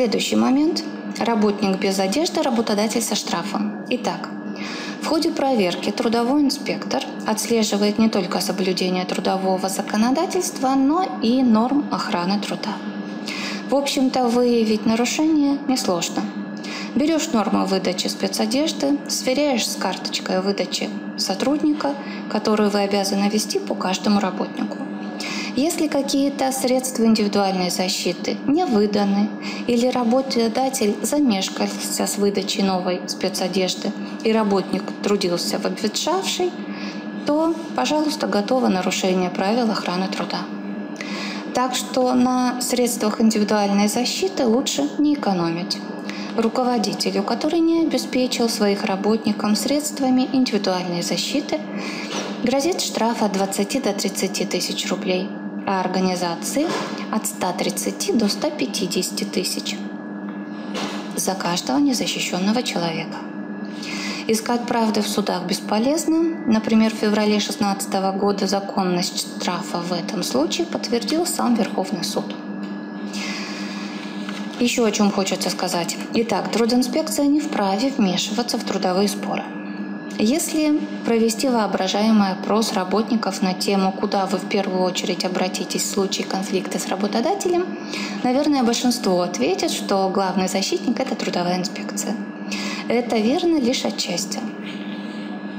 Следующий 0.00 0.36
момент. 0.36 0.82
Работник 1.18 1.78
без 1.78 1.98
одежды, 1.98 2.40
работодатель 2.40 3.02
со 3.02 3.14
штрафом. 3.14 3.84
Итак, 3.90 4.30
в 5.02 5.06
ходе 5.06 5.30
проверки 5.30 5.90
трудовой 5.90 6.40
инспектор 6.40 7.02
отслеживает 7.26 7.98
не 7.98 8.08
только 8.08 8.40
соблюдение 8.40 9.04
трудового 9.04 9.68
законодательства, 9.68 10.70
но 10.70 11.20
и 11.20 11.42
норм 11.42 11.84
охраны 11.92 12.40
труда. 12.40 12.78
В 13.68 13.74
общем-то, 13.74 14.28
выявить 14.28 14.86
нарушение 14.86 15.58
несложно. 15.68 16.22
Берешь 16.94 17.32
норму 17.32 17.66
выдачи 17.66 18.06
спецодежды, 18.06 18.96
сверяешь 19.06 19.68
с 19.68 19.76
карточкой 19.76 20.40
выдачи 20.40 20.88
сотрудника, 21.18 21.94
которую 22.30 22.70
вы 22.70 22.80
обязаны 22.80 23.28
вести 23.28 23.58
по 23.58 23.74
каждому 23.74 24.18
работнику. 24.18 24.78
Если 25.56 25.88
какие-то 25.88 26.52
средства 26.52 27.04
индивидуальной 27.04 27.70
защиты 27.70 28.36
не 28.46 28.64
выданы 28.64 29.28
или 29.66 29.88
работодатель 29.88 30.96
замешкался 31.02 32.06
с 32.06 32.18
выдачей 32.18 32.62
новой 32.62 33.00
спецодежды 33.08 33.90
и 34.22 34.32
работник 34.32 34.84
трудился 35.02 35.58
в 35.58 35.66
обветшавшей, 35.66 36.52
то, 37.26 37.54
пожалуйста, 37.74 38.28
готово 38.28 38.68
нарушение 38.68 39.28
правил 39.28 39.70
охраны 39.70 40.06
труда. 40.06 40.38
Так 41.52 41.74
что 41.74 42.14
на 42.14 42.60
средствах 42.60 43.20
индивидуальной 43.20 43.88
защиты 43.88 44.46
лучше 44.46 44.88
не 44.98 45.14
экономить. 45.14 45.78
Руководителю, 46.36 47.24
который 47.24 47.58
не 47.58 47.82
обеспечил 47.82 48.48
своих 48.48 48.84
работникам 48.84 49.56
средствами 49.56 50.28
индивидуальной 50.32 51.02
защиты, 51.02 51.58
грозит 52.44 52.80
штраф 52.80 53.22
от 53.22 53.32
20 53.32 53.82
до 53.82 53.92
30 53.92 54.48
тысяч 54.48 54.88
рублей– 54.88 55.28
организации 55.78 56.66
от 57.12 57.26
130 57.26 58.18
до 58.18 58.28
150 58.28 59.30
тысяч 59.30 59.76
за 61.16 61.34
каждого 61.34 61.78
незащищенного 61.78 62.62
человека. 62.64 63.18
Искать 64.26 64.66
правды 64.66 65.02
в 65.02 65.08
судах 65.08 65.44
бесполезно. 65.44 66.22
Например, 66.46 66.92
в 66.92 66.98
феврале 66.98 67.38
2016 67.38 67.92
года 68.18 68.46
законность 68.46 69.18
штрафа 69.18 69.78
в 69.78 69.92
этом 69.92 70.22
случае 70.22 70.66
подтвердил 70.66 71.26
сам 71.26 71.54
Верховный 71.54 72.04
суд. 72.04 72.34
Еще 74.58 74.84
о 74.84 74.90
чем 74.90 75.12
хочется 75.12 75.50
сказать. 75.50 75.96
Итак, 76.14 76.50
трудинспекция 76.50 77.26
не 77.26 77.40
вправе 77.40 77.90
вмешиваться 77.90 78.58
в 78.58 78.64
трудовые 78.64 79.08
споры– 79.08 79.44
если 80.22 80.78
провести 81.04 81.48
воображаемый 81.48 82.32
опрос 82.32 82.72
работников 82.72 83.42
на 83.42 83.54
тему, 83.54 83.92
куда 83.92 84.26
вы 84.26 84.38
в 84.38 84.48
первую 84.48 84.82
очередь 84.82 85.24
обратитесь 85.24 85.82
в 85.82 85.90
случае 85.90 86.26
конфликта 86.26 86.78
с 86.78 86.88
работодателем, 86.88 87.66
наверное, 88.22 88.62
большинство 88.62 89.22
ответит, 89.22 89.70
что 89.70 90.10
главный 90.10 90.48
защитник– 90.48 91.00
это 91.00 91.14
трудовая 91.14 91.58
инспекция. 91.58 92.14
Это 92.88 93.16
верно 93.16 93.60
лишь 93.60 93.84
отчасти. 93.84 94.40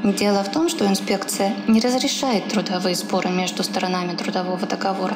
Дело 0.04 0.44
в 0.44 0.52
том, 0.52 0.68
что 0.68 0.88
инспекция 0.88 1.54
не 1.68 1.80
разрешает 1.80 2.48
трудовые 2.48 2.96
споры 2.96 3.30
между 3.30 3.64
сторонами 3.64 4.16
трудового 4.16 4.66
договора. 4.66 5.16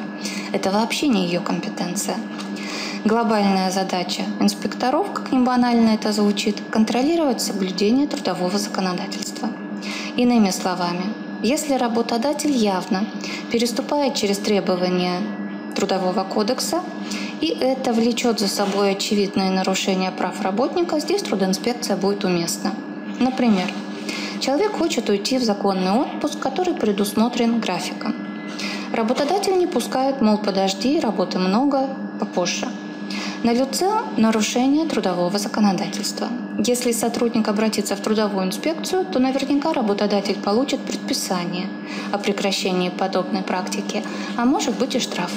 Это 0.52 0.70
вообще 0.70 1.08
не 1.08 1.24
ее 1.24 1.40
компетенция. 1.40 2.16
Глобальная 3.06 3.70
задача 3.70 4.22
инспекторов, 4.40 5.12
как 5.14 5.30
ни 5.30 5.38
банально 5.38 5.90
это 5.90 6.10
звучит, 6.10 6.60
контролировать 6.72 7.40
соблюдение 7.40 8.08
трудового 8.08 8.58
законодательства. 8.58 9.48
Иными 10.16 10.50
словами, 10.50 11.04
если 11.40 11.74
работодатель 11.74 12.50
явно 12.50 13.06
переступает 13.52 14.16
через 14.16 14.38
требования 14.38 15.20
Трудового 15.76 16.24
кодекса, 16.24 16.80
и 17.40 17.46
это 17.46 17.92
влечет 17.92 18.40
за 18.40 18.48
собой 18.48 18.90
очевидные 18.90 19.52
нарушения 19.52 20.10
прав 20.10 20.42
работника, 20.42 20.98
здесь 20.98 21.22
трудоинспекция 21.22 21.96
будет 21.96 22.24
уместна. 22.24 22.72
Например, 23.20 23.72
человек 24.40 24.72
хочет 24.72 25.08
уйти 25.08 25.38
в 25.38 25.44
законный 25.44 25.92
отпуск, 25.92 26.40
который 26.40 26.74
предусмотрен 26.74 27.60
графиком. 27.60 28.16
Работодатель 28.92 29.56
не 29.56 29.68
пускает, 29.68 30.20
мол, 30.20 30.38
подожди, 30.38 30.98
работы 30.98 31.38
много, 31.38 31.88
попозже– 32.18 32.66
Налицо 33.46 34.02
нарушение 34.16 34.86
трудового 34.86 35.38
законодательства. 35.38 36.26
Если 36.58 36.90
сотрудник 36.90 37.46
обратится 37.46 37.94
в 37.94 38.00
трудовую 38.00 38.44
инспекцию, 38.44 39.04
то 39.04 39.20
наверняка 39.20 39.72
работодатель 39.72 40.34
получит 40.34 40.80
предписание 40.80 41.68
о 42.10 42.18
прекращении 42.18 42.88
подобной 42.88 43.42
практики, 43.42 44.02
а 44.36 44.44
может 44.44 44.76
быть 44.76 44.96
и 44.96 44.98
штраф. 44.98 45.30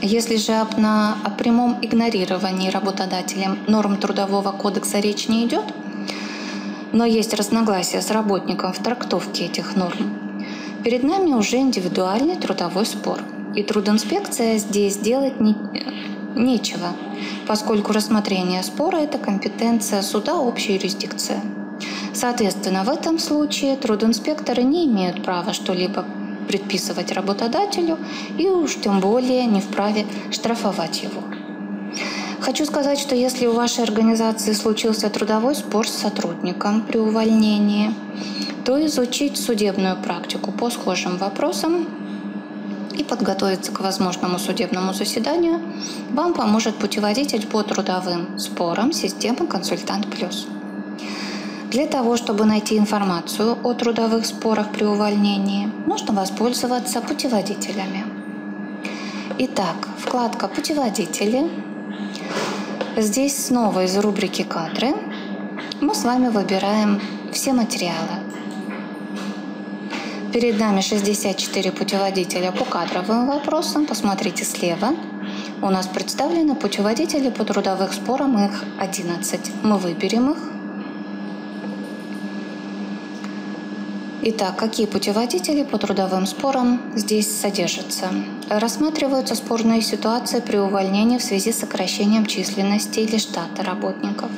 Если 0.00 0.36
же 0.36 0.66
на, 0.78 1.18
о 1.22 1.28
прямом 1.28 1.76
игнорировании 1.82 2.70
работодателем 2.70 3.58
норм 3.66 3.98
Трудового 3.98 4.52
кодекса 4.52 4.98
речь 4.98 5.28
не 5.28 5.44
идет, 5.44 5.66
но 6.90 7.04
есть 7.04 7.34
разногласия 7.34 8.00
с 8.00 8.10
работником 8.10 8.72
в 8.72 8.78
трактовке 8.78 9.44
этих 9.44 9.76
норм, 9.76 10.40
перед 10.82 11.02
нами 11.02 11.34
уже 11.34 11.58
индивидуальный 11.58 12.36
трудовой 12.36 12.86
спор. 12.86 13.20
И 13.54 13.62
трудинспекция 13.62 14.56
здесь 14.56 14.96
делать 14.96 15.38
не, 15.38 15.54
Нечего, 16.34 16.88
поскольку 17.46 17.92
рассмотрение 17.92 18.62
спора– 18.62 18.96
это 18.98 19.18
компетенция 19.18 20.02
суда 20.02 20.36
общей 20.36 20.74
юрисдикции. 20.74 21.40
Соответственно, 22.14 22.84
в 22.84 22.88
этом 22.88 23.18
случае 23.18 23.76
трудинспекторы 23.76 24.62
не 24.62 24.86
имеют 24.86 25.22
права 25.22 25.52
что-либо 25.52 26.04
предписывать 26.48 27.12
работодателю 27.12 27.98
и 28.38 28.48
уж 28.48 28.76
тем 28.76 29.00
более 29.00 29.46
не 29.46 29.60
вправе 29.60 30.06
штрафовать 30.30 31.02
его. 31.02 31.22
Хочу 32.40 32.64
сказать, 32.64 32.98
что 32.98 33.14
если 33.14 33.46
у 33.46 33.52
вашей 33.52 33.84
организации 33.84 34.52
случился 34.52 35.08
трудовой 35.10 35.54
спор 35.54 35.86
с 35.86 35.92
сотрудником 35.92 36.82
при 36.82 36.98
увольнении, 36.98 37.94
то 38.64 38.84
изучить 38.86 39.36
судебную 39.36 39.96
практику 39.96 40.50
по 40.50 40.70
схожим 40.70 41.18
вопросам 41.18 41.86
и 43.02 43.04
подготовиться 43.04 43.72
к 43.72 43.80
возможному 43.80 44.38
судебному 44.38 44.94
заседанию, 44.94 45.60
вам 46.10 46.32
поможет 46.34 46.76
путеводитель 46.76 47.46
по 47.46 47.62
трудовым 47.62 48.38
спорам 48.38 48.92
системы 48.92 49.46
«Консультант 49.46 50.06
Плюс». 50.10 50.46
Для 51.70 51.86
того, 51.86 52.16
чтобы 52.16 52.44
найти 52.44 52.78
информацию 52.78 53.56
о 53.62 53.74
трудовых 53.74 54.26
спорах 54.26 54.70
при 54.72 54.84
увольнении, 54.84 55.70
нужно 55.86 56.14
воспользоваться 56.14 57.00
путеводителями. 57.00 58.04
Итак, 59.38 59.88
вкладка 59.98 60.48
«Путеводители». 60.48 61.50
Здесь 62.96 63.46
снова 63.46 63.84
из 63.84 63.96
рубрики 63.96 64.42
«Кадры» 64.42 64.94
мы 65.80 65.94
с 65.94 66.04
вами 66.04 66.28
выбираем 66.28 67.00
все 67.32 67.52
материалы, 67.52 68.21
Перед 70.32 70.58
нами 70.58 70.80
64 70.80 71.72
путеводителя 71.72 72.52
по 72.52 72.64
кадровым 72.64 73.26
вопросам. 73.26 73.84
Посмотрите 73.84 74.44
слева. 74.44 74.94
У 75.60 75.68
нас 75.68 75.86
представлены 75.86 76.54
путеводители 76.54 77.28
по 77.28 77.44
трудовых 77.44 77.92
спорам, 77.92 78.42
их 78.42 78.64
11. 78.78 79.40
Мы 79.62 79.76
выберем 79.76 80.30
их. 80.30 80.38
Итак, 84.22 84.56
какие 84.56 84.86
путеводители 84.86 85.64
по 85.64 85.76
трудовым 85.76 86.24
спорам 86.24 86.80
здесь 86.96 87.30
содержатся? 87.30 88.08
Рассматриваются 88.48 89.34
спорные 89.34 89.82
ситуации 89.82 90.40
при 90.40 90.56
увольнении 90.56 91.18
в 91.18 91.22
связи 91.22 91.52
с 91.52 91.58
сокращением 91.58 92.24
численности 92.24 93.00
или 93.00 93.18
штата 93.18 93.62
работников. 93.62 94.30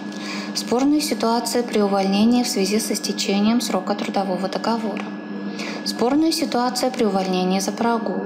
Спорные 0.57 1.01
ситуации 1.01 1.63
при 1.63 1.81
увольнении 1.81 2.43
в 2.43 2.49
связи 2.49 2.81
с 2.81 2.91
истечением 2.91 3.61
срока 3.61 3.95
трудового 3.95 4.49
договора 4.49 5.05
Спорная 5.85 6.33
ситуация 6.33 6.91
при 6.91 7.05
увольнении 7.05 7.61
за 7.61 7.71
прогул. 7.71 8.23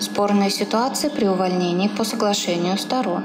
Спорные 0.00 0.50
ситуации 0.50 1.08
при 1.08 1.26
увольнении 1.28 1.86
по 1.86 2.02
соглашению 2.02 2.76
сторон. 2.78 3.22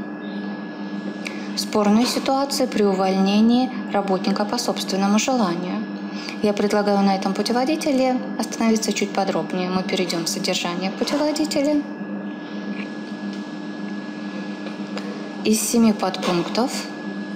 Спорные 1.57 2.05
ситуации 2.05 2.67
при 2.67 2.83
увольнении 2.83 3.71
работника 3.91 4.45
по 4.45 4.59
собственному 4.59 5.17
желанию. 5.17 5.83
Я 6.43 6.53
предлагаю 6.53 7.01
на 7.01 7.15
этом 7.15 7.33
путеводителе 7.33 8.21
остановиться 8.37 8.93
чуть 8.93 9.09
подробнее. 9.09 9.71
Мы 9.71 9.81
перейдем 9.81 10.25
в 10.25 10.29
содержание 10.29 10.91
путеводителя. 10.91 11.81
Из 15.43 15.59
семи 15.59 15.91
подпунктов 15.91 16.71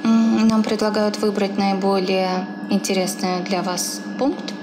нам 0.03 0.61
предлагают 0.61 1.17
выбрать 1.17 1.57
наиболее 1.57 2.45
интересный 2.69 3.41
для 3.41 3.63
вас 3.63 4.01
пункт. 4.19 4.53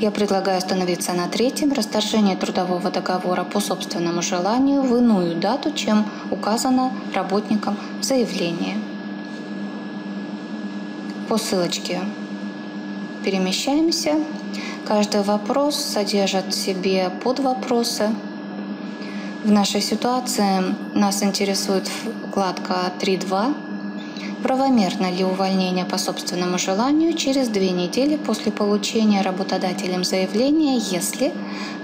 Я 0.00 0.10
предлагаю 0.10 0.56
остановиться 0.56 1.12
на 1.12 1.28
третьем– 1.28 1.72
расторжение 1.74 2.34
трудового 2.34 2.90
договора 2.90 3.44
по 3.44 3.60
собственному 3.60 4.22
желанию 4.22 4.80
в 4.80 4.96
иную 4.96 5.36
дату, 5.36 5.72
чем 5.72 6.06
указано 6.30 6.90
работником 7.14 7.76
в 8.00 8.02
заявлении. 8.02 8.78
По 11.28 11.36
ссылочке 11.36 12.00
перемещаемся. 13.22 14.14
Каждый 14.86 15.22
вопрос 15.22 15.76
содержит 15.76 16.46
в 16.46 16.54
себе 16.54 17.10
подвопросы. 17.22 18.08
В 19.44 19.50
нашей 19.50 19.82
ситуации 19.82 20.74
нас 20.94 21.22
интересует 21.22 21.86
вкладка 22.26 22.90
3.2 23.00 23.69
Правомерно 24.42 25.10
ли 25.10 25.22
увольнение 25.22 25.84
по 25.84 25.98
собственному 25.98 26.58
желанию 26.58 27.12
через 27.12 27.48
две 27.48 27.70
недели 27.70 28.16
после 28.16 28.50
получения 28.50 29.20
работодателем 29.20 30.02
заявления, 30.02 30.78
если 30.78 31.32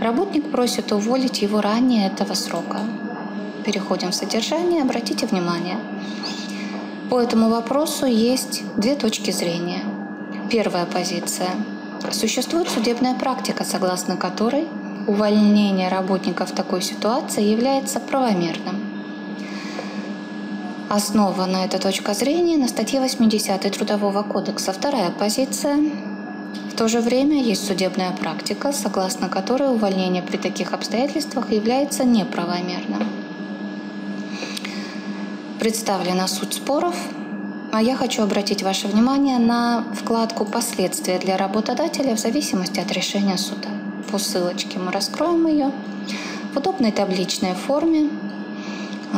работник 0.01 0.51
просит 0.51 0.91
уволить 0.91 1.43
его 1.43 1.61
ранее 1.61 2.07
этого 2.07 2.33
срока? 2.33 2.81
Переходим 3.65 4.11
в 4.11 4.15
содержание. 4.15 4.83
Обратите 4.83 5.27
внимание. 5.27 5.77
По 7.11 7.21
этому 7.21 7.51
вопросу 7.51 8.07
есть 8.07 8.63
две 8.77 8.95
точки 8.95 9.33
зрения. 9.33 9.83
Первая 10.51 10.87
позиция. 10.87 11.51
Существует 12.11 12.71
судебная 12.71 13.15
практика, 13.15 13.65
согласно 13.65 14.17
которой 14.17 14.67
увольнение 15.07 15.89
работника 15.89 16.47
в 16.47 16.53
такой 16.53 16.81
ситуации 16.81 17.43
является 17.43 18.01
правомерным. 18.01 18.86
Основана 20.89 21.65
эта 21.65 21.81
точка 21.81 22.15
зрения 22.15 22.57
на 22.57 22.69
статье 22.69 23.01
80 23.01 23.61
Трудового 23.73 24.23
кодекса. 24.23 24.73
Вторая 24.73 25.11
позиция. 25.11 25.79
В 26.71 26.77
то 26.77 26.87
же 26.87 27.01
время 27.01 27.43
есть 27.43 27.67
судебная 27.67 28.13
практика, 28.13 28.73
согласно 28.73 29.29
которой 29.29 29.75
увольнение 29.75 30.23
при 30.23 30.37
таких 30.37 30.73
обстоятельствах 30.73 31.51
является 31.51 32.05
неправомерным. 32.05 33.03
Представлена 35.59 36.29
суть 36.29 36.55
споров, 36.55 36.95
а 37.73 37.83
я 37.83 37.97
хочу 37.97 38.23
обратить 38.23 38.63
ваше 38.63 38.87
внимание 38.87 39.39
на 39.39 39.85
вкладку 39.93 40.45
«Последствия 40.45 41.19
для 41.19 41.37
работодателя 41.37 42.15
в 42.15 42.21
зависимости 42.21 42.79
от 42.79 42.93
решения 42.93 43.39
суда». 43.39 43.71
По 44.13 44.19
ссылочке 44.19 44.79
мы 44.79 44.93
раскроем 44.93 45.49
ее. 45.49 45.73
В 46.55 46.59
удобной 46.59 46.93
табличной 46.93 47.55
форме 47.55 48.09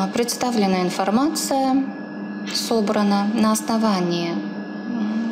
представлена 0.07 0.82
информация, 0.82 1.84
собрана 2.55 3.28
на 3.34 3.53
основании 3.53 4.34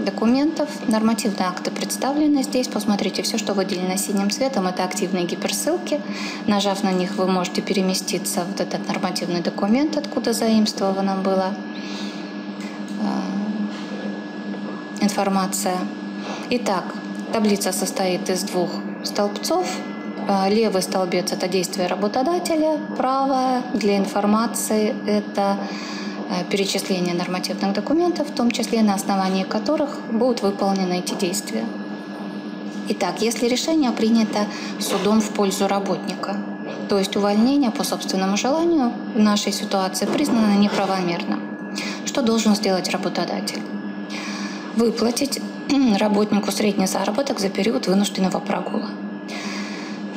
документов, 0.04 0.68
нормативные 0.88 1.48
акты 1.48 1.70
представлены 1.70 2.42
здесь. 2.42 2.68
Посмотрите, 2.68 3.22
все, 3.22 3.38
что 3.38 3.54
выделено 3.54 3.96
синим 3.96 4.30
цветом, 4.30 4.66
это 4.66 4.84
активные 4.84 5.24
гиперссылки. 5.24 6.00
Нажав 6.46 6.82
на 6.82 6.92
них, 6.92 7.16
вы 7.16 7.26
можете 7.26 7.60
переместиться 7.60 8.44
в 8.44 8.60
этот 8.60 8.86
нормативный 8.88 9.40
документ, 9.40 9.96
откуда 9.96 10.32
заимствована 10.32 11.16
была 11.16 11.54
а, 13.02 13.22
информация. 15.00 15.78
Итак, 16.50 16.84
таблица 17.32 17.72
состоит 17.72 18.30
из 18.30 18.42
двух 18.44 18.70
столбцов– 19.04 19.66
а, 19.78 19.95
левый 20.48 20.82
столбец– 20.82 21.32
это 21.32 21.48
действие 21.48 21.86
работодателя, 21.86 22.78
правая 22.96 23.62
для 23.74 23.96
информации– 23.96 24.94
это 25.06 25.58
э, 26.28 26.44
перечисление 26.50 27.14
нормативных 27.14 27.72
документов, 27.72 28.28
в 28.28 28.34
том 28.34 28.50
числе 28.50 28.82
на 28.82 28.94
основании 28.94 29.44
которых 29.44 30.00
будут 30.10 30.42
выполнены 30.42 30.98
эти 30.98 31.14
действия. 31.14 31.64
Итак, 32.88 33.20
если 33.20 33.46
решение 33.46 33.92
принято 33.92 34.46
судом 34.80 35.20
в 35.20 35.30
пользу 35.30 35.68
работника, 35.68 36.36
то 36.88 36.98
есть 36.98 37.16
увольнение 37.16 37.70
по 37.70 37.84
собственному 37.84 38.36
желанию 38.36 38.92
в 39.14 39.18
нашей 39.18 39.52
ситуации 39.52 40.06
признано 40.06 40.56
неправомерным, 40.56 41.40
что 42.04 42.22
должен 42.22 42.54
сделать 42.56 42.90
работодатель? 42.90 43.62
Выплатить 44.76 45.40
работнику 45.98 46.50
средний 46.50 46.86
заработок 46.86 47.38
за 47.38 47.48
период 47.48 47.86
вынужденного 47.86 48.40
прогула– 48.40 48.90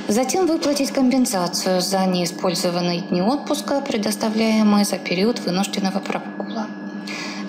Затем 0.10 0.47
выплатить 0.47 0.89
компенсацию 0.89 1.82
за 1.82 2.03
неиспользованные 2.07 3.01
дни 3.01 3.22
отпуска, 3.22 3.80
предоставляемые 3.80 4.84
за 4.84 4.97
период 4.97 5.38
вынужденного 5.38 5.99
прогула. 5.99 6.66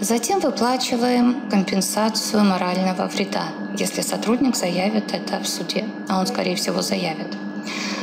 Затем 0.02 0.40
выплачиваем 0.40 1.48
компенсацию 1.48 2.44
морального 2.44 3.06
вреда, 3.06 3.44
если 3.78 4.02
сотрудник 4.02 4.56
заявит 4.56 5.14
это 5.14 5.42
в 5.42 5.48
суде, 5.48 5.86
а 6.06 6.20
он, 6.20 6.26
скорее 6.26 6.54
всего, 6.54 6.82
заявит. 6.82 7.34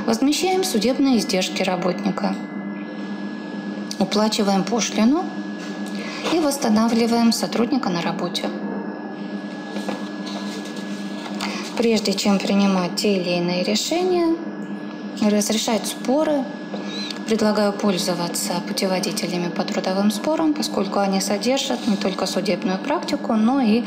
Возмещаем 0.07 0.63
судебные 0.63 1.19
издержки 1.19 1.61
работника. 1.61 2.35
Уплачиваем 3.99 4.63
пошлину 4.63 5.23
и 6.33 6.39
восстанавливаем 6.39 7.31
сотрудника 7.31 7.89
на 7.89 8.01
работе. 8.01 8.49
Прежде 11.77 12.13
чем 12.13 12.39
принимать 12.39 12.95
те 12.95 13.17
или 13.17 13.37
иные 13.37 13.63
решения, 13.63 14.35
разрешать 15.21 15.85
споры, 15.85 16.43
предлагаю 17.27 17.71
пользоваться 17.71 18.53
путеводителями 18.67 19.49
по 19.49 19.63
трудовым 19.63 20.09
спорам, 20.09 20.55
поскольку 20.55 20.97
они 20.97 21.21
содержат 21.21 21.87
не 21.87 21.95
только 21.95 22.25
судебную 22.25 22.79
практику, 22.79 23.33
но 23.33 23.61
и 23.61 23.81
э, 23.81 23.85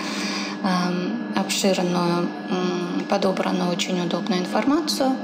обширную, 1.35 2.29
э, 2.51 3.03
подобранную 3.09 3.71
очень 3.71 4.01
удобную 4.01 4.41
информацию, 4.41 5.17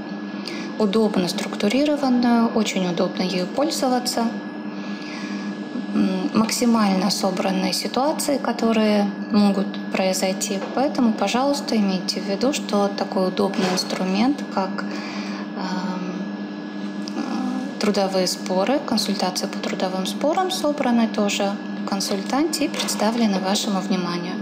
удобно 0.81 1.29
структурированную, 1.29 2.49
очень 2.49 2.89
удобно 2.89 3.23
ею 3.23 3.47
пользоваться– 3.47 4.27
максимально 6.35 7.11
собранные 7.11 7.73
ситуации, 7.73 8.39
которые 8.39 9.11
могут 9.31 9.67
произойти. 9.93 10.59
Поэтому, 10.75 11.13
пожалуйста, 11.13 11.77
имейте 11.77 12.21
в 12.21 12.25
виду, 12.25 12.53
что 12.53 12.89
такой 12.89 13.29
удобный 13.29 13.67
инструмент, 13.73 14.43
как 14.55 14.85
эм, 15.57 16.13
трудовые 17.81 18.27
споры, 18.27 18.79
консультации 18.79 19.47
по 19.47 19.59
трудовым 19.59 20.07
спорам 20.07 20.51
собраны 20.51 21.09
тоже 21.09 21.53
в 21.83 21.89
консультанте 21.89 22.67
и 22.67 22.69
представлены 22.69 23.39
вашему 23.41 23.81
вниманию. 23.81 24.35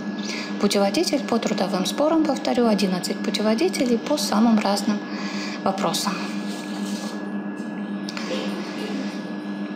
Путеводитель 0.60 1.20
по 1.20 1.38
трудовым 1.38 1.86
спорам, 1.86 2.24
повторю, 2.24 2.66
11 2.66 3.16
путеводителей 3.18 3.98
по 3.98 4.16
самым 4.16 4.58
разным 4.58 4.98
вопросам. 5.62 6.14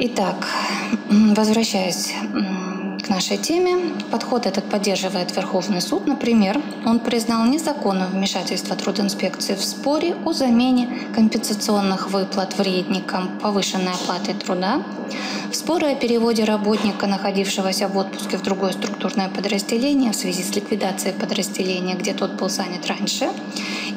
Итак, 0.00 0.46
возвращаясь 1.10 2.14
к 3.08 3.10
нашей 3.10 3.38
теме, 3.38 3.94
подход 4.10 4.44
этот 4.44 4.64
поддерживает 4.64 5.34
Верховный 5.34 5.80
суд. 5.80 6.06
Например, 6.06 6.60
он 6.84 7.00
признал 7.00 7.46
незаконным 7.46 8.10
вмешательство 8.10 8.76
трудинспекции 8.76 9.54
в 9.54 9.64
споре 9.64 10.14
о 10.26 10.34
замене 10.34 10.90
компенсационных 11.14 12.10
выплат 12.10 12.58
вредникам 12.58 13.38
повышенной 13.38 13.92
оплатой 13.92 14.34
труда, 14.34 14.82
в 15.50 15.56
споры 15.56 15.92
о 15.92 15.94
переводе 15.94 16.44
работника, 16.44 17.06
находившегося 17.06 17.88
в 17.88 17.96
отпуске 17.96 18.36
в 18.36 18.42
другое 18.42 18.72
структурное 18.72 19.30
подразделение 19.30 20.12
в 20.12 20.16
связи 20.16 20.42
с 20.42 20.54
ликвидацией 20.54 21.14
подразделения, 21.14 21.94
где 21.94 22.12
тот 22.12 22.32
был 22.32 22.50
занят 22.50 22.86
раньше, 22.86 23.30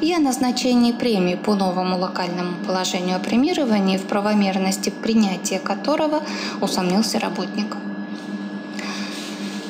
и 0.00 0.14
о 0.14 0.20
назначении 0.20 0.92
премии 0.92 1.34
по 1.34 1.54
новому 1.54 1.98
локальному 1.98 2.64
положению 2.66 3.16
о 3.16 3.20
премировании, 3.20 3.98
в 3.98 4.04
правомерности 4.04 4.88
принятия 4.88 5.58
которого 5.58 6.22
усомнился 6.62 7.18
работник. 7.18 7.76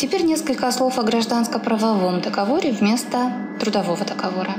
Теперь 0.03 0.25
несколько 0.25 0.69
слов 0.73 0.99
о 0.99 1.05
гражданско-правовом 1.05 2.23
договоре 2.23 2.73
вместо 2.73 3.33
трудового 3.61 4.05
договора. 4.05 4.57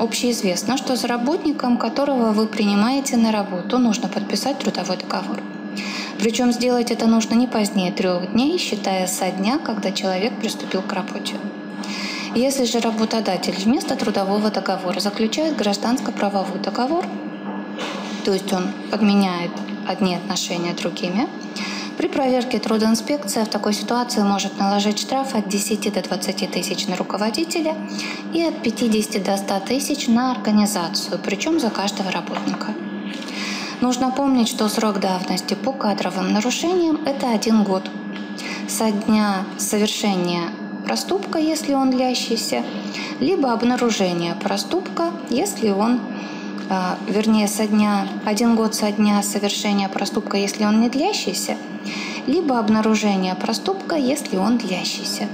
Общеизвестно, 0.00 0.76
что 0.76 0.96
с 0.96 1.04
работником, 1.04 1.76
которого 1.78 2.32
вы 2.32 2.48
принимаете 2.48 3.16
на 3.16 3.30
работу, 3.30 3.78
нужно 3.78 4.08
подписать 4.08 4.58
трудовой 4.58 4.96
договор. 4.96 5.40
Причем 6.18 6.50
сделать 6.50 6.90
это 6.90 7.06
нужно 7.06 7.34
не 7.34 7.46
позднее 7.46 7.92
трех 7.92 8.32
дней, 8.32 8.58
считая 8.58 9.06
со 9.06 9.30
дня, 9.30 9.60
когда 9.60 9.92
человек 9.92 10.32
приступил 10.40 10.82
к 10.82 10.92
работе. 10.92 11.36
Если 12.34 12.64
же 12.64 12.80
работодатель 12.80 13.54
вместо 13.56 13.94
трудового 13.94 14.50
договора 14.50 14.98
заключает 14.98 15.54
гражданско-правовой 15.54 16.58
договор, 16.58 17.06
то 18.24 18.32
есть 18.32 18.52
он 18.52 18.72
подменяет 18.90 19.52
одни 19.86 20.16
отношения 20.16 20.74
другими. 20.74 21.28
При 22.02 22.08
проверке 22.08 22.58
трудоинспекция 22.58 23.44
в 23.44 23.48
такой 23.48 23.72
ситуации 23.72 24.22
может 24.22 24.58
наложить 24.58 24.98
штраф 24.98 25.36
от 25.36 25.48
10 25.48 25.92
до 25.92 26.02
20 26.02 26.50
тысяч 26.50 26.88
на 26.88 26.96
руководителя 26.96 27.76
и 28.34 28.42
от 28.42 28.60
50 28.60 29.22
до 29.22 29.36
100 29.36 29.60
тысяч 29.60 30.08
на 30.08 30.32
организацию, 30.32 31.20
причем 31.24 31.60
за 31.60 31.70
каждого 31.70 32.10
работника. 32.10 32.74
Нужно 33.80 34.10
помнить, 34.10 34.48
что 34.48 34.68
срок 34.68 34.98
давности 34.98 35.54
по 35.54 35.70
кадровым 35.72 36.32
нарушениям– 36.32 36.96
это 37.06 37.30
один 37.30 37.62
год. 37.62 37.88
Со 38.66 38.90
дня 38.90 39.44
совершения 39.56 40.50
проступка, 40.84 41.38
если 41.38 41.72
он 41.74 41.92
длящийся, 41.92 42.64
либо 43.20 43.52
обнаружения 43.52 44.34
проступка, 44.34 45.12
если 45.30 45.70
он 45.70 46.00
вернее, 47.08 47.48
со 47.48 47.66
дня, 47.66 48.06
один 48.24 48.56
год 48.56 48.74
со 48.74 48.90
дня 48.90 49.22
совершения 49.22 49.88
проступка, 49.88 50.36
если 50.36 50.64
он 50.64 50.80
не 50.80 50.88
длящийся, 50.88 51.56
либо 52.26 52.58
обнаружение 52.58 53.34
проступка, 53.34 53.96
если 53.96 54.36
он 54.36 54.58
длящийся. 54.58 55.28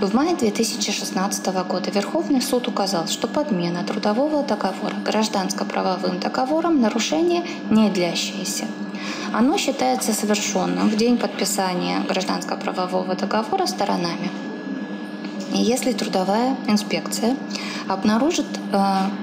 В 0.00 0.14
мае 0.14 0.34
2016 0.34 1.46
года 1.68 1.90
Верховный 1.90 2.42
суд 2.42 2.68
указал, 2.68 3.06
что 3.06 3.28
подмена 3.28 3.84
трудового 3.84 4.42
договора 4.42 4.96
гражданско-правовым 5.04 6.18
договором 6.18 6.80
нарушение 6.80 7.44
не 7.70 7.88
длящееся. 7.88 8.64
Оно 9.32 9.56
считается 9.58 10.12
совершенным 10.12 10.88
в 10.88 10.96
день 10.96 11.16
подписания 11.18 12.00
гражданско-правового 12.08 13.14
договора 13.14 13.66
сторонами. 13.66 14.30
Если 15.54 15.92
трудовая 15.92 16.56
инспекция 16.66 17.36
обнаружит 17.86 18.46
э, 18.72 18.78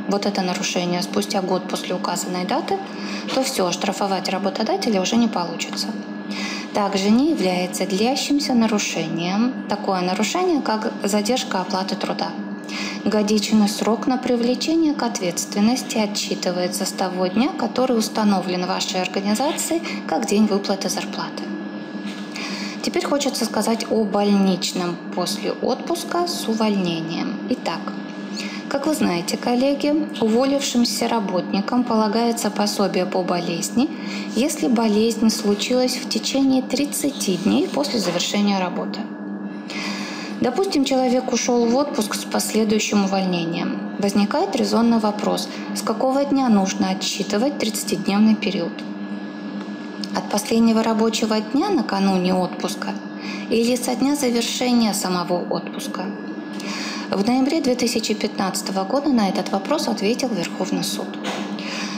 вот 0.08 0.28
это 0.28 0.42
нарушение 0.42 1.02
спустя 1.02 1.42
год 1.42 1.68
после 1.68 1.96
указанной 1.96 2.46
даты, 2.46 2.78
то 3.34 3.42
все, 3.42 3.72
штрафовать 3.72 4.30
работодателя 4.30 5.02
уже 5.02 5.16
не 5.16 5.28
получится. 5.28 5.88
Также 6.74 7.10
не 7.10 7.32
является 7.32 7.88
длящимся 7.88 8.54
нарушением 8.54 9.66
такое 9.68 10.02
нарушение, 10.02 10.62
как 10.62 10.94
задержка 11.04 11.62
оплаты 11.62 11.96
труда. 11.96 12.28
Годичный 13.04 13.68
срок 13.68 14.06
на 14.06 14.18
привлечение 14.18 14.94
к 14.94 15.02
ответственности 15.02 15.98
отчитывается 15.98 16.86
с 16.86 16.92
того 16.92 17.26
дня, 17.26 17.50
который 17.58 17.98
установлен 17.98 18.68
вашей 18.68 19.02
организацией 19.02 19.82
как 20.06 20.28
день 20.28 20.46
выплаты 20.46 20.90
зарплаты. 20.90 21.44
Теперь 22.90 23.06
хочется 23.06 23.46
сказать 23.46 23.86
о 23.92 24.04
больничном 24.04 24.98
после 25.14 25.52
отпуска 25.52 26.28
с 26.28 26.48
увольнением. 26.48 27.36
Итак, 27.52 27.94
как 28.68 28.88
вы 28.88 28.96
знаете, 28.96 29.38
коллеги, 29.38 29.94
уволившимся 30.20 31.08
работникам 31.08 31.84
полагается 31.84 32.50
пособие 32.50 33.06
по 33.06 33.22
болезни, 33.22 33.92
если 34.36 34.68
болезнь 34.68 35.30
случилась 35.30 35.98
в 35.98 36.10
течение 36.10 36.64
30 36.64 37.44
дней 37.44 37.68
после 37.68 38.00
завершения 38.00 38.58
работы. 38.58 39.02
Допустим, 40.42 40.84
человек 40.84 41.32
ушел 41.32 41.68
в 41.68 41.76
отпуск 41.76 42.16
с 42.16 42.24
последующим 42.24 43.06
увольнением. 43.06 43.78
Возникает 44.00 44.56
резонный 44.56 44.98
вопрос, 44.98 45.48
с 45.76 45.84
какого 45.84 46.26
дня 46.26 46.50
нужно 46.50 46.90
отсчитывать 46.90 47.54
30-дневный 47.54 48.34
период? 48.34 48.74
От 50.20 50.30
последнего 50.30 50.84
рабочего 50.84 51.40
дня 51.40 51.70
накануне 51.70 52.34
отпуска 52.34 52.90
или 53.50 53.76
со 53.78 53.96
дня 53.96 54.16
завершения 54.16 54.94
самого 54.94 55.42
отпуска– 55.50 56.06
в 57.12 57.26
ноябре 57.26 57.60
2015 57.60 58.70
года 58.88 59.10
на 59.10 59.30
этот 59.30 59.50
вопрос 59.52 59.88
ответил 59.88 60.28
Верховный 60.28 60.84
суд. 60.84 61.08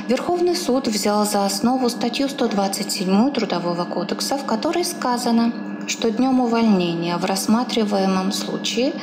Верховный 0.07 0.55
суд 0.55 0.87
взял 0.87 1.25
за 1.25 1.45
основу 1.45 1.89
статью 1.89 2.29
127 2.29 3.31
Трудового 3.31 3.83
кодекса, 3.83 4.37
в 4.37 4.45
которой 4.45 4.85
сказано, 4.85 5.51
что 5.87 6.11
днем 6.11 6.39
увольнения 6.39 7.17
в 7.17 7.25
рассматриваемом 7.25 8.31
случае 8.31 8.93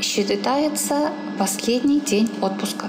считается 0.00 1.10
последний 1.38 2.00
день 2.00 2.30
отпуска. 2.40 2.86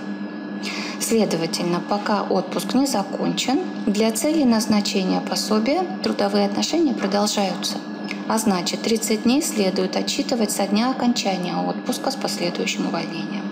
Следовательно, 1.02 1.82
пока 1.82 2.24
отпуск 2.24 2.74
не 2.74 2.88
закончен, 2.88 3.60
для 3.86 4.12
цели 4.12 4.44
назначения 4.44 5.20
пособия 5.20 5.84
трудовые 6.04 6.46
отношения 6.46 6.94
продолжаются– 6.94 7.78
а 8.32 8.38
значит 8.38 8.82
30 8.84 9.24
дней 9.24 9.42
следует 9.42 9.98
отчитывать 9.98 10.52
со 10.52 10.66
дня 10.66 10.90
окончания 10.90 11.54
отпуска 11.58 12.12
с 12.12 12.16
последующим 12.16 12.88
увольнением. 12.88 13.52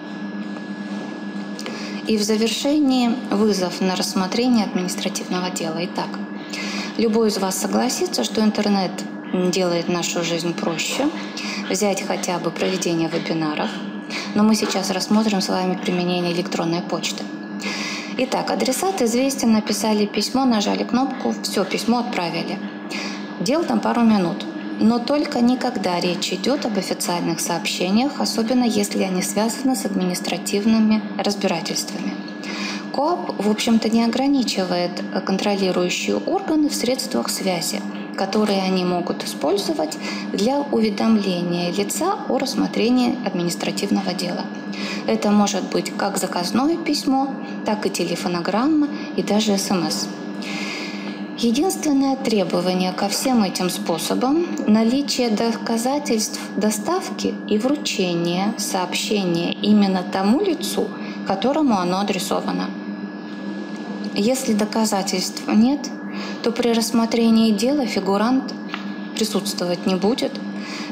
И 2.08 2.18
в 2.18 2.24
завершении 2.24 3.10
вызов 3.30 3.82
на 3.82 3.98
рассмотрение 3.98 4.66
административного 4.66 5.50
дела. 5.50 5.80
Итак, 5.82 6.08
любой 6.98 7.28
из 7.28 7.38
вас 7.38 7.58
согласится, 7.58 8.24
что 8.24 8.42
интернет 8.42 8.92
делает 9.52 9.90
нашу 9.90 10.24
жизнь 10.24 10.54
проще, 10.54 11.10
взять 11.70 12.02
хотя 12.02 12.40
бы 12.40 12.50
проведение 12.50 13.10
вебинаров, 13.10 13.70
но 14.36 14.44
мы 14.44 14.56
сейчас 14.56 14.92
рассмотрим 14.92 15.42
с 15.42 15.50
вами 15.50 15.76
применение 15.76 16.34
электронной 16.34 16.82
почты. 16.82 17.24
Итак, 18.18 18.52
адресат 18.52 19.02
известен, 19.02 19.54
написали 19.54 20.06
письмо, 20.06 20.46
нажали 20.46 20.84
кнопку, 20.84 21.34
все, 21.42 21.64
письмо 21.64 22.00
отправили. 22.00 22.60
Дел 23.40 23.64
там 23.64 23.80
пару 23.80 24.02
минут. 24.02 24.46
Но 24.82 25.00
только 25.00 25.42
никогда 25.42 26.00
речь 26.00 26.32
идет 26.32 26.66
об 26.66 26.78
официальных 26.78 27.40
сообщениях, 27.40 28.20
особенно 28.20 28.64
если 28.64 29.04
они 29.04 29.22
связаны 29.22 29.76
с 29.76 29.86
административными 29.86 31.02
разбирательствами. 31.18 32.14
КОАП, 32.94 33.42
в 33.42 33.50
общем-то, 33.50 33.90
не 33.90 34.04
ограничивает 34.04 34.92
контролирующие 35.26 36.18
органы 36.18 36.70
в 36.70 36.76
средствах 36.76 37.30
связи, 37.30 37.82
которые 38.20 38.62
они 38.64 38.84
могут 38.84 39.24
использовать 39.24 39.98
для 40.34 40.60
уведомления 40.60 41.72
лица 41.72 42.18
о 42.28 42.38
рассмотрении 42.38 43.16
административного 43.26 44.14
дела. 44.14 44.46
Это 45.08 45.32
может 45.32 45.64
быть 45.72 45.96
как 45.96 46.18
заказное 46.18 46.76
письмо, 46.76 47.34
так 47.66 47.86
и 47.86 47.90
телефонограмма 47.90 48.90
и 49.16 49.24
даже 49.24 49.58
СМС. 49.58 50.08
Единственное 51.38 52.18
требование 52.18 52.92
ко 52.92 53.08
всем 53.08 53.42
этим 53.42 53.70
способам– 53.70 54.46
наличие 54.68 55.30
доказательств 55.30 56.42
доставки 56.58 57.34
и 57.48 57.58
вручения 57.58 58.54
сообщения 58.58 59.54
именно 59.54 60.04
тому 60.04 60.42
лицу, 60.42 60.90
которому 61.26 61.80
оно 61.80 62.02
адресовано. 62.02 62.70
Если 64.14 64.52
доказательств 64.52 65.44
нет, 65.48 65.80
то 66.44 66.52
при 66.52 66.70
рассмотрении 66.70 67.52
дела 67.52 67.86
фигурант 67.86 68.54
присутствовать 69.16 69.86
не 69.86 69.96
будет. 69.96 70.32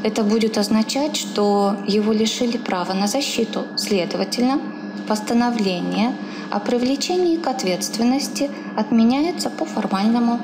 Это 0.03 0.23
будет 0.23 0.57
означать, 0.57 1.15
что 1.15 1.75
его 1.87 2.13
лишили 2.13 2.57
права 2.57 2.93
на 2.93 3.07
защиту. 3.07 3.65
Следовательно, 3.75 4.59
постановление– 5.07 6.15
о 6.49 6.59
привлечении 6.59 7.37
к 7.37 7.47
ответственности 7.47 8.49
отменяется 8.75 9.49
по 9.49 9.65
формальному 9.65 10.39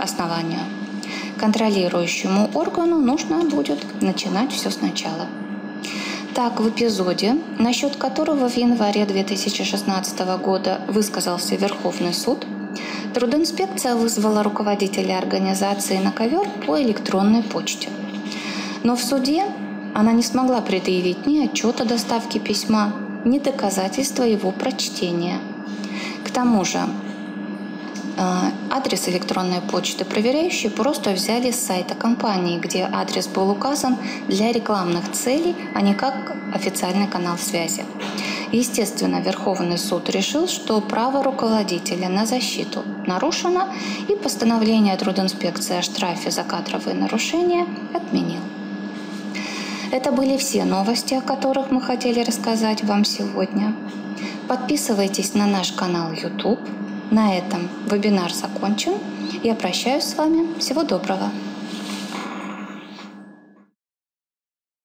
основанию. 0.00 0.60
Контролирующему 1.38 2.50
органу 2.54 2.98
нужно 2.98 3.38
будет 3.38 3.78
начинать 4.00 4.52
все 4.52 4.70
сначала. 4.70 5.26
Так, 6.34 6.60
в 6.60 6.68
эпизоде, 6.68 7.36
насчет 7.58 7.96
которого 7.96 8.48
в 8.48 8.56
январе 8.56 9.04
2016 9.06 10.20
года 10.42 10.80
высказался 10.88 11.56
Верховный 11.56 12.14
суд, 12.14 12.44
трудоинспекция 13.14 13.94
вызвала 13.94 14.42
руководителя 14.42 15.18
организации 15.18 15.98
на 15.98 16.10
ковер 16.10 16.46
по 16.66 16.82
электронной 16.82 17.42
почте. 17.42 17.88
Но 18.82 18.96
в 18.96 19.02
суде 19.02 19.44
она 19.94 20.12
не 20.12 20.22
смогла 20.22 20.60
предъявить 20.60 21.26
ни 21.26 21.46
отчет 21.46 21.80
о 21.80 21.84
доставке 21.84 22.40
письма, 22.40 22.92
ни 23.24 23.38
доказательства 23.38 24.24
его 24.24 24.50
прочтения. 24.50 25.38
К 26.24 26.30
тому 26.30 26.64
же 26.64 26.78
э, 26.78 28.22
адрес 28.70 29.08
электронной 29.08 29.60
почты 29.60 30.04
проверяющие 30.04 30.70
просто 30.70 31.12
взяли 31.12 31.52
с 31.52 31.64
сайта 31.64 31.94
компании, 31.94 32.58
где 32.58 32.88
адрес 32.92 33.28
был 33.28 33.48
указан 33.50 33.96
для 34.28 34.52
рекламных 34.52 35.12
целей, 35.12 35.54
а 35.74 35.80
не 35.80 35.94
как 35.94 36.36
официальный 36.52 37.06
канал 37.06 37.38
связи. 37.38 37.84
Естественно, 38.54 39.20
Верховный 39.20 39.78
суд 39.78 40.08
решил, 40.10 40.46
что 40.46 40.80
право 40.80 41.24
руководителя 41.24 42.08
на 42.08 42.24
защиту 42.24 42.84
нарушено, 43.04 43.66
и 44.08 44.14
постановление 44.14 44.96
трудинспекции 44.96 45.76
о 45.78 45.82
штрафе 45.82 46.30
за 46.30 46.44
кадровые 46.44 46.94
нарушения 46.94 47.66
отменил. 47.92 48.42
Это 49.90 50.12
были 50.12 50.36
все 50.36 50.64
новости, 50.64 51.14
о 51.14 51.20
которых 51.20 51.72
мы 51.72 51.80
хотели 51.80 52.20
рассказать 52.20 52.84
вам 52.84 53.04
сегодня. 53.04 53.74
Подписывайтесь 54.46 55.34
на 55.34 55.46
наш 55.46 55.72
канал 55.72 56.12
YouTube. 56.12 56.60
На 57.10 57.36
этом 57.36 57.68
вебинар 57.90 58.32
закончен. 58.32 58.92
Я 59.42 59.56
прощаюсь 59.56 60.04
с 60.04 60.14
вами. 60.14 60.56
Всего 60.60 60.84
доброго. 60.84 61.32